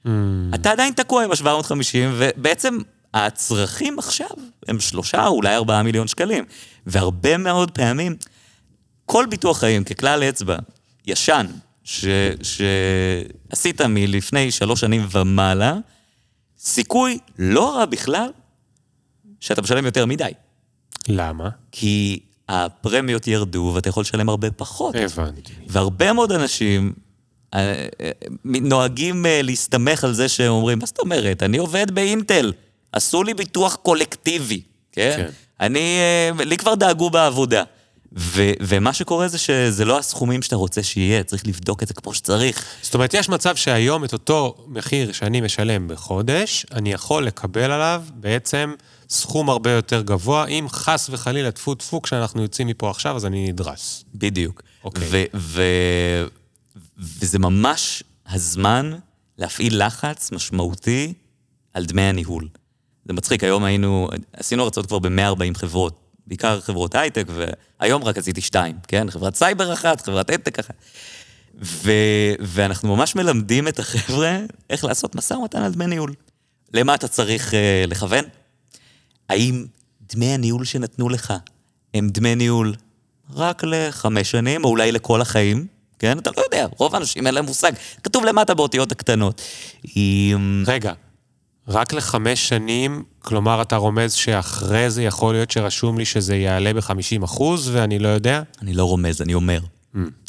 Mm. 0.06 0.10
אתה 0.56 0.72
עדיין 0.72 0.94
תקוע 0.94 1.24
עם 1.24 1.32
ה-750, 1.32 1.98
ובעצם 2.18 2.78
הצרכים 3.14 4.00
עכשיו 4.00 4.30
הם 4.68 4.80
שלושה, 4.80 5.28
אולי 5.28 5.56
ארבעה 5.56 5.84
מיליון 5.84 6.08
שקלים. 6.08 6.46
והרבה 6.86 7.38
מאוד 7.38 7.72
פעמים, 7.72 8.16
כל 9.06 9.26
ביטוח 9.30 9.60
חיים 9.60 9.84
ככלל 9.84 10.24
אצבע, 10.24 10.58
ישן, 11.08 11.46
שעשית 12.44 13.82
מלפני 13.82 14.52
שלוש 14.52 14.80
שנים 14.80 15.08
ומעלה, 15.12 15.76
סיכוי 16.60 17.18
לא 17.40 17.76
רע 17.76 17.86
בכלל 17.86 18.30
שאתה 19.40 19.62
משלם 19.62 19.86
יותר 19.86 20.06
מדי. 20.06 20.32
למה? 21.08 21.50
כי 21.72 22.20
הפרמיות 22.50 23.28
ירדו 23.28 23.72
ואתה 23.76 23.90
יכול 23.90 24.02
לשלם 24.02 24.30
הרבה 24.30 24.52
פחות. 24.52 24.96
הבנתי. 24.96 25.54
והרבה 25.68 26.14
מאוד 26.14 26.32
אנשים 26.32 26.94
אה, 27.54 27.88
אה, 28.02 28.12
נוהגים 28.44 29.26
אה, 29.26 29.42
להסתמך 29.42 30.04
על 30.04 30.14
זה 30.14 30.30
שהם 30.30 30.52
אומרים, 30.52 30.80
מה 30.80 30.86
זאת 30.86 31.00
אומרת, 31.00 31.44
אני 31.44 31.58
עובד 31.58 31.92
באינטל, 31.92 32.54
עשו 32.92 33.24
לי 33.24 33.34
ביטוח 33.34 33.76
קולקטיבי, 33.76 34.62
כן? 34.92 35.14
כן. 35.18 35.30
אני, 35.60 36.00
לי 36.46 36.58
כבר 36.58 36.76
דאגו 36.76 37.10
בעבודה. 37.10 37.64
ו- 38.18 38.52
ומה 38.62 38.94
שקורה 38.94 39.28
זה 39.28 39.38
שזה 39.38 39.86
לא 39.86 40.00
הסכומים 40.00 40.42
שאתה 40.42 40.56
רוצה 40.56 40.84
שיהיה, 40.84 41.24
צריך 41.24 41.48
לבדוק 41.48 41.84
את 41.84 41.88
זה 41.88 41.94
כמו 41.94 42.14
שצריך. 42.14 42.66
זאת 42.82 42.94
אומרת, 42.94 43.14
יש 43.14 43.30
מצב 43.30 43.56
שהיום 43.56 44.06
את 44.06 44.14
אותו 44.14 44.56
מחיר 44.68 45.12
שאני 45.12 45.42
משלם 45.42 45.88
בחודש, 45.88 46.66
אני 46.72 46.92
יכול 46.92 47.26
לקבל 47.26 47.72
עליו 47.72 48.04
בעצם 48.16 48.74
סכום 49.10 49.50
הרבה 49.50 49.72
יותר 49.72 50.02
גבוה, 50.02 50.46
אם 50.46 50.68
חס 50.70 51.10
וחלילה, 51.12 51.52
טפו 51.52 51.76
טפו, 51.76 52.02
כשאנחנו 52.02 52.42
יוצאים 52.42 52.68
מפה 52.68 52.90
עכשיו, 52.90 53.16
אז 53.16 53.26
אני 53.26 53.52
נדרס. 53.52 54.04
בדיוק. 54.16 54.62
אוקיי. 54.84 55.08
ו- 55.12 55.24
ו- 55.36 56.26
וזה 56.98 57.40
ממש 57.40 58.04
הזמן 58.30 58.92
להפעיל 59.38 59.86
לחץ 59.86 60.32
משמעותי 60.32 61.14
על 61.74 61.86
דמי 61.86 62.02
הניהול. 62.02 62.48
זה 63.06 63.14
מצחיק, 63.14 63.44
היום 63.44 63.64
היינו, 63.64 64.10
עשינו 64.34 64.64
הרצאות 64.64 64.86
כבר 64.86 65.00
ב-140 65.00 65.58
חברות, 65.58 66.09
בעיקר 66.30 66.62
חברות 66.62 66.96
הייטק, 66.96 67.28
והיום 67.80 68.04
רק 68.04 68.18
עשיתי 68.18 68.42
שתיים, 68.42 68.76
כן? 68.88 69.10
חברת 69.10 69.36
סייבר 69.36 69.74
אחת, 69.74 70.02
חברת 70.02 70.30
הייטק 70.30 70.60
אחת. 70.60 70.76
ו- 71.62 72.34
ואנחנו 72.40 72.96
ממש 72.96 73.16
מלמדים 73.16 73.68
את 73.68 73.80
החבר'ה 73.80 74.40
איך 74.70 74.84
לעשות 74.84 75.16
משא 75.16 75.34
ומתן 75.34 75.62
על 75.62 75.72
דמי 75.72 75.88
ניהול. 75.88 76.14
למה 76.74 76.96
אתה 76.96 77.08
צריך 77.08 77.52
uh, 77.52 77.56
לכוון? 77.88 78.26
האם 79.30 79.66
דמי 80.14 80.34
הניהול 80.34 80.66
שנתנו 80.66 81.10
לך 81.10 81.34
הם 81.94 82.10
דמי 82.10 82.36
ניהול 82.36 82.76
רק 83.34 83.64
לחמש 83.64 84.32
שנים, 84.32 84.64
או 84.64 84.70
אולי 84.70 84.92
לכל 84.92 85.22
החיים? 85.22 85.68
כן? 86.00 86.20
אתה 86.20 86.30
לא 86.38 86.44
יודע, 86.44 86.68
רוב 86.78 86.96
האנשים 86.96 87.28
אין 87.28 87.36
להם 87.36 87.46
מושג. 87.46 87.72
כתוב 88.04 88.26
למטה 88.26 88.54
באותיות 88.54 88.92
הקטנות. 88.92 89.42
אם... 89.98 90.64
רגע, 90.68 90.94
רק 91.70 91.94
לחמש 91.94 92.50
שנים, 92.50 93.04
כלומר, 93.20 93.62
אתה 93.62 93.76
רומז 93.76 94.14
שאחרי 94.14 94.90
זה 94.90 95.04
יכול 95.04 95.34
להיות 95.34 95.52
שרשום 95.52 95.98
לי 95.98 96.06
שזה 96.06 96.36
יעלה 96.36 96.74
ב-50 96.74 97.26
אחוז, 97.26 97.70
ואני 97.74 98.00
לא 98.00 98.08
יודע? 98.08 98.42
אני 98.62 98.74
לא 98.74 98.84
רומז, 98.84 99.22
אני 99.22 99.34
אומר. 99.34 99.60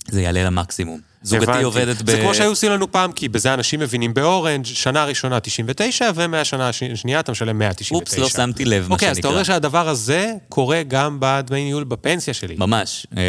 זה 0.09 0.22
יעלה 0.22 0.45
למקסימום. 0.45 1.01
זוגתי 1.22 1.45
הבנתי. 1.45 1.64
עובדת 1.64 2.03
ב... 2.03 2.11
זה 2.11 2.20
כמו 2.20 2.34
שהיו 2.34 2.49
עושים 2.51 2.70
לנו 2.72 2.93
פעם, 2.93 3.12
כי 3.12 3.28
בזה 3.28 3.55
אנשים 3.55 3.80
מבינים 3.80 4.14
באורנג', 4.14 4.64
שנה 4.64 5.05
ראשונה 5.05 5.41
99, 5.41 6.11
ומהשנה 6.14 6.68
הש- 6.68 6.82
השנייה 6.82 7.20
אתה 7.20 7.32
משלם 7.32 7.59
199. 7.59 7.95
אופס, 7.95 8.18
לא 8.18 8.28
שמתי 8.28 8.64
לב, 8.64 8.88
מה 8.88 8.95
אוקיי, 8.95 9.09
אז 9.11 9.12
אתה 9.12 9.22
שנקרא. 9.22 9.30
אומר 9.30 9.43
שהדבר 9.43 9.88
הזה 9.88 10.32
קורה 10.49 10.82
גם 10.88 11.16
בדמי 11.20 11.64
ניהול 11.64 11.84
בפנסיה 11.84 12.34
שלי. 12.34 12.55
ממש. 12.59 13.07
אה, 13.16 13.22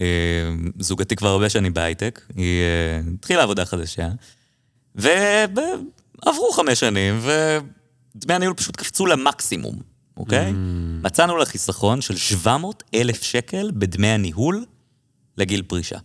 אה, 0.00 0.06
זוגתי 0.78 1.16
כבר 1.16 1.28
הרבה 1.28 1.48
שנים 1.48 1.74
בהייטק, 1.74 2.20
היא 2.36 2.60
אה, 2.62 3.00
התחילה 3.18 3.42
עבודה 3.42 3.64
חדשה, 3.64 4.08
ועברו 6.24 6.52
חמש 6.52 6.80
שנים, 6.80 7.20
ודמי 7.22 8.34
הניהול 8.34 8.54
פשוט 8.54 8.76
קפצו 8.76 9.06
למקסימום, 9.06 9.76
אוקיי? 10.16 10.52
מצאנו 11.02 11.36
לה 11.36 11.44
חיסכון 11.44 12.00
של 12.00 12.16
700 12.16 12.82
אלף 12.94 13.22
שקל 13.22 13.70
בדמי 13.74 14.08
הניהול 14.08 14.64
לגיל 15.38 15.62
פרישה. 15.62 15.98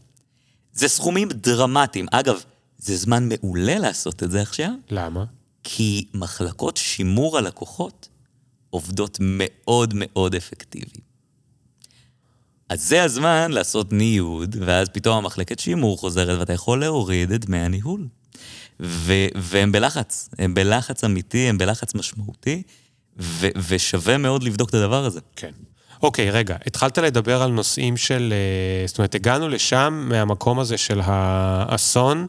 זה 0.73 0.87
סכומים 0.87 1.29
דרמטיים. 1.29 2.05
אגב, 2.11 2.43
זה 2.77 2.95
זמן 2.95 3.29
מעולה 3.29 3.79
לעשות 3.79 4.23
את 4.23 4.31
זה 4.31 4.41
עכשיו, 4.41 4.71
למה? 4.89 5.25
כי 5.63 6.07
מחלקות 6.13 6.77
שימור 6.77 7.37
הלקוחות 7.37 8.09
עובדות 8.69 9.17
מאוד 9.21 9.93
מאוד 9.95 10.35
אפקטיבי. 10.35 10.99
אז 12.69 12.87
זה 12.87 13.03
הזמן 13.03 13.51
לעשות 13.51 13.93
ניוד, 13.93 14.55
ואז 14.59 14.89
פתאום 14.89 15.17
המחלקת 15.17 15.59
שימור 15.59 15.97
חוזרת 15.97 16.39
ואתה 16.39 16.53
יכול 16.53 16.79
להוריד 16.79 17.31
את 17.31 17.45
דמי 17.45 17.57
הניהול. 17.57 18.07
ו- 18.81 19.27
והם 19.35 19.71
בלחץ, 19.71 20.29
הם 20.39 20.53
בלחץ 20.53 21.03
אמיתי, 21.03 21.49
הם 21.49 21.57
בלחץ 21.57 21.95
משמעותי, 21.95 22.63
ו- 23.19 23.47
ושווה 23.67 24.17
מאוד 24.17 24.43
לבדוק 24.43 24.69
את 24.69 24.73
הדבר 24.73 25.05
הזה. 25.05 25.19
כן. 25.35 25.51
אוקיי, 26.03 26.31
רגע, 26.31 26.55
התחלת 26.67 26.97
לדבר 26.97 27.41
על 27.41 27.51
נושאים 27.51 27.97
של... 27.97 28.33
אה, 28.33 28.87
זאת 28.87 28.97
אומרת, 28.97 29.15
הגענו 29.15 29.49
לשם 29.49 30.05
מהמקום 30.09 30.59
הזה 30.59 30.77
של 30.77 31.01
האסון. 31.03 32.27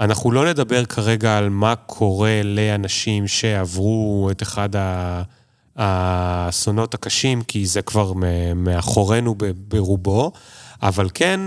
אנחנו 0.00 0.32
לא 0.32 0.48
נדבר 0.48 0.84
כרגע 0.84 1.38
על 1.38 1.48
מה 1.48 1.74
קורה 1.76 2.40
לאנשים 2.44 3.28
שעברו 3.28 4.28
את 4.30 4.42
אחד 4.42 4.68
האסונות 5.76 6.94
הקשים, 6.94 7.42
כי 7.42 7.66
זה 7.66 7.82
כבר 7.82 8.12
מאחורינו 8.56 9.34
ברובו, 9.68 10.32
אבל 10.82 11.08
כן, 11.14 11.40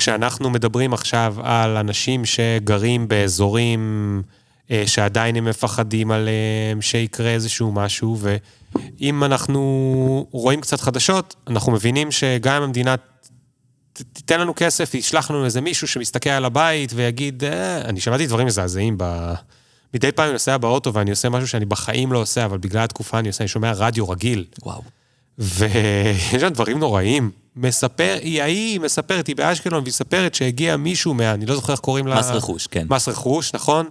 כשאנחנו 0.00 0.50
מדברים 0.50 0.92
עכשיו 0.92 1.34
על 1.42 1.76
אנשים 1.76 2.24
שגרים 2.24 3.08
באזורים 3.08 4.22
אה, 4.70 4.82
שעדיין 4.86 5.36
הם 5.36 5.44
מפחדים 5.44 6.10
עליהם, 6.10 6.82
שיקרה 6.82 7.30
איזשהו 7.30 7.72
משהו, 7.72 8.18
ואם 8.20 9.24
אנחנו 9.24 10.26
רואים 10.30 10.60
קצת 10.60 10.80
חדשות, 10.80 11.36
אנחנו 11.46 11.72
מבינים 11.72 12.10
שגם 12.10 12.56
אם 12.56 12.62
המדינה 12.62 12.94
תיתן 13.92 14.40
לנו 14.40 14.52
כסף, 14.56 14.94
ישלח 14.94 15.30
לנו 15.30 15.44
איזה 15.44 15.60
מישהו 15.60 15.88
שמסתכל 15.88 16.30
על 16.30 16.44
הבית 16.44 16.92
ויגיד, 16.94 17.44
אה, 17.44 17.80
אני 17.80 18.00
שמעתי 18.00 18.26
דברים 18.26 18.46
מזעזעים 18.46 18.94
ב... 18.98 19.34
מדי 19.94 20.12
פעם 20.12 20.24
אני 20.24 20.32
נוסע 20.32 20.56
באוטו 20.56 20.94
ואני 20.94 21.10
עושה 21.10 21.28
משהו 21.28 21.48
שאני 21.48 21.64
בחיים 21.64 22.12
לא 22.12 22.18
עושה, 22.18 22.44
אבל 22.44 22.58
בגלל 22.58 22.84
התקופה 22.84 23.18
אני 23.18 23.28
עושה, 23.28 23.44
אני 23.44 23.48
שומע 23.48 23.72
רדיו 23.72 24.08
רגיל. 24.08 24.44
וואו. 24.62 24.82
ויש 25.40 26.40
שם 26.40 26.48
דברים 26.48 26.78
נוראים. 26.78 27.30
מספר, 27.56 28.18
היא 28.22 28.42
ההיא 28.42 28.80
מספרת, 28.80 29.26
היא 29.26 29.36
באשקלון, 29.36 29.82
והיא 29.82 29.88
מספרת 29.88 30.34
שהגיע 30.34 30.76
מישהו 30.76 31.14
מה... 31.14 31.34
אני 31.34 31.46
לא 31.46 31.54
זוכר 31.54 31.72
איך 31.72 31.80
קוראים 31.80 32.06
לה... 32.06 32.18
מס 32.18 32.30
רכוש, 32.30 32.66
כן. 32.66 32.86
מס 32.90 33.08
רכוש, 33.08 33.54
נכון? 33.54 33.88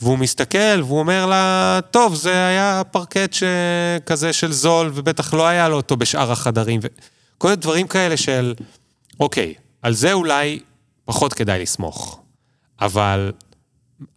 והוא 0.00 0.18
מסתכל, 0.18 0.82
והוא 0.82 0.98
אומר 0.98 1.26
לה, 1.26 1.80
טוב, 1.90 2.14
זה 2.14 2.46
היה 2.46 2.82
פרקט 2.90 3.32
ש... 3.32 3.42
כזה 4.06 4.32
של 4.32 4.52
זול, 4.52 4.90
ובטח 4.94 5.34
לא 5.34 5.46
היה 5.46 5.68
לו 5.68 5.76
אותו 5.76 5.96
בשאר 5.96 6.32
החדרים. 6.32 6.80
ו... 6.82 6.86
כל 7.38 7.48
מיני 7.48 7.60
דברים 7.60 7.86
כאלה 7.86 8.16
של, 8.16 8.54
אוקיי, 9.20 9.54
על 9.82 9.94
זה 9.94 10.12
אולי 10.12 10.60
פחות 11.04 11.32
כדאי 11.32 11.62
לסמוך. 11.62 12.20
אבל 12.80 13.32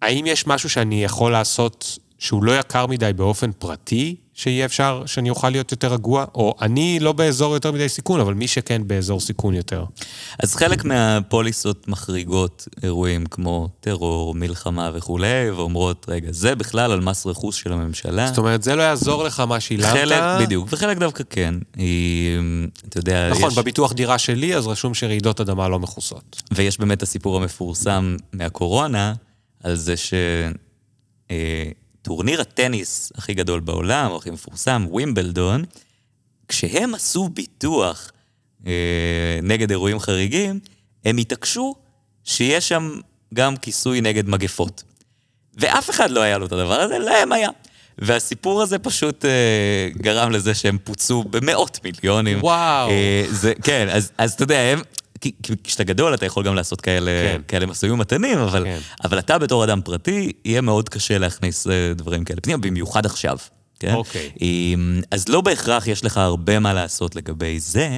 האם 0.01 0.25
יש 0.25 0.47
משהו 0.47 0.69
שאני 0.69 1.03
יכול 1.03 1.31
לעשות 1.31 1.99
שהוא 2.19 2.43
לא 2.43 2.59
יקר 2.59 2.87
מדי 2.87 3.11
באופן 3.15 3.51
פרטי, 3.51 4.15
שיהיה 4.37 4.65
אפשר 4.65 5.03
שאני 5.05 5.29
אוכל 5.29 5.49
להיות 5.49 5.71
יותר 5.71 5.93
רגוע? 5.93 6.25
או 6.35 6.55
אני 6.61 6.99
לא 6.99 7.11
באזור 7.11 7.53
יותר 7.53 7.71
מדי 7.71 7.89
סיכון, 7.89 8.19
אבל 8.19 8.33
מי 8.33 8.47
שכן 8.47 8.87
באזור 8.87 9.19
סיכון 9.19 9.53
יותר. 9.53 9.85
אז 10.39 10.55
חלק 10.55 10.85
מהפוליסות 10.85 11.87
מחריגות 11.87 12.67
אירועים 12.83 13.25
כמו 13.25 13.69
טרור, 13.79 14.35
מלחמה 14.35 14.91
וכולי, 14.93 15.51
ואומרות, 15.51 16.05
רגע, 16.09 16.31
זה 16.31 16.55
בכלל 16.55 16.91
על 16.91 17.01
מס 17.01 17.25
רכוש 17.25 17.61
של 17.61 17.73
הממשלה. 17.73 18.27
זאת 18.27 18.37
אומרת, 18.37 18.63
זה 18.63 18.75
לא 18.75 18.81
יעזור 18.81 19.23
לך 19.23 19.39
מה 19.39 19.59
שילמת. 19.59 19.93
חלק, 19.93 20.23
בדיוק, 20.41 20.67
וחלק 20.71 20.97
דווקא 20.97 21.23
כן. 21.29 21.55
היא, 21.75 22.39
אתה 22.89 22.99
יודע, 22.99 23.29
נכון, 23.31 23.51
יש, 23.51 23.57
בביטוח 23.57 23.93
דירה 23.93 24.17
שלי, 24.17 24.55
אז 24.55 24.67
רשום 24.67 24.93
שרעידות 24.93 25.41
אדמה 25.41 25.69
לא 25.69 25.79
מכוסות. 25.79 26.43
ויש 26.51 26.79
באמת 26.79 27.03
הסיפור 27.03 27.37
המפורסם 27.37 28.15
מהקורונה, 28.33 29.13
על 29.63 29.75
זה 29.75 29.95
שטורניר 32.05 32.41
הטניס 32.41 33.11
הכי 33.15 33.33
גדול 33.33 33.59
בעולם, 33.59 34.15
הכי 34.15 34.29
מפורסם, 34.29 34.85
ווימבלדון, 34.89 35.63
כשהם 36.47 36.95
עשו 36.95 37.29
ביטוח 37.29 38.11
אה, 38.67 39.39
נגד 39.43 39.69
אירועים 39.69 39.99
חריגים, 39.99 40.59
הם 41.05 41.17
התעקשו 41.17 41.75
שיש 42.23 42.69
שם 42.69 42.99
גם 43.33 43.57
כיסוי 43.57 44.01
נגד 44.01 44.29
מגפות. 44.29 44.83
ואף 45.57 45.89
אחד 45.89 46.09
לא 46.11 46.21
היה 46.21 46.37
לו 46.37 46.45
את 46.45 46.51
הדבר 46.51 46.79
הזה, 46.79 46.97
להם 46.97 47.31
היה. 47.31 47.49
והסיפור 47.97 48.61
הזה 48.61 48.79
פשוט 48.79 49.25
אה, 49.25 49.89
גרם 49.97 50.31
לזה 50.31 50.53
שהם 50.53 50.77
פוצו 50.83 51.23
במאות 51.23 51.79
מיליונים. 51.83 52.39
וואו. 52.41 52.89
אה, 52.89 53.25
זה, 53.29 53.53
כן, 53.63 53.87
אז, 53.91 54.11
אז 54.17 54.33
אתה 54.33 54.43
יודע, 54.43 54.59
הם... 54.59 54.79
כי 55.43 55.53
כשאתה 55.63 55.83
גדול 55.83 56.13
אתה 56.13 56.25
יכול 56.25 56.43
גם 56.45 56.55
לעשות 56.55 56.81
כאלה, 56.81 57.11
כן. 57.11 57.41
כאלה 57.47 57.65
מסוימים 57.65 57.99
מתנים, 57.99 58.37
אבל, 58.37 58.63
כן. 58.63 58.79
אבל 59.03 59.19
אתה 59.19 59.37
בתור 59.37 59.63
אדם 59.63 59.81
פרטי, 59.81 60.31
יהיה 60.45 60.61
מאוד 60.61 60.89
קשה 60.89 61.17
להכניס 61.17 61.67
אה, 61.67 61.93
דברים 61.95 62.23
כאלה 62.23 62.41
פנימה, 62.41 62.57
במיוחד 62.61 63.05
עכשיו. 63.05 63.37
כן? 63.79 63.93
אוקיי. 63.93 64.31
אז 65.11 65.29
לא 65.29 65.41
בהכרח 65.41 65.87
יש 65.87 66.05
לך 66.05 66.17
הרבה 66.17 66.59
מה 66.59 66.73
לעשות 66.73 67.15
לגבי 67.15 67.59
זה. 67.59 67.97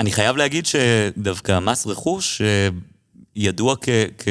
אני 0.00 0.12
חייב 0.12 0.36
להגיד 0.36 0.66
שדווקא 0.66 1.58
מס 1.58 1.86
רכוש 1.86 2.40
אה, 2.42 2.68
ידוע 3.36 3.74
כ- 3.80 3.88
כ- 4.18 4.28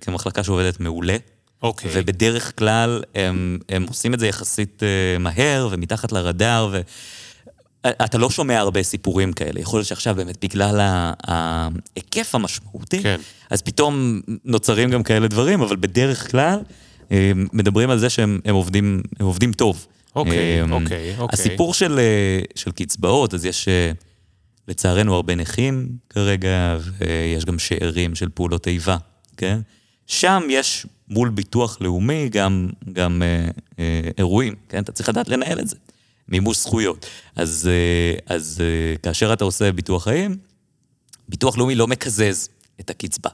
כמחלקה 0.00 0.44
שעובדת 0.44 0.80
מעולה. 0.80 1.16
אוקיי. 1.62 1.90
ובדרך 1.94 2.58
כלל 2.58 3.02
הם, 3.14 3.58
הם 3.68 3.82
עושים 3.88 4.14
את 4.14 4.20
זה 4.20 4.26
יחסית 4.26 4.82
אה, 4.82 5.18
מהר 5.18 5.68
ומתחת 5.70 6.12
לרדאר, 6.12 6.80
אתה 7.86 8.18
לא 8.18 8.30
שומע 8.30 8.58
הרבה 8.58 8.82
סיפורים 8.82 9.32
כאלה. 9.32 9.60
יכול 9.60 9.78
להיות 9.78 9.88
שעכשיו 9.88 10.14
באמת, 10.14 10.44
בגלל 10.44 10.80
ההיקף 11.24 12.34
המשמעותי, 12.34 13.02
כן. 13.02 13.20
אז 13.50 13.62
פתאום 13.62 14.20
נוצרים 14.44 14.90
גם 14.90 15.02
כאלה 15.02 15.28
דברים, 15.28 15.62
אבל 15.62 15.76
בדרך 15.76 16.30
כלל 16.30 16.58
אה, 17.12 17.32
מדברים 17.52 17.90
על 17.90 17.98
זה 17.98 18.10
שהם 18.10 18.40
הם 18.44 18.54
עובדים, 18.54 19.02
הם 19.20 19.26
עובדים 19.26 19.52
טוב. 19.52 19.86
אוקיי, 20.16 20.60
אה, 20.60 20.66
אוקיי, 20.70 21.14
אוקיי. 21.18 21.28
הסיפור 21.32 21.74
של, 21.74 21.98
אה, 21.98 22.40
של 22.54 22.70
קצבאות, 22.70 23.34
אז 23.34 23.44
יש 23.44 23.68
לצערנו 24.68 25.14
הרבה 25.14 25.34
נכים 25.34 25.88
כרגע, 26.10 26.78
ויש 26.98 27.44
גם 27.44 27.58
שאירים 27.58 28.14
של 28.14 28.28
פעולות 28.28 28.66
איבה, 28.68 28.96
כן? 29.36 29.60
שם 30.06 30.42
יש 30.50 30.86
מול 31.08 31.30
ביטוח 31.30 31.78
לאומי 31.80 32.28
גם, 32.28 32.68
גם 32.92 33.22
אה, 33.22 33.48
אה, 33.78 34.10
אירועים, 34.18 34.54
כן? 34.68 34.82
אתה 34.82 34.92
צריך 34.92 35.08
לדעת 35.08 35.28
לנהל 35.28 35.60
את 35.60 35.68
זה. 35.68 35.76
מימוש 36.28 36.58
זכויות. 36.58 37.06
אז, 37.36 37.70
אה, 37.72 38.34
אז 38.36 38.60
אה, 38.64 38.96
כאשר 39.02 39.32
אתה 39.32 39.44
עושה 39.44 39.72
ביטוח 39.72 40.04
חיים, 40.04 40.36
ביטוח 41.28 41.58
לאומי 41.58 41.74
לא 41.74 41.86
מקזז 41.86 42.48
את 42.80 42.90
הקצבה. 42.90 43.30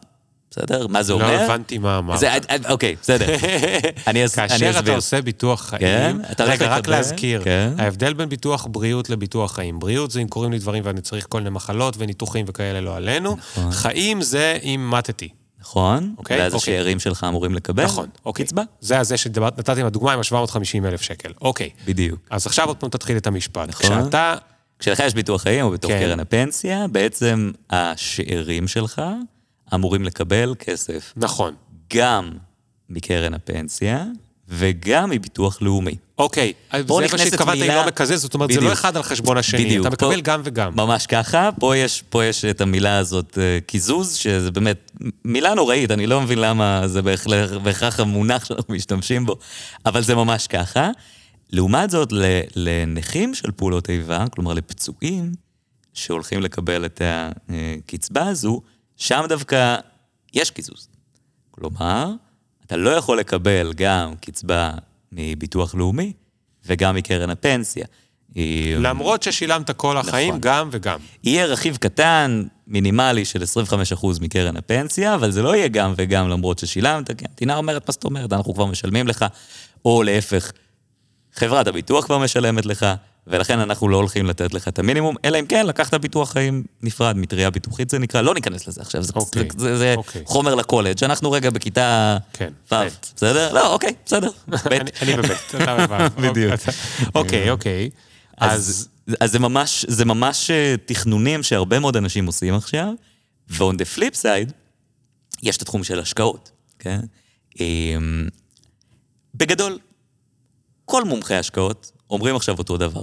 בסדר? 0.51 0.87
מה 0.87 1.03
זה 1.03 1.13
לא 1.13 1.19
אומר? 1.19 1.43
הבנתי 1.43 1.79
מה 1.79 1.99
אמרת. 1.99 2.23
אה, 2.25 2.37
אוקיי, 2.69 2.97
בסדר. 3.03 3.27
אני 4.07 4.25
אס- 4.25 4.39
אני 4.39 4.49
כאשר 4.49 4.71
אתה 4.71 4.79
אסביר. 4.79 4.95
עושה 4.95 5.23
ביטוח 5.23 5.61
חיים, 5.63 5.81
כן, 5.83 6.17
אתה 6.33 6.43
הולך 6.45 6.55
רגע, 6.63 6.71
רק 6.73 6.79
לקבל, 6.79 6.93
להזכיר, 6.97 7.45
כן. 7.45 7.73
ההבדל 7.79 8.13
בין 8.13 8.29
ביטוח 8.29 8.67
בריאות 8.71 9.11
לביטוח 9.11 9.55
חיים. 9.55 9.79
בריאות 9.79 10.11
זה 10.11 10.21
אם 10.21 10.29
קורים 10.29 10.53
לי 10.53 10.59
דברים 10.59 10.83
ואני 10.87 11.01
צריך 11.01 11.27
כל 11.29 11.39
מיני 11.39 11.51
מחלות 11.51 11.95
וניתוחים 11.99 12.45
וכאלה 12.49 12.81
לא 12.81 12.97
עלינו. 12.97 13.37
נכון. 13.57 13.71
חיים 13.73 14.23
זה 14.23 14.59
אם 14.63 14.91
מתתי. 14.91 15.29
נכון? 15.61 16.15
אוקיי, 16.19 16.41
ואז 16.41 16.55
אוקיי. 16.55 16.75
השאירים 16.75 16.99
שלך 16.99 17.27
אמורים 17.29 17.55
לקבל 17.55 17.85
נכון, 17.85 18.09
אוקיי. 18.25 18.45
קצבה. 18.45 18.63
זה 18.81 18.99
הזה 18.99 19.17
שנתתי 19.17 19.81
עם 19.81 19.87
הדוגמה 19.87 20.13
עם 20.13 20.19
ה-750 20.19 20.87
אלף 20.87 21.03
שקל. 21.03 21.33
אוקיי. 21.41 21.71
בדיוק. 21.87 22.21
אז 22.31 22.47
עכשיו 22.47 22.69
עוד 22.69 22.77
פעם 22.77 22.91
תתחיל 22.91 23.17
את 23.17 23.27
המשפט. 23.27 23.69
נכון. 23.69 24.03
כשאתה... 24.03 24.35
כשלך 24.79 25.01
יש 25.01 25.15
ביטוח 25.15 25.43
חיים 25.43 25.65
או 25.65 25.71
בתוך 25.71 25.91
כן. 25.91 25.99
קרן 25.99 26.21
הפנסיה, 26.21 26.89
בעצם 26.89 27.51
השאירים 27.71 28.69
שלך 28.69 29.03
אמורים 29.75 30.03
לקבל 30.03 30.55
כסף 30.59 31.13
נכון. 31.17 31.55
גם 31.95 32.31
מקרן 32.89 33.35
הפנסיה 33.35 34.05
וגם 34.51 35.11
מביטוח 35.11 35.63
לאומי. 35.63 35.97
אוקיי, 36.19 36.53
זה 36.77 36.85
פה 36.87 36.99
מה 37.01 37.05
נכנסת 37.07 37.25
שהתכוונתי, 37.25 37.61
מילה- 37.61 37.75
לא 37.83 37.87
מקזז, 37.87 38.21
זאת 38.23 38.35
אומרת, 38.35 38.51
זה 38.51 38.57
לא 38.57 38.61
בדיוק. 38.61 38.73
אחד 38.73 38.97
על 38.97 39.03
חשבון 39.03 39.37
השני, 39.37 39.65
בדיוק. 39.65 39.87
אתה 39.87 39.95
מקבל 39.95 40.15
פה- 40.15 40.21
גם 40.21 40.41
וגם. 40.45 40.73
ממש 40.77 41.07
ככה, 41.07 41.51
פה 41.61 41.77
יש, 41.77 42.03
פה 42.09 42.25
יש 42.25 42.45
את 42.45 42.61
המילה 42.61 42.99
הזאת, 42.99 43.39
אה, 43.41 43.59
קיזוז, 43.67 44.15
שזה 44.15 44.51
באמת 44.51 44.91
מילה 45.25 45.55
נוראית, 45.55 45.91
אני 45.91 46.07
לא 46.07 46.21
מבין 46.21 46.39
למה 46.39 46.83
זה 46.89 47.03
בהכרח, 47.03 47.53
בהכרח 47.63 48.01
המונח 48.01 48.45
שאנחנו 48.45 48.75
משתמשים 48.75 49.27
בו, 49.27 49.37
אבל 49.87 50.03
זה 50.03 50.15
ממש 50.15 50.47
ככה. 50.47 50.91
לעומת 51.51 51.91
זאת, 51.91 52.09
לנכים 52.57 53.35
של 53.35 53.51
פעולות 53.51 53.91
איבה, 53.91 54.25
כלומר 54.35 54.53
לפצועים 54.55 55.33
שהולכים 55.95 56.41
לקבל 56.43 56.85
את 56.85 57.03
הקצבה 57.05 58.27
הזו, 58.27 58.61
שם 58.97 59.25
דווקא 59.29 59.77
יש 60.35 60.51
קיזוז. 60.51 60.89
כלומר, 61.51 62.11
אתה 62.71 62.79
לא 62.79 62.91
יכול 62.91 63.19
לקבל 63.19 63.73
גם 63.77 64.15
קצבה 64.21 64.71
מביטוח 65.13 65.75
לאומי 65.75 66.13
וגם 66.67 66.95
מקרן 66.95 67.31
הפנסיה. 67.31 67.85
אה, 68.37 68.75
למרות 68.79 69.23
ששילמת 69.23 69.71
כל 69.71 69.97
החיים, 69.97 70.29
נכון. 70.29 70.41
גם 70.41 70.69
וגם. 70.73 70.99
יהיה 71.25 71.47
רכיב 71.47 71.77
קטן, 71.77 72.43
מינימלי 72.67 73.25
של 73.25 73.43
25% 73.43 74.07
מקרן 74.21 74.57
הפנסיה, 74.57 75.15
אבל 75.15 75.31
זה 75.31 75.43
לא 75.43 75.57
יהיה 75.57 75.69
גם 75.69 75.93
וגם 75.97 76.29
למרות 76.29 76.59
ששילמת, 76.59 77.19
כי 77.19 77.25
המדינה 77.29 77.57
אומרת, 77.57 77.89
מה 77.89 77.93
זאת 77.93 78.05
אומרת, 78.05 78.33
אנחנו 78.33 78.55
כבר 78.55 78.67
משלמים 78.67 79.09
לך, 79.09 79.25
או 79.85 80.03
להפך, 80.03 80.53
חברת 81.35 81.67
הביטוח 81.67 82.05
כבר 82.05 82.19
משלמת 82.19 82.67
לך, 82.67 82.87
ולכן 83.31 83.59
אנחנו 83.59 83.89
לא 83.89 83.97
הולכים 83.97 84.27
לתת 84.27 84.55
לך 84.55 84.69
את 84.69 84.79
המינימום, 84.79 85.17
אלא 85.25 85.41
אם 85.41 85.47
כן 85.47 85.67
לקחת 85.67 85.95
ביטוח 85.95 86.33
חיים 86.33 86.65
נפרד, 86.83 87.17
מטריה 87.17 87.51
ביטוחית 87.51 87.91
זה 87.91 87.99
נקרא, 87.99 88.21
לא 88.21 88.35
ניכנס 88.35 88.69
לזה 88.69 88.81
עכשיו, 88.81 89.03
זה, 89.03 89.13
אוקיי, 89.17 89.49
זה, 89.57 89.69
זה, 89.69 89.77
זה 89.79 89.95
אוקיי. 89.97 90.23
חומר 90.25 90.55
לקולג', 90.55 91.05
אנחנו 91.05 91.31
רגע 91.33 91.51
בכיתה 91.51 92.17
כן, 92.33 92.53
ו', 92.73 92.75
ב'. 92.75 92.89
בסדר? 93.17 93.53
לא, 93.53 93.73
אוקיי, 93.73 93.93
בסדר, 94.07 94.31
ב'. 94.49 94.55
אני- 94.73 95.17
בבית, 95.17 95.39
אתה 95.55 95.87
בבית. 95.87 96.13
בדיוק. 96.31 96.55
אוקיי, 97.15 97.51
אוקיי. 97.51 97.91
אז, 98.37 98.61
אז 98.61 98.89
אז 99.21 99.33
זה 99.33 99.39
ממש, 99.39 99.85
זה 99.89 100.05
ממש 100.05 100.51
אה, 100.51 100.75
תכנונים 100.87 101.43
שהרבה 101.43 101.79
מאוד 101.79 101.97
אנשים 101.97 102.27
עושים 102.27 102.55
עכשיו, 102.55 102.93
ו-on 103.51 103.75
the 103.75 103.99
flip 103.99 104.15
side, 104.23 104.53
יש 105.43 105.57
את 105.57 105.63
התחום 105.63 105.85
של 105.85 106.01
השקעות, 106.01 106.51
כן? 106.79 107.01
אמ, 107.61 108.29
בגדול, 109.35 109.79
כל 110.85 111.05
מומחי 111.05 111.35
השקעות 111.35 111.93
אומרים 112.11 112.37
עכשיו 112.37 112.59
אותו 112.59 112.77
דבר. 112.77 113.03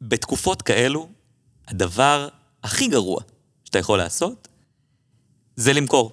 בתקופות 0.00 0.62
כאלו, 0.62 1.08
הדבר 1.68 2.28
הכי 2.62 2.88
גרוע 2.88 3.20
שאתה 3.64 3.78
יכול 3.78 3.98
לעשות, 3.98 4.48
זה 5.56 5.72
למכור. 5.72 6.12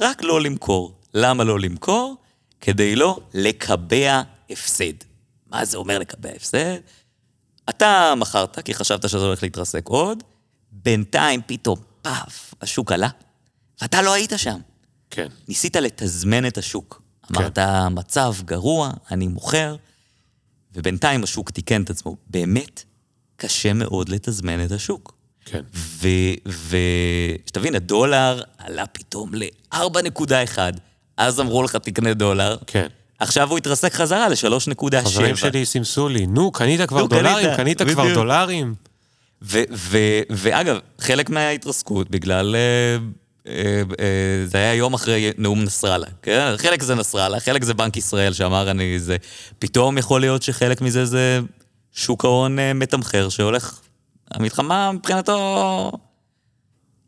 רק 0.00 0.22
לא 0.22 0.40
למכור. 0.40 0.98
למה 1.14 1.44
לא 1.44 1.60
למכור? 1.60 2.16
כדי 2.60 2.96
לא 2.96 3.20
לקבע 3.34 4.22
הפסד. 4.50 4.92
מה 5.46 5.64
זה 5.64 5.76
אומר 5.76 5.98
לקבע 5.98 6.30
הפסד? 6.36 6.78
אתה 7.70 8.14
מכרת 8.16 8.58
כי 8.58 8.74
חשבת 8.74 9.08
שזה 9.08 9.24
הולך 9.24 9.42
להתרסק 9.42 9.88
עוד, 9.88 10.22
בינתיים 10.72 11.40
פתאום, 11.46 11.78
פאף, 12.02 12.54
השוק 12.60 12.92
עלה, 12.92 13.08
ואתה 13.82 14.02
לא 14.02 14.12
היית 14.12 14.32
שם. 14.36 14.58
כן. 15.10 15.28
ניסית 15.48 15.76
לתזמן 15.76 16.46
את 16.46 16.58
השוק. 16.58 17.02
אמרת, 17.32 17.58
מצב 17.90 18.34
גרוע, 18.44 18.90
אני 19.10 19.26
מוכר, 19.26 19.76
ובינתיים 20.76 21.24
השוק 21.24 21.50
תיקן 21.50 21.82
את 21.82 21.90
עצמו. 21.90 22.16
באמת, 22.30 22.84
קשה 23.36 23.72
מאוד 23.72 24.08
לתזמן 24.08 24.64
את 24.64 24.72
השוק. 24.72 25.16
כן. 25.44 25.60
ושתבין, 27.44 27.74
הדולר 27.74 28.42
עלה 28.58 28.86
פתאום 28.86 29.34
ל-4.1, 29.34 30.58
אז 31.16 31.40
אמרו 31.40 31.62
לך 31.62 31.76
תקנה 31.76 32.14
דולר, 32.14 32.56
כן. 32.66 32.86
עכשיו 33.18 33.50
הוא 33.50 33.58
התרסק 33.58 33.94
חזרה 33.94 34.28
ל-3.7. 34.28 35.04
חברים 35.04 35.36
שלי 35.36 35.66
סימסו 35.66 36.08
לי, 36.08 36.26
נו, 36.26 36.52
קנית 36.52 36.80
כבר 36.88 37.00
נו, 37.00 37.08
קנית, 37.08 37.22
דולרים? 37.22 37.56
קנית 37.56 37.82
כבר 37.82 38.02
בדיוק. 38.02 38.14
דולרים? 38.14 38.74
ו- 39.42 39.62
ו- 39.72 40.20
ואגב, 40.30 40.78
חלק 40.98 41.30
מההתרסקות 41.30 42.10
בגלל... 42.10 42.56
אה, 42.56 42.96
זה 44.46 44.58
היה 44.58 44.74
יום 44.74 44.94
אחרי 44.94 45.32
נאום 45.38 45.62
נסראללה, 45.64 46.06
כן? 46.22 46.54
חלק 46.56 46.82
זה 46.82 46.94
נסראללה, 46.94 47.40
חלק 47.40 47.64
זה 47.64 47.74
בנק 47.74 47.96
ישראל 47.96 48.32
שאמר 48.32 48.70
אני 48.70 48.98
זה... 48.98 49.16
פתאום 49.58 49.98
יכול 49.98 50.20
להיות 50.20 50.42
שחלק 50.42 50.80
מזה 50.80 51.04
זה 51.04 51.40
שוק 51.92 52.24
ההון 52.24 52.58
אה, 52.58 52.72
מתמחר 52.72 53.28
שהולך... 53.28 53.80
המלחמה 54.30 54.92
מבחינתו... 54.92 55.92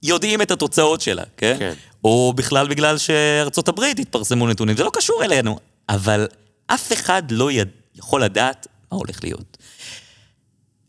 יודעים 0.03 0.43
את 0.43 0.51
התוצאות 0.51 1.01
שלה, 1.01 1.22
כן? 1.36 1.57
כן. 1.59 1.72
או 2.05 2.32
בכלל 2.36 2.68
בגלל 2.68 2.99
שארצות 2.99 3.68
הברית 3.68 3.99
התפרסמו 3.99 4.47
נתונים, 4.47 4.76
זה 4.76 4.84
לא 4.84 4.91
קשור 4.93 5.24
אלינו, 5.24 5.59
אבל 5.89 6.26
אף 6.66 6.93
אחד 6.93 7.22
לא 7.30 7.53
יד... 7.53 7.68
יכול 7.95 8.24
לדעת 8.24 8.66
מה 8.93 8.99
הולך 8.99 9.24
להיות. 9.24 9.57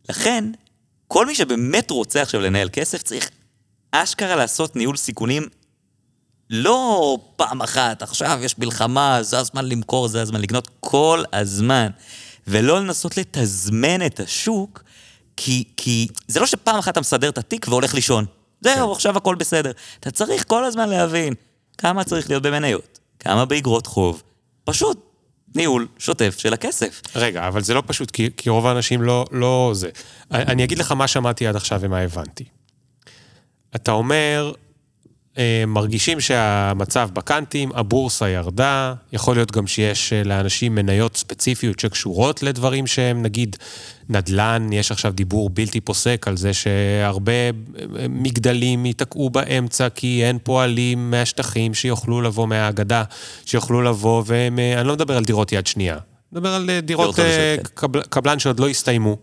לכן, 0.09 0.43
כל 1.07 1.25
מי 1.25 1.35
שבאמת 1.35 1.91
רוצה 1.91 2.21
עכשיו 2.21 2.41
לנהל 2.41 2.69
כסף, 2.73 3.03
צריך 3.03 3.29
אשכרה 3.91 4.35
לעשות 4.35 4.75
ניהול 4.75 4.97
סיכונים 4.97 5.43
לא 6.49 7.17
פעם 7.35 7.61
אחת, 7.61 8.01
עכשיו 8.01 8.39
יש 8.41 8.57
מלחמה, 8.57 9.23
זה 9.23 9.39
הזמן 9.39 9.65
למכור, 9.65 10.07
זה 10.07 10.21
הזמן 10.21 10.41
לקנות, 10.41 10.69
כל 10.79 11.23
הזמן. 11.33 11.87
ולא 12.47 12.79
לנסות 12.79 13.17
לתזמן 13.17 14.05
את 14.05 14.19
השוק, 14.19 14.83
כי, 15.37 15.63
כי 15.77 16.07
זה 16.27 16.39
לא 16.39 16.45
שפעם 16.45 16.79
אחת 16.79 16.91
אתה 16.91 16.99
מסדר 16.99 17.29
את 17.29 17.37
התיק 17.37 17.67
והולך 17.67 17.93
לישון. 17.93 18.25
זהו, 18.61 18.91
עכשיו 18.91 19.17
הכל 19.17 19.35
בסדר. 19.35 19.71
אתה 19.99 20.11
צריך 20.11 20.43
כל 20.47 20.63
הזמן 20.63 20.89
להבין 20.89 21.33
כמה 21.77 22.03
צריך 22.03 22.29
להיות 22.29 22.43
במניות, 22.43 22.99
כמה 23.19 23.45
באגרות 23.45 23.87
חוב. 23.87 24.23
פשוט 24.63 25.09
ניהול 25.55 25.87
שוטף 25.97 26.35
של 26.37 26.53
הכסף. 26.53 27.01
רגע, 27.15 27.47
אבל 27.47 27.63
זה 27.63 27.73
לא 27.73 27.83
פשוט, 27.85 28.11
כי, 28.11 28.29
כי 28.37 28.49
רוב 28.49 28.67
האנשים 28.67 29.01
לא, 29.01 29.25
לא 29.31 29.71
זה. 29.73 29.89
אני 30.31 30.63
אגיד 30.63 30.77
לך 30.77 30.91
מה 30.91 31.07
שמעתי 31.07 31.47
עד 31.47 31.55
עכשיו 31.55 31.79
ומה 31.81 31.99
הבנתי. 31.99 32.45
אתה 33.75 33.91
אומר, 33.91 34.51
אה, 35.39 35.63
מרגישים 35.67 36.19
שהמצב 36.19 37.09
בקאנטים, 37.13 37.71
הבורסה 37.75 38.29
ירדה, 38.29 38.93
יכול 39.13 39.35
להיות 39.35 39.51
גם 39.51 39.67
שיש 39.67 40.13
אה, 40.13 40.23
לאנשים 40.23 40.75
מניות 40.75 41.17
ספציפיות 41.17 41.79
שקשורות 41.79 42.43
לדברים 42.43 42.87
שהם, 42.87 43.21
נגיד, 43.21 43.55
נדל"ן, 44.09 44.69
יש 44.73 44.91
עכשיו 44.91 45.11
דיבור 45.11 45.49
בלתי 45.49 45.81
פוסק 45.81 46.25
על 46.27 46.37
זה 46.37 46.53
שהרבה 46.53 47.31
אה, 47.31 47.49
מגדלים 48.09 48.85
ייתקעו 48.85 49.29
באמצע 49.29 49.89
כי 49.89 50.25
אין 50.25 50.37
פועלים 50.43 51.11
מהשטחים 51.11 51.73
שיוכלו 51.73 52.21
לבוא 52.21 52.47
מהאגדה, 52.47 53.03
שיוכלו 53.45 53.81
לבוא, 53.81 54.23
והם, 54.25 54.59
אה, 54.59 54.79
אני 54.79 54.87
לא 54.87 54.93
מדבר 54.93 55.17
על 55.17 55.25
דירות 55.25 55.51
יד 55.51 55.67
שנייה, 55.67 55.93
אני 55.93 56.01
מדבר 56.31 56.53
על 56.53 56.65
דירות 56.65 56.85
דירות 56.85 57.15
חדשות, 57.15 57.29
כן. 57.57 57.63
קבל, 57.73 58.01
קבלן 58.01 58.39
שעוד 58.39 58.59
לא 58.59 58.69
הסתיימו, 58.69 59.17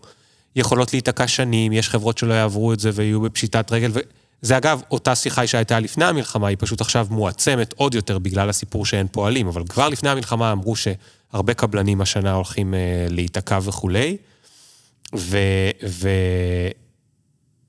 יכולות 0.55 0.93
להיתקע 0.93 1.27
שנים, 1.27 1.71
יש 1.71 1.89
חברות 1.89 2.17
שלא 2.17 2.33
יעברו 2.33 2.73
את 2.73 2.79
זה 2.79 2.89
ויהיו 2.93 3.21
בפשיטת 3.21 3.71
רגל. 3.71 3.91
ו... 3.93 3.99
זה 4.41 4.57
אגב, 4.57 4.81
אותה 4.91 5.15
שיחה 5.15 5.47
שהייתה 5.47 5.79
לפני 5.79 6.05
המלחמה, 6.05 6.47
היא 6.47 6.57
פשוט 6.59 6.81
עכשיו 6.81 7.07
מועצמת 7.09 7.73
עוד 7.77 7.95
יותר 7.95 8.19
בגלל 8.19 8.49
הסיפור 8.49 8.85
שאין 8.85 9.07
פועלים, 9.11 9.47
אבל 9.47 9.63
כבר 9.67 9.89
לפני 9.89 10.09
המלחמה 10.09 10.51
אמרו 10.51 10.75
שהרבה 10.75 11.53
קבלנים 11.53 12.01
השנה 12.01 12.33
הולכים 12.33 12.73
אה, 12.73 13.07
להיתקע 13.09 13.59
וכולי. 13.63 14.17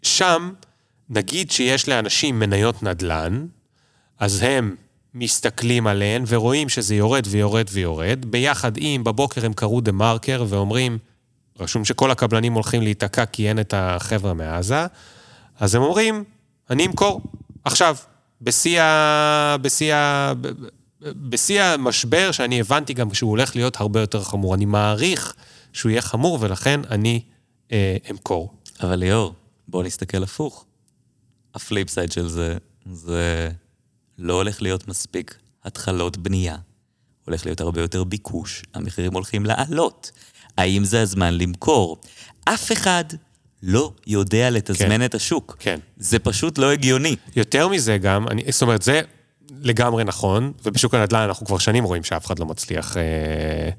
ושם, 0.02 0.50
נגיד 1.10 1.50
שיש 1.50 1.88
לאנשים 1.88 2.38
מניות 2.38 2.82
נדל"ן, 2.82 3.46
אז 4.18 4.42
הם 4.42 4.76
מסתכלים 5.14 5.86
עליהן 5.86 6.24
ורואים 6.26 6.68
שזה 6.68 6.94
יורד 6.94 7.26
ויורד 7.30 7.66
ויורד, 7.72 8.24
ביחד 8.26 8.72
עם, 8.76 9.04
בבוקר 9.04 9.46
הם 9.46 9.52
קראו 9.52 9.80
דה 9.80 9.92
מרקר 9.92 10.44
ואומרים, 10.48 10.98
רשום 11.60 11.84
שכל 11.84 12.10
הקבלנים 12.10 12.52
הולכים 12.52 12.82
להיתקע 12.82 13.26
כי 13.26 13.48
אין 13.48 13.60
את 13.60 13.74
החבר'ה 13.76 14.34
מעזה, 14.34 14.86
אז 15.60 15.74
הם 15.74 15.82
אומרים, 15.82 16.24
אני 16.70 16.86
אמכור, 16.86 17.20
עכשיו, 17.64 17.96
בשיא 18.40 18.82
ה... 18.82 19.56
בשיא 19.62 19.94
ה... 19.94 20.32
בשיא 21.00 21.62
המשבר, 21.62 22.32
שאני 22.32 22.60
הבנתי 22.60 22.94
גם 22.94 23.14
שהוא 23.14 23.30
הולך 23.30 23.56
להיות 23.56 23.80
הרבה 23.80 24.00
יותר 24.00 24.22
חמור. 24.22 24.54
אני 24.54 24.64
מעריך 24.64 25.34
שהוא 25.72 25.90
יהיה 25.90 26.02
חמור, 26.02 26.38
ולכן 26.40 26.80
אני 26.90 27.20
אה, 27.72 27.96
אמכור. 28.10 28.54
אבל 28.80 28.96
ליאור, 28.96 29.34
בוא 29.68 29.82
נסתכל 29.84 30.22
הפוך. 30.22 30.64
ה 31.54 31.61
flip 31.61 31.88
side 31.88 32.12
של 32.12 32.28
זה, 32.28 32.56
זה 32.92 33.50
לא 34.18 34.34
הולך 34.34 34.62
להיות 34.62 34.88
מספיק 34.88 35.38
התחלות 35.64 36.16
בנייה. 36.16 36.56
הולך 37.24 37.46
להיות 37.46 37.60
הרבה 37.60 37.80
יותר 37.80 38.04
ביקוש, 38.04 38.62
המחירים 38.74 39.14
הולכים 39.14 39.46
לעלות. 39.46 40.10
האם 40.58 40.84
זה 40.84 41.02
הזמן 41.02 41.34
למכור? 41.34 41.96
אף 42.44 42.72
אחד 42.72 43.04
לא 43.62 43.92
יודע 44.06 44.50
לתזמן 44.50 44.88
כן. 44.88 45.04
את 45.04 45.14
השוק. 45.14 45.56
כן. 45.58 45.78
זה 45.96 46.18
פשוט 46.18 46.58
לא 46.58 46.72
הגיוני. 46.72 47.16
יותר 47.36 47.68
מזה 47.68 47.98
גם, 47.98 48.28
אני, 48.28 48.42
זאת 48.48 48.62
אומרת, 48.62 48.82
זה 48.82 49.00
לגמרי 49.60 50.04
נכון, 50.04 50.52
ובשוק 50.64 50.94
הנדל"ן 50.94 51.20
אנחנו 51.20 51.46
כבר 51.46 51.58
שנים 51.58 51.84
רואים 51.84 52.04
שאף 52.04 52.26
אחד 52.26 52.38
לא 52.38 52.46
מצליח, 52.46 52.96
אה, 52.96 53.70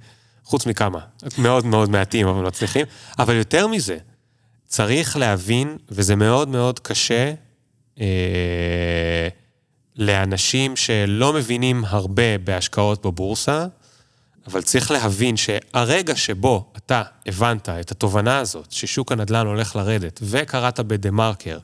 חוץ 0.44 0.66
מכמה, 0.66 1.00
מאוד 1.38 1.66
מאוד 1.66 1.90
מעטים, 1.90 2.28
אבל 2.28 2.48
מצליחים. 2.48 2.86
אבל 3.20 3.36
יותר 3.36 3.68
מזה, 3.68 3.98
צריך 4.66 5.18
להבין, 5.18 5.78
וזה 5.90 6.16
מאוד 6.16 6.50
מאוד 6.50 6.80
קשה, 6.80 7.34
אה, 8.00 9.28
לאנשים 9.96 10.76
שלא 10.76 11.34
מבינים 11.34 11.84
הרבה 11.88 12.38
בהשקעות 12.38 13.06
בבורסה, 13.06 13.66
אבל 14.52 14.62
צריך 14.62 14.92
להבין 14.92 15.38
שהרגע 15.38 16.16
שבו 16.16 16.66
אתה 16.78 17.04
הבנת 17.26 17.70
את 17.70 17.92
התובנה 17.92 18.38
הזאת, 18.38 18.72
ששוק 18.72 19.12
הנדל"ן 19.12 19.48
הולך 19.48 19.76
לרדת, 19.76 20.20
וקראת 20.24 20.80
בדה 20.80 21.12
מרקר, 21.12 21.58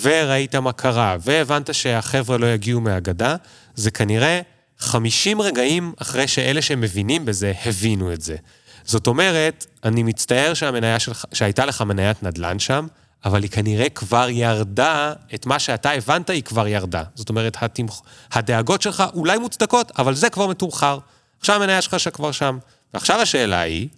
וראית 0.00 0.54
מה 0.54 0.72
קרה, 0.72 1.16
והבנת 1.20 1.74
שהחבר'ה 1.74 2.38
לא 2.38 2.46
יגיעו 2.46 2.80
מהגדה, 2.80 3.36
זה 3.74 3.90
כנראה 3.90 4.40
50 4.78 5.40
רגעים 5.40 5.92
אחרי 6.02 6.28
שאלה 6.28 6.62
שמבינים 6.62 7.24
בזה, 7.24 7.52
הבינו 7.64 8.12
את 8.12 8.20
זה. 8.20 8.36
זאת 8.84 9.06
אומרת, 9.06 9.66
אני 9.84 10.02
מצטער 10.02 10.54
שהמניה 10.54 10.98
שלך, 10.98 11.24
שהייתה 11.32 11.66
לך 11.66 11.82
מניית 11.82 12.22
נדל"ן 12.22 12.58
שם, 12.58 12.86
אבל 13.24 13.42
היא 13.42 13.50
כנראה 13.50 13.88
כבר 13.88 14.28
ירדה, 14.30 15.12
את 15.34 15.46
מה 15.46 15.58
שאתה 15.58 15.90
הבנת 15.90 16.30
היא 16.30 16.42
כבר 16.42 16.68
ירדה. 16.68 17.02
זאת 17.14 17.28
אומרת, 17.28 17.56
התמח... 17.60 18.02
הדאגות 18.32 18.82
שלך 18.82 19.04
אולי 19.14 19.38
מוצדקות, 19.38 19.92
אבל 19.98 20.14
זה 20.14 20.30
כבר 20.30 20.46
מתומחר. 20.46 20.98
עכשיו 21.40 21.56
המניה 21.56 21.82
שלך 21.82 22.00
שכבר 22.00 22.32
שם. 22.32 22.58
ועכשיו 22.94 23.20
השאלה 23.20 23.60
היא, 23.60 23.88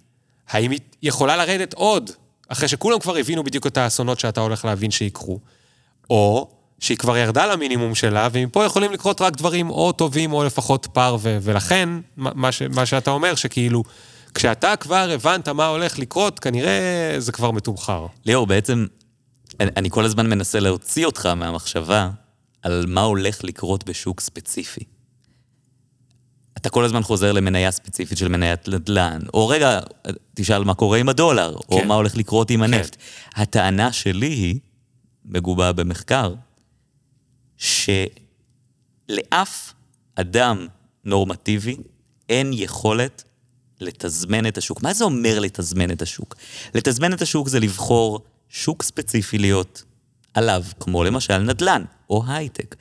האם 0.48 0.70
היא 0.70 0.80
יכולה 1.02 1.36
לרדת 1.36 1.74
עוד, 1.74 2.10
אחרי 2.48 2.68
שכולם 2.68 2.98
כבר 2.98 3.16
הבינו 3.16 3.44
בדיוק 3.44 3.66
את 3.66 3.76
האסונות 3.76 4.20
שאתה 4.20 4.40
הולך 4.40 4.64
להבין 4.64 4.90
שיקרו, 4.90 5.38
או 6.10 6.50
שהיא 6.78 6.96
כבר 6.96 7.16
ירדה 7.16 7.46
למינימום 7.46 7.94
שלה, 7.94 8.28
ומפה 8.32 8.64
יכולים 8.64 8.92
לקרות 8.92 9.20
רק 9.20 9.36
דברים 9.36 9.70
או 9.70 9.92
טובים 9.92 10.32
או 10.32 10.44
לפחות 10.44 10.86
פר, 10.92 11.16
ו- 11.20 11.38
ולכן, 11.42 11.88
מה, 12.16 12.52
ש- 12.52 12.62
מה 12.62 12.86
שאתה 12.86 13.10
אומר, 13.10 13.34
שכאילו, 13.34 13.82
כשאתה 14.34 14.76
כבר 14.76 15.10
הבנת 15.14 15.48
מה 15.48 15.66
הולך 15.66 15.98
לקרות, 15.98 16.38
כנראה 16.38 17.14
זה 17.18 17.32
כבר 17.32 17.50
מתומחר. 17.50 18.06
ליאור, 18.24 18.46
בעצם, 18.46 18.86
אני, 19.60 19.70
אני 19.76 19.90
כל 19.90 20.04
הזמן 20.04 20.26
מנסה 20.30 20.60
להוציא 20.60 21.06
אותך 21.06 21.26
מהמחשבה 21.26 22.10
על 22.62 22.84
מה 22.88 23.00
הולך 23.00 23.44
לקרות 23.44 23.84
בשוק 23.84 24.20
ספציפי. 24.20 24.84
אתה 26.56 26.70
כל 26.70 26.84
הזמן 26.84 27.02
חוזר 27.02 27.32
למניה 27.32 27.70
ספציפית 27.70 28.18
של 28.18 28.28
מניית 28.28 28.68
נדל"ן, 28.68 29.20
או 29.34 29.48
רגע, 29.48 29.80
תשאל 30.34 30.64
מה 30.64 30.74
קורה 30.74 30.98
עם 30.98 31.08
הדולר, 31.08 31.56
כן. 31.56 31.74
או 31.74 31.84
מה 31.84 31.94
הולך 31.94 32.16
לקרות 32.16 32.50
עם 32.50 32.62
הנפט. 32.62 32.96
כן. 32.96 33.42
הטענה 33.42 33.92
שלי 33.92 34.26
היא, 34.26 34.58
מגובה 35.24 35.72
במחקר, 35.72 36.34
שלאף 37.56 38.14
אדם 40.14 40.66
נורמטיבי 41.04 41.76
אין 42.28 42.50
יכולת 42.52 43.24
לתזמן 43.80 44.46
את 44.46 44.58
השוק. 44.58 44.82
מה 44.82 44.94
זה 44.94 45.04
אומר 45.04 45.38
לתזמן 45.38 45.90
את 45.90 46.02
השוק? 46.02 46.34
לתזמן 46.74 47.12
את 47.12 47.22
השוק 47.22 47.48
זה 47.48 47.60
לבחור 47.60 48.20
שוק 48.48 48.82
ספציפי 48.82 49.38
להיות 49.38 49.84
עליו, 50.34 50.64
כמו 50.80 51.04
למשל 51.04 51.38
נדל"ן 51.38 51.84
או 52.10 52.22
הייטק. 52.26 52.76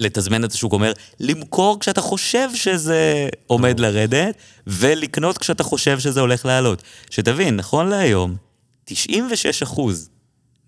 לתזמן 0.00 0.44
את 0.44 0.52
השוק 0.52 0.72
אומר 0.72 0.92
למכור 1.20 1.80
כשאתה 1.80 2.00
חושב 2.00 2.48
שזה 2.54 3.28
עומד 3.46 3.80
לרדת, 3.80 4.36
ולקנות 4.66 5.38
כשאתה 5.38 5.62
חושב 5.62 5.98
שזה 5.98 6.20
הולך 6.20 6.46
לעלות. 6.46 6.82
שתבין, 7.10 7.56
נכון 7.56 7.88
להיום, 7.88 8.36
96 8.84 9.62
אחוז 9.62 10.10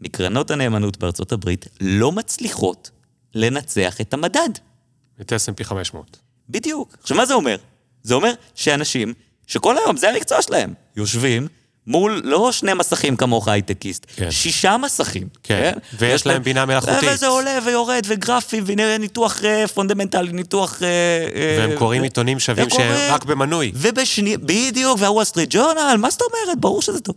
מקרנות 0.01 0.51
הנאמנות 0.51 0.97
בארצות 0.97 1.33
הברית 1.33 1.67
לא 1.81 2.13
מצליחות 2.13 2.91
לנצח 3.35 4.01
את 4.01 4.15
המדד. 4.15 4.51
את 5.21 5.33
S&P 5.33 5.65
500. 5.65 6.19
בדיוק. 6.49 6.97
עכשיו, 7.03 7.17
מה 7.17 7.27
זה 7.27 7.35
אומר? 7.35 7.57
זה 8.03 8.15
אומר 8.15 8.33
שאנשים, 8.55 9.15
שכל 9.47 9.79
היום 9.79 9.97
זה 9.97 10.11
המקצוע 10.11 10.43
שלהם, 10.43 10.75
יושבים 10.97 11.49
מול 11.89 12.21
לא 12.25 12.53
שני 12.53 12.75
מסכים 12.75 13.17
כמוך 13.17 13.49
הייטקיסט, 13.49 14.07
כן. 14.17 14.31
שישה 14.31 14.77
מסכים. 14.77 15.29
כן, 15.43 15.73
ויש 15.99 16.27
להם 16.27 16.43
בינה 16.43 16.67
מלאכותית. 16.67 17.09
וזה 17.13 17.27
עולה 17.27 17.59
ויורד 17.65 18.03
וגרפים, 18.07 18.61
ונראה 18.67 18.99
ניתוח 18.99 19.45
אה, 19.45 19.69
פונדמנטלי, 19.69 20.33
ניתוח... 20.33 20.83
אה, 20.83 21.59
והם 21.59 21.71
אה, 21.71 21.77
קוראים 21.77 22.01
ו- 22.01 22.05
עיתונים 22.05 22.41
שווים 22.41 22.71
שהם 22.71 23.13
רק 23.13 23.25
במנוי. 23.25 23.73
ובשני... 23.75 24.37
בדיוק, 24.37 24.99
והוול 25.01 25.25
סטריט 25.25 25.49
ג'ורנל, 25.53 25.97
מה 25.99 26.11
זאת 26.11 26.23
אומרת? 26.23 26.61
ברור 26.61 26.83
שזה 26.83 27.01
טוב. 27.01 27.15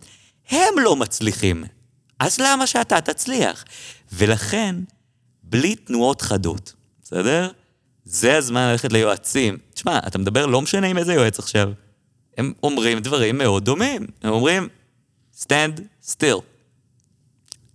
הם 0.50 0.74
לא 0.78 0.96
מצליחים. 0.96 1.64
אז 2.20 2.40
למה 2.40 2.68
שאתה 2.68 3.02
תצליח? 3.02 3.64
ולכן, 4.14 4.76
בלי 5.44 5.76
תנועות 5.76 6.22
חדות, 6.22 6.74
בסדר? 7.04 7.50
זה 8.06 8.38
הזמן 8.38 8.70
ללכת 8.72 8.94
ליועצים. 8.94 9.58
תשמע, 9.74 10.00
אתה 10.08 10.18
מדבר, 10.18 10.46
לא 10.46 10.62
משנה 10.62 10.88
עם 10.88 10.98
איזה 10.98 11.14
יועץ 11.14 11.40
עכשיו. 11.40 11.72
הם 12.38 12.54
אומרים 12.64 13.00
דברים 13.00 13.38
מאוד 13.38 13.66
דומים. 13.66 14.08
הם 14.24 14.32
אומרים, 14.32 14.68
stand 15.40 15.82
still. 16.06 16.42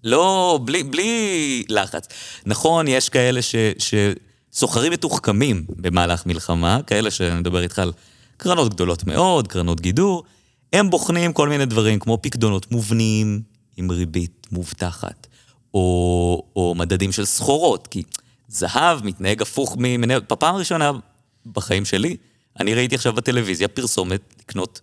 לא, 0.04 0.60
בלי, 0.64 0.82
בלי 0.82 1.64
לחץ. 1.68 2.08
נכון, 2.46 2.88
יש 2.88 3.08
כאלה 3.08 3.42
ש, 3.42 3.54
שסוחרים 3.78 4.92
מתוחכמים 4.92 5.64
במהלך 5.68 6.26
מלחמה, 6.26 6.80
כאלה 6.86 7.10
שאני 7.10 7.40
מדבר 7.40 7.62
איתך 7.62 7.78
על 7.78 7.92
קרנות 8.36 8.74
גדולות 8.74 9.06
מאוד, 9.06 9.48
קרנות 9.48 9.80
גידור, 9.80 10.24
הם 10.72 10.90
בוחנים 10.90 11.32
כל 11.32 11.48
מיני 11.48 11.66
דברים, 11.66 11.98
כמו 11.98 12.18
פקדונות 12.22 12.72
מובנים 12.72 13.42
עם 13.76 13.90
ריבית 13.90 14.46
מובטחת, 14.52 15.26
או, 15.74 16.42
או 16.56 16.74
מדדים 16.76 17.12
של 17.12 17.24
סחורות, 17.24 17.86
כי 17.86 18.02
זהב 18.48 19.04
מתנהג 19.04 19.42
הפוך 19.42 19.76
ממניות. 19.78 20.32
בפעם 20.32 20.54
הראשונה 20.54 20.92
בחיים 21.52 21.84
שלי, 21.84 22.16
אני 22.60 22.74
ראיתי 22.74 22.94
עכשיו 22.94 23.12
בטלוויזיה 23.12 23.68
פרסומת 23.68 24.20
לקנות 24.40 24.80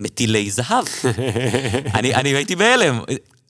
מטילי 0.00 0.50
זהב. 0.50 0.84
אני, 1.94 2.14
אני 2.14 2.28
הייתי 2.28 2.56
בהלם. 2.56 3.00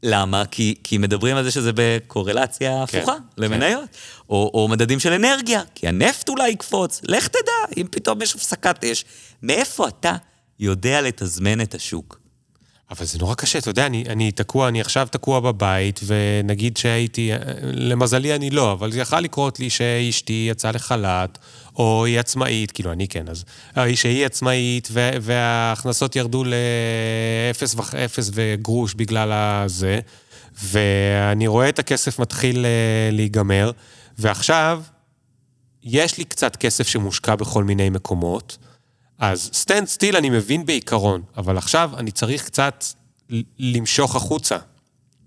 למה? 0.02 0.44
כי, 0.50 0.74
כי 0.84 0.98
מדברים 0.98 1.36
על 1.36 1.44
זה 1.44 1.50
שזה 1.50 1.70
בקורלציה 1.74 2.84
כן, 2.86 2.98
הפוכה 2.98 3.16
למניות. 3.38 3.88
או, 4.30 4.50
או 4.54 4.68
מדדים 4.68 5.00
של 5.00 5.12
אנרגיה, 5.12 5.62
כי 5.74 5.88
הנפט 5.88 6.28
אולי 6.28 6.48
יקפוץ. 6.48 7.00
לך 7.04 7.28
תדע, 7.28 7.80
אם 7.82 7.86
פתאום 7.90 8.22
יש 8.22 8.34
הפסקת 8.34 8.84
אש. 8.84 9.04
מאיפה 9.42 9.88
אתה 9.88 10.16
יודע 10.60 11.00
לתזמן 11.00 11.60
את 11.60 11.74
השוק? 11.74 12.22
אבל 12.90 13.06
זה 13.06 13.18
נורא 13.18 13.34
קשה, 13.34 13.58
אתה 13.58 13.70
יודע, 13.70 13.86
אני, 13.86 14.04
אני 14.08 14.32
תקוע, 14.32 14.68
אני 14.68 14.80
עכשיו 14.80 15.08
תקוע 15.10 15.40
בבית, 15.40 16.00
ונגיד 16.06 16.76
שהייתי, 16.76 17.30
למזלי 17.62 18.34
אני 18.34 18.50
לא, 18.50 18.72
אבל 18.72 18.92
זה 18.92 19.00
יכול 19.00 19.18
לקרות 19.18 19.60
לי 19.60 19.70
שאשתי 19.70 20.46
יצאה 20.50 20.72
לחל"ת, 20.72 21.38
או 21.76 22.04
היא 22.04 22.20
עצמאית, 22.20 22.70
כאילו 22.70 22.92
אני 22.92 23.08
כן, 23.08 23.28
אז 23.28 23.44
אה, 23.76 23.96
שהיא 23.96 24.26
עצמאית, 24.26 24.88
וההכנסות 25.20 26.16
ירדו 26.16 26.44
לאפס 26.44 27.74
ואפס 27.74 28.30
וגרוש 28.34 28.94
בגלל 28.94 29.32
הזה, 29.32 30.00
ואני 30.62 31.46
רואה 31.46 31.68
את 31.68 31.78
הכסף 31.78 32.18
מתחיל 32.18 32.64
אה, 32.64 33.10
להיגמר, 33.12 33.70
ועכשיו 34.18 34.82
יש 35.82 36.18
לי 36.18 36.24
קצת 36.24 36.56
כסף 36.56 36.88
שמושקע 36.88 37.34
בכל 37.34 37.64
מיני 37.64 37.90
מקומות, 37.90 38.58
אז 39.18 39.50
stand 39.52 39.88
still 39.88 40.16
אני 40.16 40.30
מבין 40.30 40.66
בעיקרון, 40.66 41.22
אבל 41.36 41.58
עכשיו 41.58 41.90
אני 41.96 42.10
צריך 42.10 42.44
קצת 42.44 42.84
למשוך 43.58 44.16
החוצה. 44.16 44.56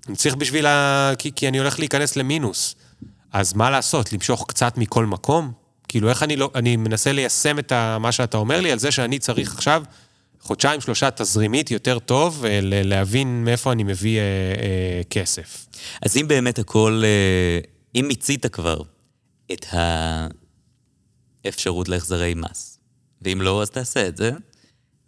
אני 0.07 0.15
צריך 0.15 0.35
בשביל 0.35 0.65
ה... 0.65 1.11
כי, 1.17 1.31
כי 1.35 1.47
אני 1.47 1.59
הולך 1.59 1.79
להיכנס 1.79 2.15
למינוס. 2.15 2.75
אז 3.33 3.53
מה 3.53 3.69
לעשות, 3.69 4.13
למשוך 4.13 4.45
קצת 4.47 4.77
מכל 4.77 5.05
מקום? 5.05 5.64
כאילו, 5.95 6.09
איך 6.09 6.23
אני 6.23 6.35
לא... 6.35 6.51
אני 6.55 6.75
מנסה 6.75 7.11
ליישם 7.11 7.59
את 7.59 7.71
ה, 7.71 7.97
מה 7.99 8.11
שאתה 8.11 8.37
אומר 8.37 8.61
לי 8.61 8.71
על 8.71 8.79
זה 8.79 8.91
שאני 8.91 9.19
צריך 9.19 9.53
עכשיו 9.53 9.83
חודשיים, 10.39 10.81
שלושה 10.81 11.11
תזרימית 11.11 11.71
יותר 11.71 11.99
טוב, 11.99 12.45
אה, 12.45 12.59
להבין 12.61 13.43
מאיפה 13.45 13.71
אני 13.71 13.83
מביא 13.83 14.19
אה, 14.19 14.23
אה, 14.23 15.01
כסף. 15.09 15.67
אז 16.01 16.17
אם 16.17 16.27
באמת 16.27 16.59
הכל, 16.59 17.01
אה, 17.05 17.59
אם 17.99 18.05
מיצית 18.07 18.45
כבר 18.45 18.81
את 19.51 19.65
האפשרות 21.45 21.89
להחזרי 21.89 22.33
מס, 22.33 22.79
ואם 23.21 23.41
לא, 23.41 23.61
אז 23.61 23.69
תעשה 23.69 24.07
את 24.07 24.17
זה, 24.17 24.31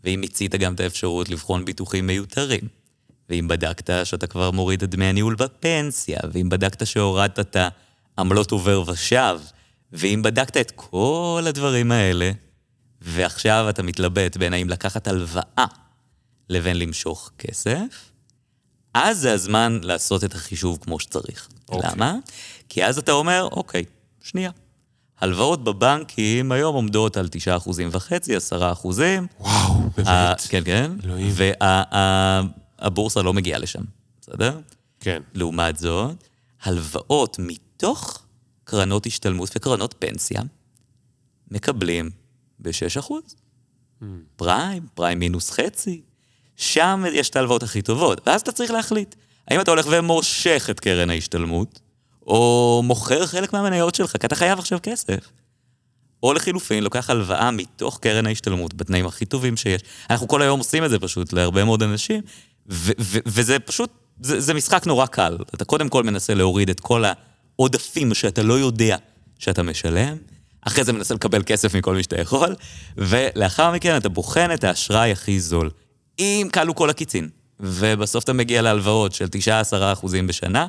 ואם 0.03 0.21
מיצית 0.21 0.55
גם 0.55 0.73
את 0.73 0.79
האפשרות 0.79 1.29
לבחון 1.29 1.65
ביטוחים 1.65 2.07
מיותרים, 2.07 2.67
ואם 3.29 3.47
בדקת 3.47 4.05
שאתה 4.05 4.27
כבר 4.27 4.51
מוריד 4.51 4.83
את 4.83 4.89
דמי 4.89 5.05
הניהול 5.05 5.35
בפנסיה, 5.35 6.19
ואם 6.31 6.49
בדקת 6.49 6.87
שהורדת 6.87 7.39
את 7.39 7.57
העמלות 8.17 8.51
עובר 8.51 8.83
ושב, 8.87 9.39
ואם 9.93 10.21
בדקת 10.23 10.57
את 10.57 10.71
כל 10.75 11.43
הדברים 11.47 11.91
האלה, 11.91 12.31
ועכשיו 13.01 13.65
אתה 13.69 13.83
מתלבט 13.83 14.37
בין 14.37 14.53
האם 14.53 14.69
לקחת 14.69 15.07
הלוואה 15.07 15.65
לבין 16.49 16.79
למשוך 16.79 17.31
כסף, 17.37 18.11
אז 18.93 19.19
זה 19.19 19.33
הזמן 19.33 19.79
לעשות 19.83 20.23
את 20.23 20.35
החישוב 20.35 20.77
כמו 20.81 20.99
שצריך. 20.99 21.47
אוקיי. 21.69 21.89
למה? 21.91 22.15
כי 22.69 22.85
אז 22.85 22.97
אתה 22.97 23.11
אומר, 23.11 23.47
אוקיי, 23.51 23.83
שנייה. 24.23 24.51
הלוואות 25.21 25.63
בבנקים 25.63 26.51
היום 26.51 26.75
עומדות 26.75 27.17
על 27.17 27.29
9.5%, 27.65 28.33
10 28.35 28.71
אחוזים. 28.71 29.27
וואו, 29.39 29.73
באמת. 29.97 30.41
כן, 30.49 30.63
כן. 30.65 30.91
אלוהים. 31.03 31.33
והבורסה 32.81 33.21
לא 33.21 33.33
מגיעה 33.33 33.59
לשם, 33.59 33.83
בסדר? 34.21 34.59
כן. 34.99 35.21
לעומת 35.33 35.77
זאת, 35.77 36.15
הלוואות 36.63 37.37
מתוך 37.39 38.23
קרנות 38.67 39.05
השתלמות 39.05 39.49
וקרנות 39.55 39.95
פנסיה 39.99 40.41
מקבלים 41.51 42.09
ב-6%. 42.59 43.13
פריים, 44.35 44.87
פריים 44.93 45.19
מינוס 45.19 45.51
חצי. 45.51 46.01
שם 46.55 47.03
יש 47.11 47.29
את 47.29 47.35
ההלוואות 47.35 47.63
הכי 47.63 47.81
טובות. 47.81 48.27
ואז 48.27 48.41
אתה 48.41 48.51
צריך 48.51 48.71
להחליט, 48.71 49.15
האם 49.47 49.61
אתה 49.61 49.71
הולך 49.71 49.85
ומושך 49.89 50.67
את 50.71 50.79
קרן 50.79 51.09
ההשתלמות, 51.09 51.79
או 52.27 52.81
מוכר 52.85 53.25
חלק 53.27 53.53
מהמניות 53.53 53.95
שלך, 53.95 54.17
כי 54.17 54.27
אתה 54.27 54.35
חייב 54.35 54.59
עכשיו 54.59 54.79
כסף. 54.83 55.29
או 56.23 56.33
לחילופין, 56.33 56.83
לוקח 56.83 57.09
הלוואה 57.09 57.51
מתוך 57.51 57.99
קרן 58.01 58.25
ההשתלמות 58.25 58.73
בתנאים 58.73 59.05
הכי 59.05 59.25
טובים 59.25 59.57
שיש. 59.57 59.81
אנחנו 60.09 60.27
כל 60.27 60.41
היום 60.41 60.59
עושים 60.59 60.83
את 60.83 60.89
זה 60.89 60.99
פשוט 60.99 61.33
להרבה 61.33 61.63
מאוד 61.63 61.83
אנשים, 61.83 62.21
ו- 62.69 62.91
ו- 62.99 63.19
וזה 63.25 63.59
פשוט, 63.59 63.89
זה, 64.21 64.39
זה 64.39 64.53
משחק 64.53 64.87
נורא 64.87 65.05
קל. 65.05 65.37
אתה 65.55 65.65
קודם 65.65 65.89
כל 65.89 66.03
מנסה 66.03 66.33
להוריד 66.33 66.69
את 66.69 66.79
כל 66.79 67.03
העודפים 67.59 68.13
שאתה 68.13 68.43
לא 68.43 68.59
יודע 68.59 68.97
שאתה 69.39 69.63
משלם, 69.63 70.17
אחרי 70.61 70.83
זה 70.83 70.93
מנסה 70.93 71.13
לקבל 71.13 71.43
כסף 71.45 71.75
מכל 71.75 71.95
מי 71.95 72.03
שאתה 72.03 72.21
יכול, 72.21 72.55
ולאחר 72.97 73.71
מכן 73.71 73.97
אתה 73.97 74.09
בוחן 74.09 74.53
את 74.53 74.63
האשראי 74.63 75.11
הכי 75.11 75.39
זול. 75.39 75.69
אם 76.19 76.47
כלו 76.53 76.75
כל 76.75 76.89
הקיצין, 76.89 77.29
ובסוף 77.59 78.23
אתה 78.23 78.33
מגיע 78.33 78.61
להלוואות 78.61 79.13
של 79.13 79.25
9-10 79.25 79.29
אחוזים 79.93 80.27
בשנה, 80.27 80.67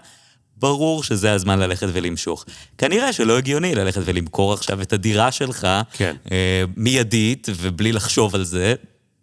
ברור 0.56 1.02
שזה 1.02 1.32
הזמן 1.32 1.58
ללכת 1.58 1.86
ולמשוך. 1.92 2.44
כנראה 2.78 3.12
שלא 3.12 3.38
הגיוני 3.38 3.74
ללכת 3.74 4.00
ולמכור 4.04 4.52
עכשיו 4.52 4.82
את 4.82 4.92
הדירה 4.92 5.32
שלך, 5.32 5.66
כן. 5.92 6.16
אה, 6.32 6.64
מיידית 6.76 7.48
ובלי 7.56 7.92
לחשוב 7.92 8.34
על 8.34 8.44
זה, 8.44 8.74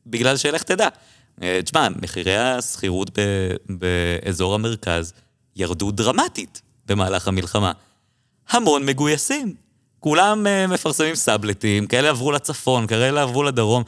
בגלל 0.08 0.38
שלך 0.38 0.64
תדע. 0.64 0.88
אה, 1.42 1.60
תשמע, 1.64 1.88
מחירי 2.02 2.38
השכירות 2.38 3.20
ב- 3.20 3.56
באזור 3.70 4.56
המרכז 4.56 5.14
ירדו 5.56 5.92
דרמטית 5.92 6.62
במהלך 6.86 7.28
המלחמה. 7.28 7.72
המון 8.50 8.86
מגויסים. 8.86 9.56
כולם 10.00 10.48
אה, 10.48 10.68
מפרסמים 10.68 11.16
סאבלטים, 11.16 11.88
כאלה 11.88 12.10
עברו 12.10 12.32
לצפון, 12.32 12.88
כאלה 12.88 13.22
עברו 13.22 13.44
לדרום. 13.44 13.84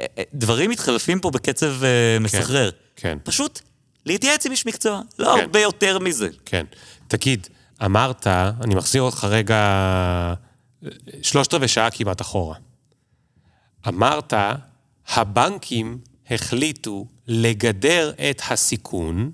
אה, 0.00 0.06
אה, 0.18 0.22
דברים 0.34 0.70
מתחלפים 0.70 1.20
פה 1.20 1.30
בקצב 1.30 1.84
אה, 1.84 2.18
מסחרר. 2.20 2.70
כן. 2.96 3.18
פשוט 3.24 3.60
להתייעץ 4.06 4.46
עם 4.46 4.52
איש 4.52 4.66
מקצוע, 4.66 5.00
לא 5.18 5.34
כן. 5.34 5.40
הרבה 5.40 5.60
יותר 5.60 5.98
מזה. 5.98 6.28
כן. 6.44 6.66
תגיד, 7.08 7.46
אמרת, 7.84 8.26
אני 8.26 8.74
מחזיר 8.74 9.02
אותך 9.02 9.24
רגע 9.24 10.34
שלושת 11.22 11.54
רבעי 11.54 11.68
שעה 11.68 11.90
כמעט 11.90 12.20
אחורה. 12.20 12.56
אמרת, 13.88 14.34
הבנקים 15.08 15.98
החליטו 16.30 17.06
לגדר 17.26 18.12
את 18.30 18.42
הסיכון, 18.50 19.30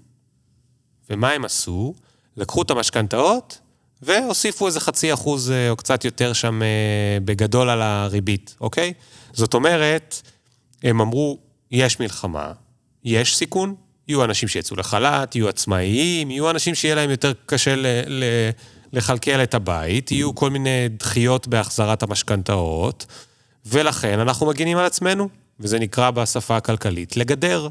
ומה 1.10 1.30
הם 1.30 1.44
עשו? 1.44 1.94
לקחו 2.37 2.62
את 2.62 2.70
המשכנתאות 2.70 3.59
והוסיפו 4.03 4.66
איזה 4.66 4.80
חצי 4.80 5.12
אחוז 5.12 5.51
אה, 5.51 5.70
או 5.70 5.76
קצת 5.76 6.05
יותר 6.05 6.32
שם 6.32 6.62
אה, 6.62 7.18
בגדול 7.24 7.70
על 7.70 7.82
הריבית, 7.82 8.57
אוקיי? 8.61 8.93
זאת 9.32 9.55
אומרת, 9.55 10.22
הם 10.82 11.01
אמרו, 11.01 11.39
יש 11.70 12.01
מלחמה, 12.01 12.53
יש 13.05 13.37
סיכון, 13.37 13.74
יהיו 14.09 14.24
אנשים 14.24 14.49
שיצאו 14.49 14.76
לחל"ת, 14.76 15.35
יהיו 15.35 15.49
עצמאיים, 15.49 16.30
יהיו 16.30 16.51
אנשים 16.51 16.74
שיהיה 16.74 16.95
להם 16.95 17.11
יותר 17.11 17.32
קשה 17.47 17.76
ל- 17.76 17.87
ל- 18.07 18.51
לכלכל 18.93 19.43
את 19.43 19.55
הבית, 19.55 20.11
יהיו 20.11 20.35
כל 20.35 20.51
מיני 20.51 20.89
דחיות 20.99 21.49
בהחזרת 21.49 22.03
המשכנתאות, 22.03 23.07
ולכן 23.66 24.20
אנחנו 24.20 24.47
מגינים 24.47 24.78
על 24.78 24.87
עצמנו, 24.87 25.28
וזה 25.61 25.78
נקרא 25.78 26.11
בשפה 26.11 26.57
הכלכלית 26.57 27.16
לגדר, 27.16 27.68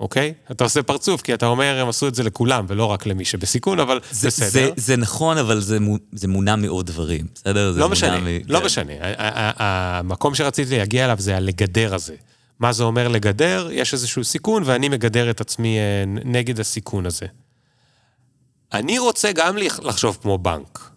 אוקיי? 0.00 0.34
אתה 0.50 0.64
עושה 0.64 0.82
פרצוף, 0.82 1.22
כי 1.22 1.34
אתה 1.34 1.46
אומר, 1.46 1.78
הם 1.82 1.88
עשו 1.88 2.08
את 2.08 2.14
זה 2.14 2.22
לכולם, 2.22 2.64
ולא 2.68 2.84
רק 2.84 3.06
למי 3.06 3.24
שבסיכון, 3.24 3.80
אבל 3.80 4.00
זה, 4.10 4.28
בסדר. 4.28 4.48
זה, 4.50 4.70
זה 4.76 4.96
נכון, 4.96 5.38
אבל 5.38 5.60
זה, 5.60 5.78
זה 6.12 6.28
מונע 6.28 6.56
מעוד 6.56 6.86
דברים, 6.86 7.26
בסדר? 7.34 7.72
לא 7.76 7.88
משנה, 7.88 8.20
מ- 8.20 8.26
לא 8.48 8.58
כן. 8.58 8.64
משנה. 8.64 8.92
המקום 9.58 10.34
שרציתי 10.34 10.78
להגיע 10.78 11.04
אליו 11.04 11.16
זה 11.20 11.36
הלגדר 11.36 11.94
הזה. 11.94 12.14
מה 12.60 12.72
זה 12.72 12.84
אומר 12.84 13.08
לגדר? 13.08 13.68
יש 13.72 13.92
איזשהו 13.94 14.24
סיכון, 14.24 14.62
ואני 14.66 14.88
מגדר 14.88 15.30
את 15.30 15.40
עצמי 15.40 15.78
אה, 15.78 15.82
נגד 16.24 16.60
הסיכון 16.60 17.06
הזה. 17.06 17.26
אני 18.72 18.98
רוצה 18.98 19.32
גם 19.32 19.56
לח- 19.56 19.80
לחשוב 19.80 20.18
כמו 20.22 20.38
בנק. 20.38 20.90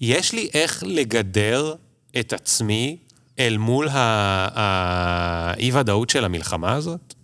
יש 0.00 0.32
לי 0.32 0.48
איך 0.54 0.82
לגדר 0.86 1.74
את 2.20 2.32
עצמי 2.32 2.96
אל 3.38 3.56
מול 3.56 3.88
האי-ודאות 5.56 6.10
של 6.10 6.24
המלחמה 6.24 6.72
הזאת? 6.72 7.14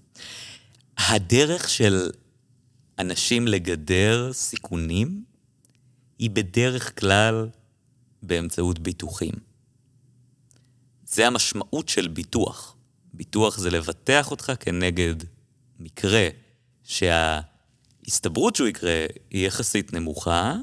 הדרך 1.09 1.69
של 1.69 2.11
אנשים 2.99 3.49
לגדר 3.49 4.33
סיכונים 4.33 5.25
היא 6.19 6.31
בדרך 6.31 7.01
כלל 7.01 7.49
באמצעות 8.23 8.79
ביטוחים. 8.79 9.33
זה 11.05 11.27
המשמעות 11.27 11.89
של 11.89 12.09
ביטוח. 12.09 12.77
ביטוח 13.15 13.59
זה 13.59 13.71
לבטח 13.71 14.31
אותך 14.31 14.53
כנגד 14.61 15.15
מקרה 15.81 16.29
שההסתברות 16.85 18.57
שהוא 18.57 18.69
יקרה 18.69 19.07
היא 19.31 19.47
יחסית 19.47 19.93
נמוכה, 19.93 20.55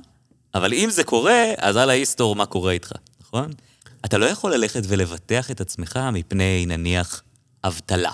אבל 0.54 0.74
אם 0.74 0.90
זה 0.90 1.04
קורה, 1.04 1.44
אז 1.58 1.78
על 1.78 1.90
ההיסטור 1.90 2.36
מה 2.36 2.46
קורה 2.46 2.72
איתך, 2.72 2.92
נכון? 3.22 3.52
אתה 4.06 4.18
לא 4.18 4.26
יכול 4.26 4.54
ללכת 4.54 4.82
ולבטח 4.88 5.52
את 5.52 5.62
עצמך 5.62 6.00
מפני 6.14 6.66
נניח 6.66 7.24
אבטלה, 7.64 8.12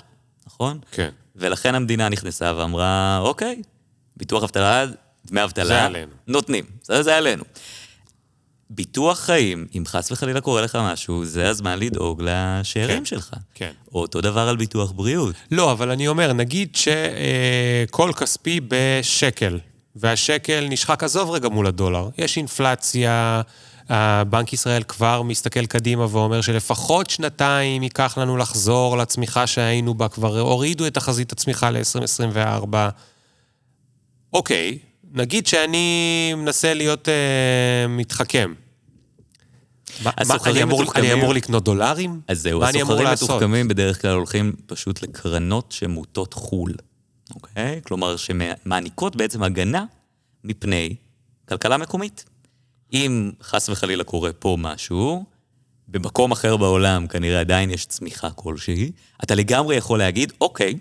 נכון? 0.48 0.80
כן. 0.92 1.10
ולכן 1.36 1.76
המדינה 1.76 2.10
נכנסה 2.10 2.54
ואמרה, 2.58 3.20
אוקיי, 3.22 3.62
ביטוח 4.18 4.44
אבטלה, 4.44 4.86
דמי 5.26 5.44
אבטלה, 5.44 5.66
זה 5.66 5.84
עלינו. 5.84 6.12
נותנים, 6.28 6.66
זה, 6.84 7.04
זה 7.04 7.18
עלינו. 7.18 7.44
ביטוח 8.70 9.20
חיים, 9.20 9.68
אם 9.78 9.84
חס 9.86 10.12
וחלילה 10.12 10.42
קורה 10.42 10.62
לך 10.62 10.76
משהו, 10.82 11.26
זה 11.26 11.50
הזמן 11.50 11.80
לדאוג 11.80 12.22
לשאירים 12.26 12.98
כן, 12.98 13.06
שלך. 13.06 13.34
כן. 13.54 13.72
אותו 13.94 14.22
דבר 14.22 14.50
על 14.50 14.56
ביטוח 14.56 14.92
בריאות. 14.92 15.36
לא, 15.52 15.72
אבל 15.72 15.92
אני 15.92 16.08
אומר, 16.08 16.34
נגיד 16.34 16.76
שכל 16.76 18.12
כספי 18.14 18.60
בשקל, 18.68 19.60
והשקל 19.96 20.68
נשחק, 20.70 21.04
עזוב 21.04 21.32
רגע 21.32 21.50
מול 21.50 21.68
הדולר. 21.68 22.10
יש 22.18 22.38
אינפלציה, 22.38 23.12
אה, 23.12 23.42
בנק 24.30 24.54
ישראל 24.54 24.84
כבר 24.84 25.22
מסתכל 25.22 25.66
קדימה 25.66 26.08
ואומר 26.10 26.42
שלפחות 26.42 27.10
שנתיים 27.10 27.84
ייקח 27.84 28.18
לנו 28.18 28.38
לחזור 28.38 28.98
לצמיחה 28.98 29.48
שהיינו 29.48 29.94
בה, 29.94 30.08
כבר 30.08 30.40
הורידו 30.40 30.88
את 30.88 30.94
תחזית 30.94 31.32
הצמיחה 31.32 31.70
ל-2024. 31.70 32.76
אוקיי, 34.34 34.80
נגיד 35.14 35.48
שאני 35.48 36.34
מנסה 36.38 36.74
להיות 36.74 37.10
אה, 37.10 37.88
מתחכם. 37.90 38.54
מה, 40.04 40.12
אני, 40.46 40.64
אמור. 40.64 40.84
אני 40.96 41.14
אמור 41.14 41.34
לקנות 41.34 41.64
דולרים? 41.64 42.22
אז 42.28 42.42
זהו, 42.42 42.64
הסוחרים? 42.64 43.08
מתוחכמים 43.12 43.68
בדרך 43.68 44.02
כלל 44.02 44.12
הולכים 44.12 44.56
פשוט 44.66 45.02
לקרנות 45.02 45.72
שמוטות 45.72 46.34
חו"ל, 46.34 46.74
אוקיי? 47.36 47.82
כלומר, 47.84 48.16
שמעניקות 48.18 49.16
בעצם 49.16 49.44
הגנה 49.44 49.86
מפני 50.44 50.96
כלכלה 51.50 51.78
מקומית. 51.78 52.26
אם 52.96 53.32
חס 53.42 53.70
וחלילה 53.70 54.04
קורה 54.04 54.34
פה 54.34 54.58
משהו, 54.60 55.26
במקום 55.88 56.32
אחר 56.32 56.58
בעולם 56.58 57.08
כנראה 57.08 57.40
עדיין 57.40 57.70
יש 57.70 57.86
צמיחה 57.86 58.30
כלשהי, 58.30 58.92
אתה 59.24 59.36
לגמרי 59.36 59.76
יכול 59.76 60.00
להגיד, 60.00 60.34
אוקיי, 60.42 60.78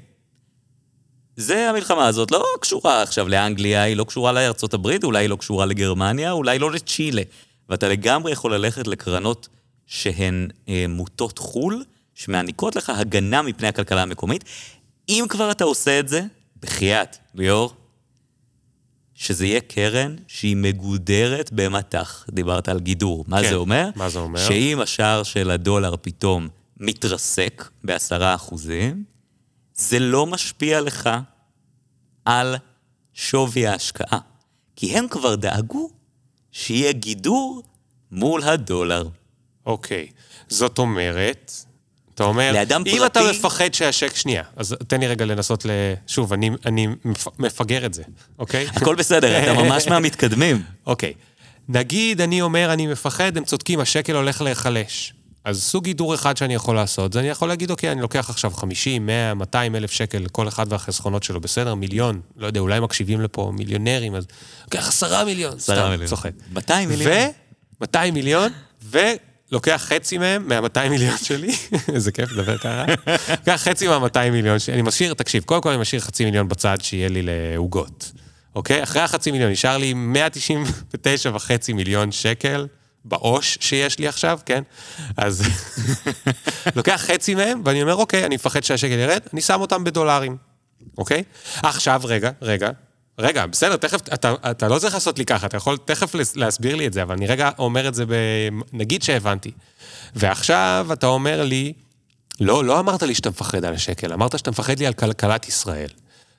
זה 1.36 1.70
המלחמה 1.70 2.06
הזאת 2.06 2.30
לא 2.30 2.44
קשורה 2.60 3.02
עכשיו 3.02 3.28
לאנגליה, 3.28 3.82
היא 3.82 3.96
לא 3.96 4.04
קשורה 4.04 4.32
לארצות 4.32 4.74
הברית, 4.74 5.04
אולי 5.04 5.24
היא 5.24 5.28
לא 5.28 5.36
קשורה 5.36 5.66
לגרמניה, 5.66 6.32
אולי 6.32 6.58
לא 6.58 6.70
לצ'ילה. 6.70 7.22
ואתה 7.68 7.88
לגמרי 7.88 8.32
יכול 8.32 8.54
ללכת 8.54 8.86
לקרנות 8.86 9.48
שהן 9.86 10.48
אה, 10.68 10.84
מוטות 10.88 11.38
חו"ל, 11.38 11.84
שמעניקות 12.14 12.76
לך 12.76 12.90
הגנה 12.90 13.42
מפני 13.42 13.68
הכלכלה 13.68 14.02
המקומית. 14.02 14.44
אם 15.08 15.24
כבר 15.28 15.50
אתה 15.50 15.64
עושה 15.64 16.00
את 16.00 16.08
זה, 16.08 16.22
בחייאת, 16.60 17.16
ליאור, 17.34 17.74
שזה 19.14 19.46
יהיה 19.46 19.60
קרן 19.60 20.16
שהיא 20.26 20.56
מגודרת 20.56 21.50
במטח. 21.52 22.26
דיברת 22.30 22.68
על 22.68 22.80
גידור. 22.80 23.24
מה 23.28 23.42
כן, 23.42 23.48
זה 23.48 23.54
אומר? 23.54 23.90
מה 23.96 24.08
זה 24.08 24.18
אומר? 24.18 24.48
שאם 24.48 24.80
השער 24.80 25.22
של 25.22 25.50
הדולר 25.50 25.94
פתאום 26.02 26.48
מתרסק 26.80 27.70
בעשרה 27.84 28.34
אחוזים, 28.34 29.04
זה 29.74 29.98
לא 29.98 30.26
משפיע 30.26 30.80
לך 30.80 31.10
על 32.24 32.56
שווי 33.12 33.66
ההשקעה. 33.66 34.18
כי 34.76 34.98
הם 34.98 35.08
כבר 35.08 35.34
דאגו 35.34 35.90
שיהיה 36.52 36.92
גידור 36.92 37.62
מול 38.10 38.42
הדולר. 38.42 39.08
אוקיי. 39.66 40.06
זאת 40.48 40.78
אומרת, 40.78 41.52
אתה 42.14 42.24
אומר, 42.24 42.52
לאדם 42.52 42.82
אם 42.86 42.92
פרטי- 42.98 43.06
אתה 43.06 43.20
מפחד 43.30 43.74
שהשק... 43.74 44.16
שנייה, 44.16 44.42
אז 44.56 44.76
תן 44.88 45.00
לי 45.00 45.06
רגע 45.06 45.24
לנסות 45.24 45.66
ל... 45.66 45.70
שוב, 46.06 46.32
אני, 46.32 46.50
אני 46.66 46.86
מפ- 47.04 47.38
מפגר 47.38 47.86
את 47.86 47.94
זה, 47.94 48.02
אוקיי? 48.38 48.66
הכל 48.76 48.94
בסדר, 48.94 49.42
אתה 49.42 49.52
ממש 49.62 49.88
מהמתקדמים. 49.88 50.62
אוקיי. 50.86 51.12
נגיד, 51.68 52.20
אני 52.20 52.42
אומר, 52.42 52.72
אני 52.72 52.86
מפחד, 52.86 53.36
הם 53.36 53.44
צודקים, 53.44 53.80
השקל 53.80 54.16
הולך 54.16 54.40
להיחלש. 54.40 55.14
אז 55.44 55.62
סוג 55.62 55.84
גידור 55.84 56.14
אחד 56.14 56.36
שאני 56.36 56.54
יכול 56.54 56.76
לעשות, 56.76 57.12
זה 57.12 57.20
אני 57.20 57.28
יכול 57.28 57.48
להגיד, 57.48 57.70
אוקיי, 57.70 57.92
אני 57.92 58.00
לוקח 58.02 58.30
עכשיו 58.30 58.50
50, 58.50 59.06
100, 59.06 59.34
200 59.34 59.76
אלף 59.76 59.90
שקל, 59.90 60.26
כל 60.32 60.48
אחד 60.48 60.66
והחסכונות 60.72 61.22
שלו, 61.22 61.40
בסדר? 61.40 61.74
מיליון, 61.74 62.20
לא 62.36 62.46
יודע, 62.46 62.60
אולי 62.60 62.80
מקשיבים 62.80 63.20
לפה 63.20 63.52
מיליונרים, 63.54 64.14
אז 64.14 64.26
לוקח 64.64 64.88
עשרה 64.88 65.24
מיליון, 65.24 65.56
עשרה 65.56 65.96
סתם. 65.96 66.06
צוחק. 66.06 66.30
200 66.52 66.88
מיליון. 66.88 67.12
ו-200 67.80 68.10
מיליון, 68.12 68.52
ולוקח 69.54 69.86
חצי 69.88 70.18
מהם, 70.18 70.48
מה-200 70.48 70.88
מיליון 70.88 71.16
שלי, 71.18 71.56
איזה 71.94 72.12
כיף 72.12 72.32
לדבר 72.32 72.58
ככה, 72.58 72.84
לוקח 73.30 73.62
חצי 73.64 73.88
מה-200 73.88 74.30
מיליון 74.30 74.58
שלי, 74.58 74.74
אני 74.74 74.82
משאיר, 74.82 75.14
תקשיב, 75.14 75.42
קודם 75.42 75.62
כל 75.62 75.68
אני 75.68 75.78
משאיר 75.78 76.00
חצי 76.00 76.24
מיליון 76.24 76.48
בצד 76.48 76.76
שיהיה 76.80 77.08
לי 77.08 77.22
לעוגות, 77.22 78.12
אוקיי? 78.54 78.82
אחרי 78.82 79.02
החצי 79.02 79.30
מיליון 79.30 79.50
נשאר 79.50 79.76
לי 79.76 79.94
199 79.94 81.30
וחצי 81.34 81.72
מיליון 81.72 82.12
שקל. 82.12 82.66
בעו"ש 83.06 83.58
שיש 83.60 83.98
לי 83.98 84.08
עכשיו, 84.08 84.38
כן? 84.46 84.62
אז 85.16 85.42
לוקח 86.76 87.04
חצי 87.06 87.34
מהם, 87.34 87.62
ואני 87.64 87.82
אומר, 87.82 87.94
אוקיי, 87.94 88.26
אני 88.26 88.34
מפחד 88.34 88.64
שהשקל 88.64 88.92
ירד, 88.92 89.20
אני 89.32 89.40
שם 89.40 89.60
אותם 89.60 89.84
בדולרים, 89.84 90.36
אוקיי? 90.98 91.22
עכשיו, 91.62 92.00
רגע, 92.04 92.30
רגע, 92.42 92.70
רגע, 93.18 93.46
בסדר, 93.46 93.76
תכף, 93.76 94.00
אתה, 94.14 94.34
אתה 94.50 94.68
לא 94.68 94.78
צריך 94.78 94.94
לעשות 94.94 95.18
לי 95.18 95.24
ככה, 95.24 95.46
אתה 95.46 95.56
יכול 95.56 95.78
תכף 95.84 96.14
להסביר 96.34 96.76
לי 96.76 96.86
את 96.86 96.92
זה, 96.92 97.02
אבל 97.02 97.14
אני 97.14 97.26
רגע 97.26 97.50
אומר 97.58 97.88
את 97.88 97.94
זה 97.94 98.06
ב... 98.06 98.12
נגיד 98.72 99.02
שהבנתי. 99.02 99.50
ועכשיו 100.14 100.86
אתה 100.92 101.06
אומר 101.06 101.42
לי, 101.42 101.72
לא, 102.40 102.64
לא 102.64 102.80
אמרת 102.80 103.02
לי 103.02 103.14
שאתה 103.14 103.30
מפחד 103.30 103.64
על 103.64 103.74
השקל, 103.74 104.12
אמרת 104.12 104.38
שאתה 104.38 104.50
מפחד 104.50 104.78
לי 104.78 104.86
על 104.86 104.92
כלכלת 104.92 105.48
ישראל. 105.48 105.88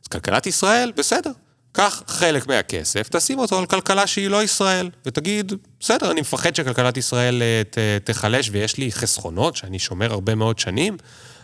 אז 0.04 0.08
כלכלת 0.08 0.48
ישראל, 0.48 0.92
בסדר. 0.96 1.32
קח 1.72 2.04
חלק 2.08 2.48
מהכסף, 2.48 3.08
תשים 3.10 3.40
אותו 3.40 3.60
על 3.60 3.66
כלכלה 3.66 4.08
שהיא 4.08 4.28
לא 4.28 4.44
ישראל, 4.44 4.90
ותגיד, 5.06 5.54
בסדר, 5.80 6.12
אני 6.12 6.22
מפחד 6.22 6.56
שכלכלת 6.56 6.98
ישראל 6.98 7.42
אה, 7.78 7.98
תיחלש 8.04 8.50
ויש 8.52 8.78
לי 8.78 8.92
חסכונות 8.92 9.56
שאני 9.56 9.80
שומר 9.80 10.12
הרבה 10.12 10.36
מאוד 10.36 10.60
שנים, 10.60 10.98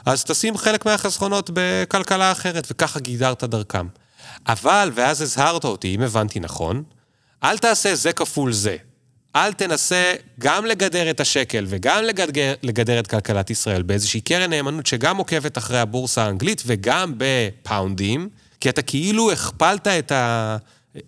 אז 0.06 0.24
תשים 0.24 0.58
חלק 0.58 0.86
מהחסכונות 0.86 1.50
בכלכלה 1.54 2.32
אחרת, 2.32 2.68
וככה 2.72 3.00
גידרת 3.00 3.44
דרכם. 3.44 3.88
אבל, 4.48 4.92
ואז 4.94 5.22
הזהרת 5.22 5.64
אותי, 5.64 5.96
אם 5.96 6.02
הבנתי 6.02 6.40
נכון, 6.40 6.84
אל 7.44 7.58
תעשה 7.58 7.96
זה 7.96 8.14
כפול 8.14 8.54
זה. 8.54 8.78
אל 9.36 9.54
תנסה 9.54 10.14
גם 10.40 10.66
לגדר 10.66 11.10
את 11.10 11.20
השקל 11.20 11.66
וגם 11.68 12.04
לגדר, 12.04 12.54
לגדר 12.64 13.00
את 13.00 13.08
כלכלת 13.08 13.50
ישראל 13.50 13.82
באיזושהי 13.82 14.22
קרן 14.22 14.50
נאמנות 14.50 14.86
שגם 14.86 15.18
עוקבת 15.18 15.58
אחרי 15.58 15.80
הבורסה 15.80 16.24
האנגלית 16.24 16.64
וגם 16.66 17.14
בפאונדים, 17.18 18.30
כי 18.60 18.70
אתה 18.70 18.82
כאילו 18.82 19.32
הכפלת 19.32 19.88
את 19.88 20.12
ה... 20.12 20.58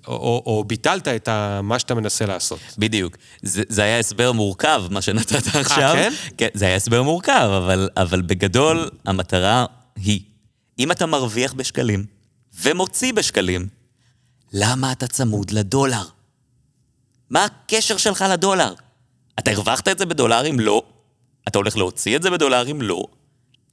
או, 0.07 0.13
או, 0.13 0.43
או 0.45 0.63
ביטלת 0.63 1.07
את 1.07 1.27
ה, 1.27 1.59
מה 1.63 1.79
שאתה 1.79 1.95
מנסה 1.95 2.25
לעשות. 2.25 2.59
בדיוק. 2.77 3.17
זה, 3.41 3.63
זה 3.69 3.83
היה 3.83 3.99
הסבר 3.99 4.31
מורכב, 4.31 4.83
מה 4.89 5.01
שנתת 5.01 5.55
עכשיו. 5.55 5.93
כן? 5.93 6.13
כן, 6.37 6.47
זה 6.53 6.65
היה 6.65 6.75
הסבר 6.75 7.03
מורכב, 7.03 7.49
אבל, 7.57 7.89
אבל 7.97 8.21
בגדול 8.21 8.89
המטרה 9.05 9.65
היא, 9.95 10.21
אם 10.79 10.91
אתה 10.91 11.05
מרוויח 11.05 11.53
בשקלים 11.53 12.05
ומוציא 12.61 13.13
בשקלים, 13.13 13.67
למה 14.53 14.91
אתה 14.91 15.07
צמוד 15.07 15.51
לדולר? 15.51 16.03
מה 17.29 17.45
הקשר 17.45 17.97
שלך 17.97 18.25
לדולר? 18.29 18.73
אתה 19.39 19.51
הרווחת 19.51 19.87
את 19.87 19.99
זה 19.99 20.05
בדולרים? 20.05 20.59
לא. 20.59 20.83
אתה 21.47 21.57
הולך 21.57 21.77
להוציא 21.77 22.15
את 22.15 22.23
זה 22.23 22.29
בדולרים? 22.29 22.81
לא. 22.81 23.05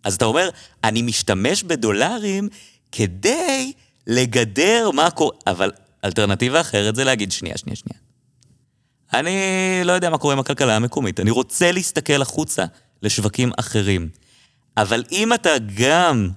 אז 0.04 0.14
אתה 0.14 0.24
אומר, 0.24 0.48
אני 0.84 1.02
משתמש 1.02 1.62
בדולרים 1.62 2.48
כדי 2.92 3.72
לגדר 4.06 4.90
מה 4.90 5.10
קורה... 5.10 5.36
אבל 5.46 5.72
אלטרנטיבה 6.04 6.60
אחרת 6.60 6.96
זה 6.96 7.04
להגיד, 7.04 7.32
שנייה, 7.32 7.58
שנייה, 7.58 7.76
שנייה. 7.76 8.00
אני 9.14 9.36
לא 9.84 9.92
יודע 9.92 10.10
מה 10.10 10.18
קורה 10.18 10.34
עם 10.34 10.40
הכלכלה 10.40 10.76
המקומית, 10.76 11.20
אני 11.20 11.30
רוצה 11.30 11.72
להסתכל 11.72 12.22
החוצה 12.22 12.64
לשווקים 13.02 13.50
אחרים. 13.58 14.08
אבל 14.76 15.04
אם 15.12 15.32
אתה 15.32 15.50
גם 15.74 16.30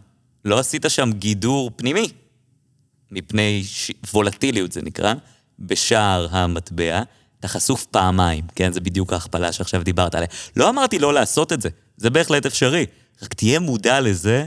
לא 0.45 0.59
עשית 0.59 0.85
שם 0.87 1.11
גידור 1.13 1.71
פנימי, 1.75 2.07
מפני 3.13 3.63
ש... 3.65 3.91
וולטיליות 4.13 4.71
זה 4.71 4.81
נקרא, 4.81 5.13
בשער 5.59 6.27
המטבע, 6.31 7.01
אתה 7.39 7.47
חשוף 7.47 7.85
פעמיים, 7.85 8.43
כן? 8.55 8.71
זה 8.71 8.79
בדיוק 8.79 9.13
ההכפלה 9.13 9.51
שעכשיו 9.51 9.83
דיברת 9.83 10.15
עליה. 10.15 10.27
לא 10.55 10.69
אמרתי 10.69 10.99
לא 10.99 11.13
לעשות 11.13 11.53
את 11.53 11.61
זה, 11.61 11.69
זה 11.97 12.09
בהחלט 12.09 12.45
אפשרי. 12.45 12.85
רק 13.23 13.33
תהיה 13.33 13.59
מודע 13.59 13.99
לזה 13.99 14.45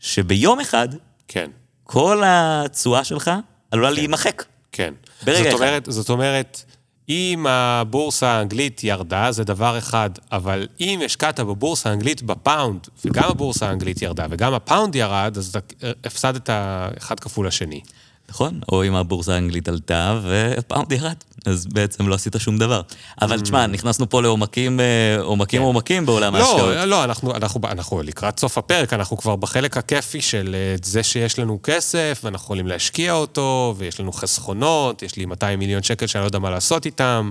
שביום 0.00 0.60
אחד, 0.60 0.88
כן, 1.28 1.50
כל 1.84 2.22
התשואה 2.26 3.04
שלך 3.04 3.30
עלולה 3.70 3.90
להימחק. 3.90 4.44
כן. 4.72 4.94
ברגע 5.24 5.38
זאת 5.38 5.54
אחד. 5.54 5.54
אומרת, 5.54 5.86
זאת 5.88 6.10
אומרת, 6.10 6.64
אם 7.08 7.46
הבורסה 7.46 8.28
האנגלית 8.28 8.84
ירדה, 8.84 9.32
זה 9.32 9.44
דבר 9.44 9.78
אחד, 9.78 10.10
אבל 10.32 10.66
אם 10.80 11.00
השקעת 11.04 11.40
בבורסה 11.40 11.90
האנגלית 11.90 12.22
בפאונד, 12.22 12.88
וגם 13.04 13.30
הבורסה 13.30 13.68
האנגלית 13.68 14.02
ירדה, 14.02 14.26
וגם 14.30 14.54
הפאונד 14.54 14.94
ירד, 14.94 15.34
אז 15.38 15.48
אתה 15.56 15.88
הפסדת 16.04 16.50
אחד 16.98 17.20
כפול 17.20 17.46
השני. 17.46 17.80
נכון? 18.28 18.60
או 18.72 18.84
אם 18.84 18.94
הבורסה 18.94 19.34
האנגלית 19.34 19.68
עלתה 19.68 20.20
והפאונד 20.22 20.92
ירד, 20.92 21.14
אז 21.46 21.66
בעצם 21.66 22.08
לא 22.08 22.14
עשית 22.14 22.36
שום 22.38 22.58
דבר. 22.58 22.80
אבל 23.22 23.40
תשמע, 23.40 23.66
נכנסנו 23.66 24.08
פה 24.08 24.22
לעומקים, 24.22 24.80
אה, 24.80 25.20
עומקים 25.20 25.62
עומקים 25.62 26.06
בעולם 26.06 26.34
ההשקעות. 26.34 26.60
לא, 26.60 26.84
לא, 26.84 27.04
אנחנו, 27.04 27.34
אנחנו, 27.34 27.60
אנחנו 27.64 28.02
לקראת 28.02 28.40
סוף 28.40 28.58
הפרק, 28.58 28.92
אנחנו 28.92 29.16
כבר 29.16 29.36
בחלק 29.36 29.76
הכיפי 29.76 30.20
של 30.20 30.54
אה, 30.54 30.74
זה 30.82 31.02
שיש 31.02 31.38
לנו 31.38 31.58
כסף, 31.62 32.20
ואנחנו 32.24 32.44
יכולים 32.44 32.66
להשקיע 32.66 33.12
אותו, 33.12 33.74
ויש 33.78 34.00
לנו 34.00 34.12
חסכונות, 34.12 35.02
יש 35.02 35.16
לי 35.16 35.24
200 35.24 35.58
מיליון 35.58 35.82
שקל 35.82 36.06
שאני 36.06 36.22
לא 36.22 36.28
יודע 36.28 36.38
מה 36.38 36.50
לעשות 36.50 36.86
איתם, 36.86 37.30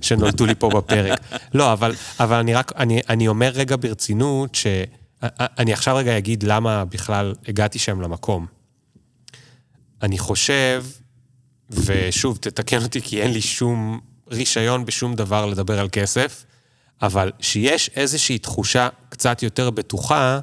שנולדו 0.00 0.46
לי 0.46 0.54
פה 0.54 0.68
בפרק. 0.68 1.20
לא, 1.54 1.72
אבל, 1.72 1.94
אבל 2.20 2.36
אני 2.36 2.54
רק, 2.54 2.72
אני, 2.76 3.00
אני 3.08 3.28
אומר 3.28 3.50
רגע 3.54 3.76
ברצינות, 3.80 4.54
שאני 4.54 5.72
עכשיו 5.72 5.96
רגע 5.96 6.18
אגיד 6.18 6.42
למה 6.42 6.84
בכלל 6.84 7.34
הגעתי 7.48 7.78
שם 7.78 8.00
למקום. 8.00 8.57
אני 10.02 10.18
חושב, 10.18 10.84
ושוב, 11.70 12.38
תתקן 12.40 12.82
אותי 12.82 13.00
כי 13.02 13.22
אין 13.22 13.32
לי 13.32 13.40
שום 13.40 14.00
רישיון 14.30 14.84
בשום 14.84 15.14
דבר 15.14 15.46
לדבר 15.46 15.80
על 15.80 15.88
כסף, 15.92 16.44
אבל 17.02 17.32
שיש 17.40 17.90
איזושהי 17.96 18.38
תחושה 18.38 18.88
קצת 19.08 19.42
יותר 19.42 19.70
בטוחה 19.70 20.40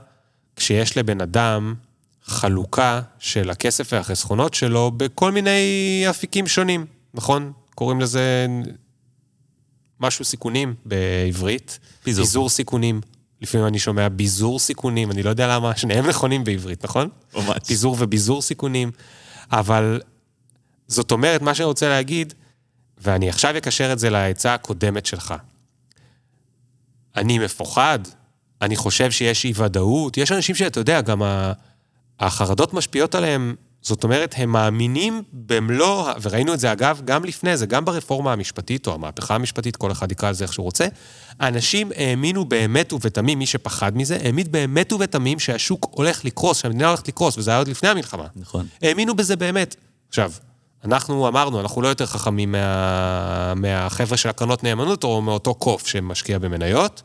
כשיש 0.56 0.98
לבן 0.98 1.22
אדם 1.22 1.74
חלוקה 2.24 3.02
של 3.20 3.50
הכסף 3.50 3.94
והחסכונות 3.94 4.54
שלו 4.54 4.92
בכל 4.92 5.32
מיני 5.32 6.06
אפיקים 6.10 6.48
שונים, 6.48 6.86
נכון? 7.14 7.52
קוראים 7.76 8.02
לזה 8.02 8.48
משהו 10.00 10.26
סיכונים 10.26 10.74
בעברית. 10.86 11.80
פיזור. 12.04 12.26
ביזור 12.26 12.50
סיכונים. 12.50 13.02
לפעמים 13.42 13.68
אני 13.68 13.80
שומע 13.80 14.10
ביזור 14.10 14.60
סיכונים, 14.60 15.12
אני 15.12 15.24
לא 15.24 15.30
יודע 15.30 15.48
למה, 15.48 15.76
שניהם 15.76 16.06
נכונים 16.08 16.44
בעברית, 16.44 16.84
נכון? 16.84 17.10
ממש. 17.36 17.58
פיזור 17.68 17.96
וביזור 18.00 18.42
סיכונים. 18.42 18.92
אבל 19.52 20.02
זאת 20.88 21.12
אומרת, 21.12 21.42
מה 21.42 21.56
שאני 21.56 21.66
רוצה 21.66 21.90
להגיד, 21.90 22.34
ואני 22.98 23.30
עכשיו 23.30 23.58
אקשר 23.58 23.94
את 23.94 24.00
זה 24.00 24.10
לעצה 24.10 24.54
הקודמת 24.54 25.06
שלך. 25.06 25.34
אני 27.16 27.40
מפוחד, 27.40 28.00
אני 28.62 28.76
חושב 28.76 29.12
שיש 29.12 29.46
אי-ודאות. 29.46 30.18
יש 30.18 30.32
אנשים 30.32 30.56
שאתה 30.56 30.80
יודע, 30.80 31.02
גם 31.02 31.22
החרדות 32.20 32.74
משפיעות 32.74 33.16
עליהם, 33.16 33.56
זאת 33.86 34.04
אומרת, 34.04 34.36
הם 34.38 34.50
מאמינים 34.50 35.24
במלוא, 35.34 36.10
וראינו 36.22 36.54
את 36.54 36.60
זה 36.60 36.72
אגב 36.72 37.02
גם 37.06 37.26
לפני 37.26 37.58
זה, 37.58 37.66
גם 37.66 37.86
ברפורמה 37.86 38.34
המשפטית 38.34 38.88
או 38.88 38.94
המהפכה 38.94 39.36
המשפטית, 39.36 39.76
כל 39.76 39.92
אחד 39.92 40.12
יקרא 40.12 40.30
לזה 40.30 40.44
איך 40.44 40.54
שהוא 40.54 40.64
רוצה, 40.64 40.88
אנשים 41.42 41.92
האמינו 41.96 42.46
באמת 42.46 42.94
ובתמים, 42.94 43.40
מי 43.40 43.46
שפחד 43.46 43.98
מזה, 43.98 44.18
האמין 44.24 44.48
באמת 44.52 44.94
ובתמים 44.94 45.40
שהשוק 45.40 45.88
הולך 45.92 46.26
לקרוס, 46.26 46.62
שהמדינה 46.62 46.88
הולכת 46.88 47.08
לקרוס, 47.08 47.38
וזה 47.38 47.52
היה 47.52 47.58
עוד 47.58 47.68
לפני 47.68 47.90
המלחמה. 47.90 48.28
נכון. 48.36 48.68
האמינו 48.82 49.16
בזה 49.16 49.36
באמת. 49.36 49.76
עכשיו, 50.10 50.32
אנחנו 50.84 51.28
אמרנו, 51.28 51.62
אנחנו 51.62 51.82
לא 51.82 51.88
יותר 51.88 52.06
חכמים 52.06 52.52
מה... 52.52 53.54
מהחבר'ה 53.56 54.18
של 54.18 54.30
הקרנות 54.30 54.64
נאמנות 54.64 55.04
או 55.04 55.22
מאותו 55.22 55.54
קוף 55.54 55.88
שמשקיע 55.88 56.40
במניות. 56.40 57.02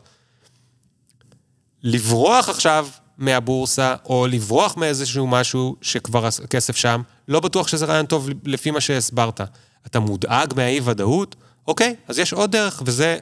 לברוח 1.83 2.49
עכשיו 2.49 2.87
מהבורסה, 3.21 3.95
או 4.05 4.27
לברוח 4.27 4.77
מאיזשהו 4.77 5.27
משהו 5.27 5.75
שכבר 5.81 6.25
הכסף 6.25 6.75
שם, 6.75 7.01
לא 7.27 7.39
בטוח 7.39 7.67
שזה 7.67 7.85
רעיון 7.85 8.05
טוב 8.05 8.29
לפי 8.45 8.71
מה 8.71 8.81
שהסברת. 8.81 9.41
אתה 9.85 9.99
מודאג 9.99 10.53
מהאי-ודאות? 10.55 11.35
אוקיי, 11.67 11.95
אז 12.07 12.19
יש 12.19 12.33
עוד 12.33 12.51
דרך, 12.51 12.81
וזה 12.85 13.17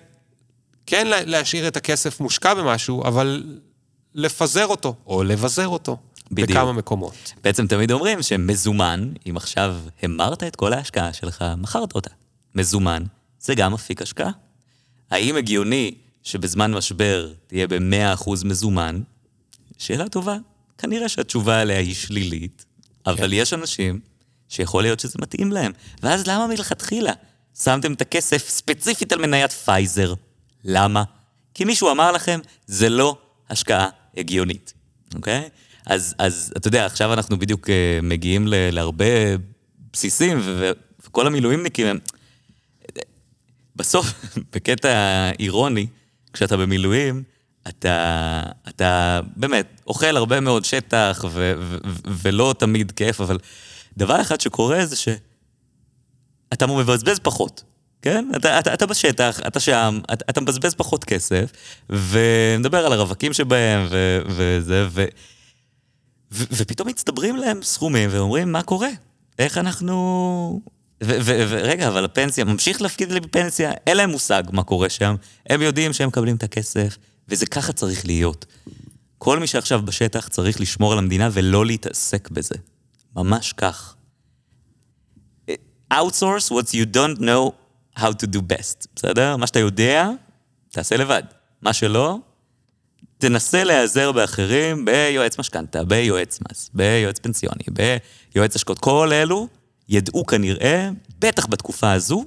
כן 0.86 1.08
להשאיר 1.08 1.68
את 1.68 1.78
הכסף 1.78 2.20
מושקע 2.20 2.54
במשהו, 2.54 3.04
אבל 3.04 3.44
לפזר 4.16 4.68
אותו, 4.68 4.96
או 5.08 5.24
לבזר 5.24 5.68
אותו. 5.68 5.98
בדיוק. 6.32 6.50
בכמה 6.50 6.74
מקומות. 6.74 7.34
בעצם 7.44 7.68
תמיד 7.68 7.92
אומרים 7.92 8.22
שמזומן, 8.22 9.12
אם 9.30 9.38
עכשיו 9.38 9.76
המרת 10.02 10.44
את 10.44 10.56
כל 10.56 10.74
ההשקעה 10.74 11.14
שלך, 11.14 11.46
מכרת 11.58 11.96
אותה. 11.96 12.10
מזומן, 12.56 13.04
זה 13.40 13.56
גם 13.56 13.74
אפיק 13.74 14.02
השקעה. 14.02 14.32
האם 15.12 15.36
הגיוני 15.36 15.96
שבזמן 16.24 16.72
משבר 16.72 17.32
תהיה 17.48 17.68
ב-100% 17.68 18.30
מזומן? 18.46 19.02
שאלה 19.80 20.10
טובה. 20.10 20.38
כנראה 20.78 21.10
שהתשובה 21.10 21.62
עליה 21.62 21.80
היא 21.80 21.96
שלילית, 21.96 22.66
אבל 23.06 23.18
כן. 23.18 23.34
יש 23.34 23.54
אנשים 23.54 24.00
שיכול 24.50 24.84
להיות 24.84 25.00
שזה 25.00 25.14
מתאים 25.22 25.52
להם. 25.52 25.72
ואז 26.04 26.28
למה 26.28 26.48
מלכתחילה 26.48 27.14
שמתם 27.60 27.94
את 27.94 28.02
הכסף 28.02 28.50
ספציפית 28.50 29.12
על 29.12 29.20
מניית 29.20 29.52
פייזר? 29.52 30.14
למה? 30.64 31.04
כי 31.54 31.66
מישהו 31.66 31.92
אמר 31.92 32.12
לכם, 32.12 32.40
זה 32.68 32.90
לא 32.90 33.18
השקעה 33.50 33.90
הגיונית, 34.18 34.74
אוקיי? 35.16 35.50
אז, 35.86 36.16
אז 36.18 36.54
אתה 36.58 36.68
יודע, 36.68 36.86
עכשיו 36.86 37.14
אנחנו 37.14 37.40
בדיוק 37.40 37.68
uh, 37.68 37.72
מגיעים 38.04 38.48
ל, 38.48 38.54
להרבה 38.72 39.06
בסיסים, 39.94 40.40
ו, 40.44 40.72
וכל 41.06 41.28
המילואימניקים 41.28 41.88
הם... 41.88 42.00
בסוף, 43.76 44.14
בקטע 44.54 44.90
אירוני, 45.40 45.88
כשאתה 46.34 46.58
במילואים, 46.58 47.24
אתה, 47.68 48.44
אתה 48.70 49.20
באמת 49.36 49.82
אוכל 49.88 50.18
הרבה 50.18 50.40
מאוד 50.40 50.66
שטח 50.66 51.26
ו, 51.30 51.54
ו, 51.60 51.78
ו, 51.86 52.00
ולא 52.06 52.56
תמיד 52.58 52.92
כיף, 52.92 53.22
אבל 53.22 53.38
דבר 53.98 54.22
אחד 54.22 54.42
שקורה 54.42 54.86
זה 54.86 54.96
שאתה 54.96 56.68
מבזבז 56.68 57.20
פחות. 57.20 57.64
כן? 58.02 58.32
אתה, 58.36 58.60
אתה, 58.60 58.74
אתה 58.74 58.86
בשטח, 58.86 59.40
אתה 59.48 59.60
שם, 59.60 60.00
אתה, 60.14 60.26
אתה 60.30 60.42
מבזבז 60.42 60.74
פחות 60.74 61.04
כסף, 61.04 61.52
ונדבר 61.90 62.86
על 62.86 62.94
הרווקים 62.94 63.34
שבהם, 63.34 63.88
ו, 63.90 64.20
וזה, 64.28 64.88
ו, 64.90 65.06
ו, 66.32 66.44
ופתאום 66.52 66.88
מצטברים 66.88 67.36
להם 67.36 67.64
סכומים, 67.64 68.10
ואומרים, 68.14 68.52
מה 68.52 68.64
קורה? 68.64 68.90
איך 69.40 69.58
אנחנו... 69.58 70.62
ורגע, 71.04 71.88
אבל 71.88 72.06
הפנסיה, 72.06 72.46
ממשיך 72.46 72.82
להפקיד 72.82 73.12
לי 73.12 73.20
בפנסיה, 73.20 73.72
אין 73.88 73.98
להם 73.98 74.10
מושג 74.10 74.44
מה 74.52 74.64
קורה 74.64 74.90
שם, 74.90 75.16
הם 75.50 75.62
יודעים 75.62 75.94
שהם 75.94 76.08
מקבלים 76.08 76.36
את 76.36 76.44
הכסף, 76.44 76.98
וזה 77.30 77.46
ככה 77.46 77.74
צריך 77.74 78.06
להיות. 78.06 78.46
כל 79.18 79.40
מי 79.40 79.48
שעכשיו 79.48 79.82
בשטח 79.82 80.28
צריך 80.28 80.62
לשמור 80.62 80.92
על 80.92 80.98
המדינה 80.98 81.30
ולא 81.32 81.66
להתעסק 81.66 82.30
בזה. 82.30 82.56
ממש 83.16 83.54
כך. 83.54 83.96
outsource 85.94 86.50
what 86.50 86.74
you 86.74 86.86
don't 86.96 87.20
know 87.20 87.52
how 88.00 88.12
to 88.12 88.28
do 88.28 88.40
best, 88.40 88.88
בסדר? 88.96 89.38
מה 89.38 89.48
שאתה 89.48 89.60
יודע, 89.60 90.10
תעשה 90.70 90.98
לבד. 90.98 91.24
מה 91.62 91.74
שלא, 91.74 92.18
תנסה 93.18 93.64
להיעזר 93.64 94.12
באחרים, 94.12 94.86
ביועץ 94.86 95.40
משכנתה, 95.40 95.84
ביועץ 95.84 96.40
מס, 96.42 96.70
ביועץ 96.74 97.20
פנסיוני, 97.20 97.64
ביועץ 98.34 98.56
השקעות. 98.56 98.80
כל 98.80 99.14
אלו 99.14 99.48
ידעו 99.90 100.26
כנראה, 100.26 100.90
בטח 101.20 101.46
בתקופה 101.46 101.92
הזו, 101.92 102.26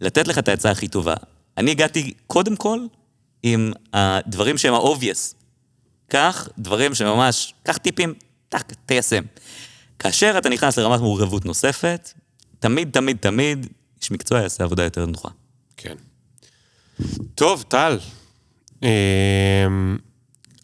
לתת 0.00 0.28
לך 0.28 0.38
את 0.38 0.48
העצה 0.48 0.70
הכי 0.70 0.88
טובה. 0.88 1.14
אני 1.58 1.70
הגעתי 1.70 2.12
קודם 2.26 2.56
כל 2.56 2.80
עם 3.48 3.72
הדברים 3.92 4.58
שהם 4.58 4.74
ה-obvious. 4.74 5.34
קח 6.08 6.48
דברים 6.58 6.94
שממש, 6.94 7.54
קח 7.62 7.76
טיפים, 7.76 8.14
טק, 8.48 8.72
תיישם. 8.86 9.22
כאשר 9.98 10.34
אתה 10.38 10.48
נכנס 10.48 10.78
לרמת 10.78 11.00
מעורבות 11.00 11.44
נוספת, 11.44 12.12
תמיד, 12.58 12.90
תמיד, 12.92 13.16
תמיד, 13.20 13.66
איש 14.00 14.10
מקצוע 14.10 14.40
יעשה 14.40 14.64
עבודה 14.64 14.84
יותר 14.84 15.06
נוחה. 15.06 15.28
כן. 15.76 15.94
טוב, 17.34 17.64
טל. 17.68 17.98
אמ, 18.82 18.88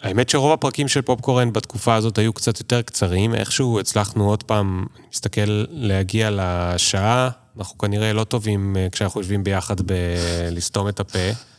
האמת 0.01 0.28
שרוב 0.28 0.53
הפרקים 0.53 0.89
של 0.89 1.03
פופקורן 1.03 1.53
בתקופה 1.53 1.95
הזאת 1.95 2.18
היו 2.18 2.33
קצת 2.33 2.59
יותר 2.59 2.83
קצרים, 2.83 3.35
איכשהו 3.35 3.80
הצלחנו 3.80 4.28
עוד 4.28 4.43
פעם, 4.43 4.87
אני 4.97 5.07
מסתכל, 5.12 5.64
להגיע 5.70 6.30
לשעה, 6.33 7.30
אנחנו 7.59 7.78
כנראה 7.78 8.12
לא 8.12 8.24
טובים 8.24 8.76
אה, 8.76 8.87
כשאנחנו 8.93 9.20
יושבים 9.20 9.45
ביחד 9.45 9.76
בלסתום 9.80 10.89
את 10.89 11.01
הפה. 11.01 11.52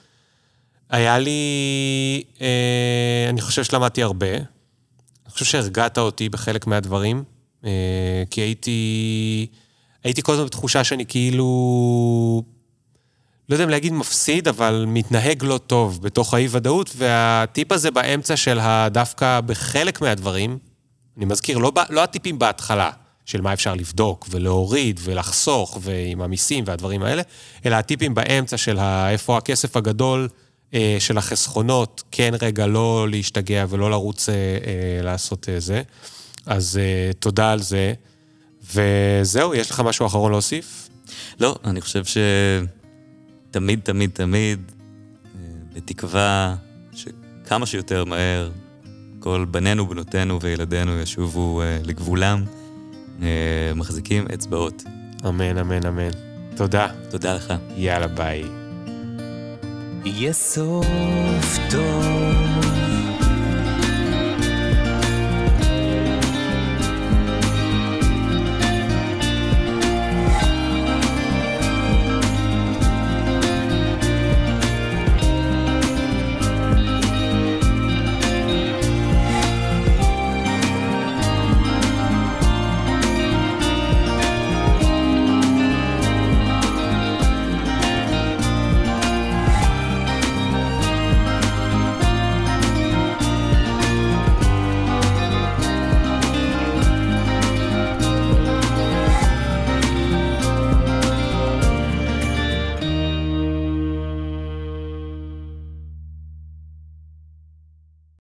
היה 0.93 1.19
לי, 1.19 2.23
אה, 2.41 3.25
אני 3.29 3.41
חושב 3.41 3.63
שלמדתי 3.63 4.03
הרבה. 4.03 4.35
אני 4.35 5.31
חושב 5.31 5.45
שהרגעת 5.45 5.97
אותי 5.97 6.29
בחלק 6.29 6.67
מהדברים, 6.67 7.23
אה, 7.65 8.23
כי 8.29 8.41
הייתי, 8.41 9.47
הייתי 10.03 10.21
כל 10.21 10.33
הזמן 10.33 10.45
בתחושה 10.45 10.83
שאני 10.83 11.05
כאילו 11.05 12.43
לא 13.49 13.55
יודע 13.55 13.63
אם 13.63 13.69
להגיד 13.69 13.93
מפסיד, 13.93 14.47
אבל 14.47 14.85
מתנהג 14.87 15.43
לא 15.43 15.57
טוב 15.57 16.01
בתוך 16.01 16.33
האי-ודאות, 16.33 16.93
והטיפ 16.95 17.71
הזה 17.71 17.91
באמצע 17.91 18.35
של 18.35 18.59
דווקא 18.91 19.41
בחלק 19.41 20.01
מהדברים, 20.01 20.57
אני 21.17 21.25
מזכיר, 21.25 21.57
לא, 21.57 21.71
לא 21.89 22.03
הטיפים 22.03 22.39
בהתחלה, 22.39 22.91
של 23.25 23.41
מה 23.41 23.53
אפשר 23.53 23.73
לבדוק 23.73 24.27
ולהוריד 24.29 24.99
ולחסוך 25.03 25.77
ועם 25.81 26.21
המיסים 26.21 26.63
והדברים 26.67 27.03
האלה, 27.03 27.21
אלא 27.65 27.75
הטיפים 27.75 28.13
באמצע 28.13 28.57
של 28.57 28.79
איפה 29.09 29.37
הכסף 29.37 29.77
הגדול 29.77 30.27
של 30.99 31.17
החסכונות, 31.17 32.03
כן 32.11 32.33
רגע 32.41 32.67
לא 32.67 33.07
להשתגע 33.09 33.65
ולא 33.69 33.91
לרוץ 33.91 34.29
אה, 34.29 34.35
אה, 34.35 35.01
לעשות 35.03 35.49
אה, 35.49 35.59
זה. 35.59 35.81
אז 36.45 36.79
אה, 36.81 37.11
תודה 37.19 37.51
על 37.51 37.61
זה. 37.61 37.93
וזהו, 38.73 39.55
יש 39.55 39.71
לך 39.71 39.79
משהו 39.79 40.05
אחרון 40.05 40.31
להוסיף? 40.31 40.89
לא, 41.39 41.55
אני 41.65 41.81
חושב 41.81 42.05
ש... 42.05 42.17
תמיד, 43.51 43.79
תמיד, 44.13 44.71
אה, 45.35 45.39
בתקווה 45.73 46.55
שכמה 46.93 47.65
שיותר 47.65 48.05
מהר 48.05 48.51
כל 49.19 49.45
בנינו, 49.51 49.87
בנותינו 49.87 50.41
וילדינו 50.41 50.99
ישובו 50.99 51.61
אה, 51.61 51.79
לגבולם, 51.83 52.43
אה, 53.21 53.27
מחזיקים 53.75 54.25
אצבעות. 54.33 54.83
אמן, 55.29 55.57
אמן, 55.57 55.85
אמן. 55.85 56.11
תודה. 56.55 56.87
תודה 57.09 57.33
לך. 57.33 57.53
יאללה, 57.75 58.07
ביי. 58.07 58.62
יהיה 60.05 60.33
סוף 60.33 61.57
טוב 61.71 62.42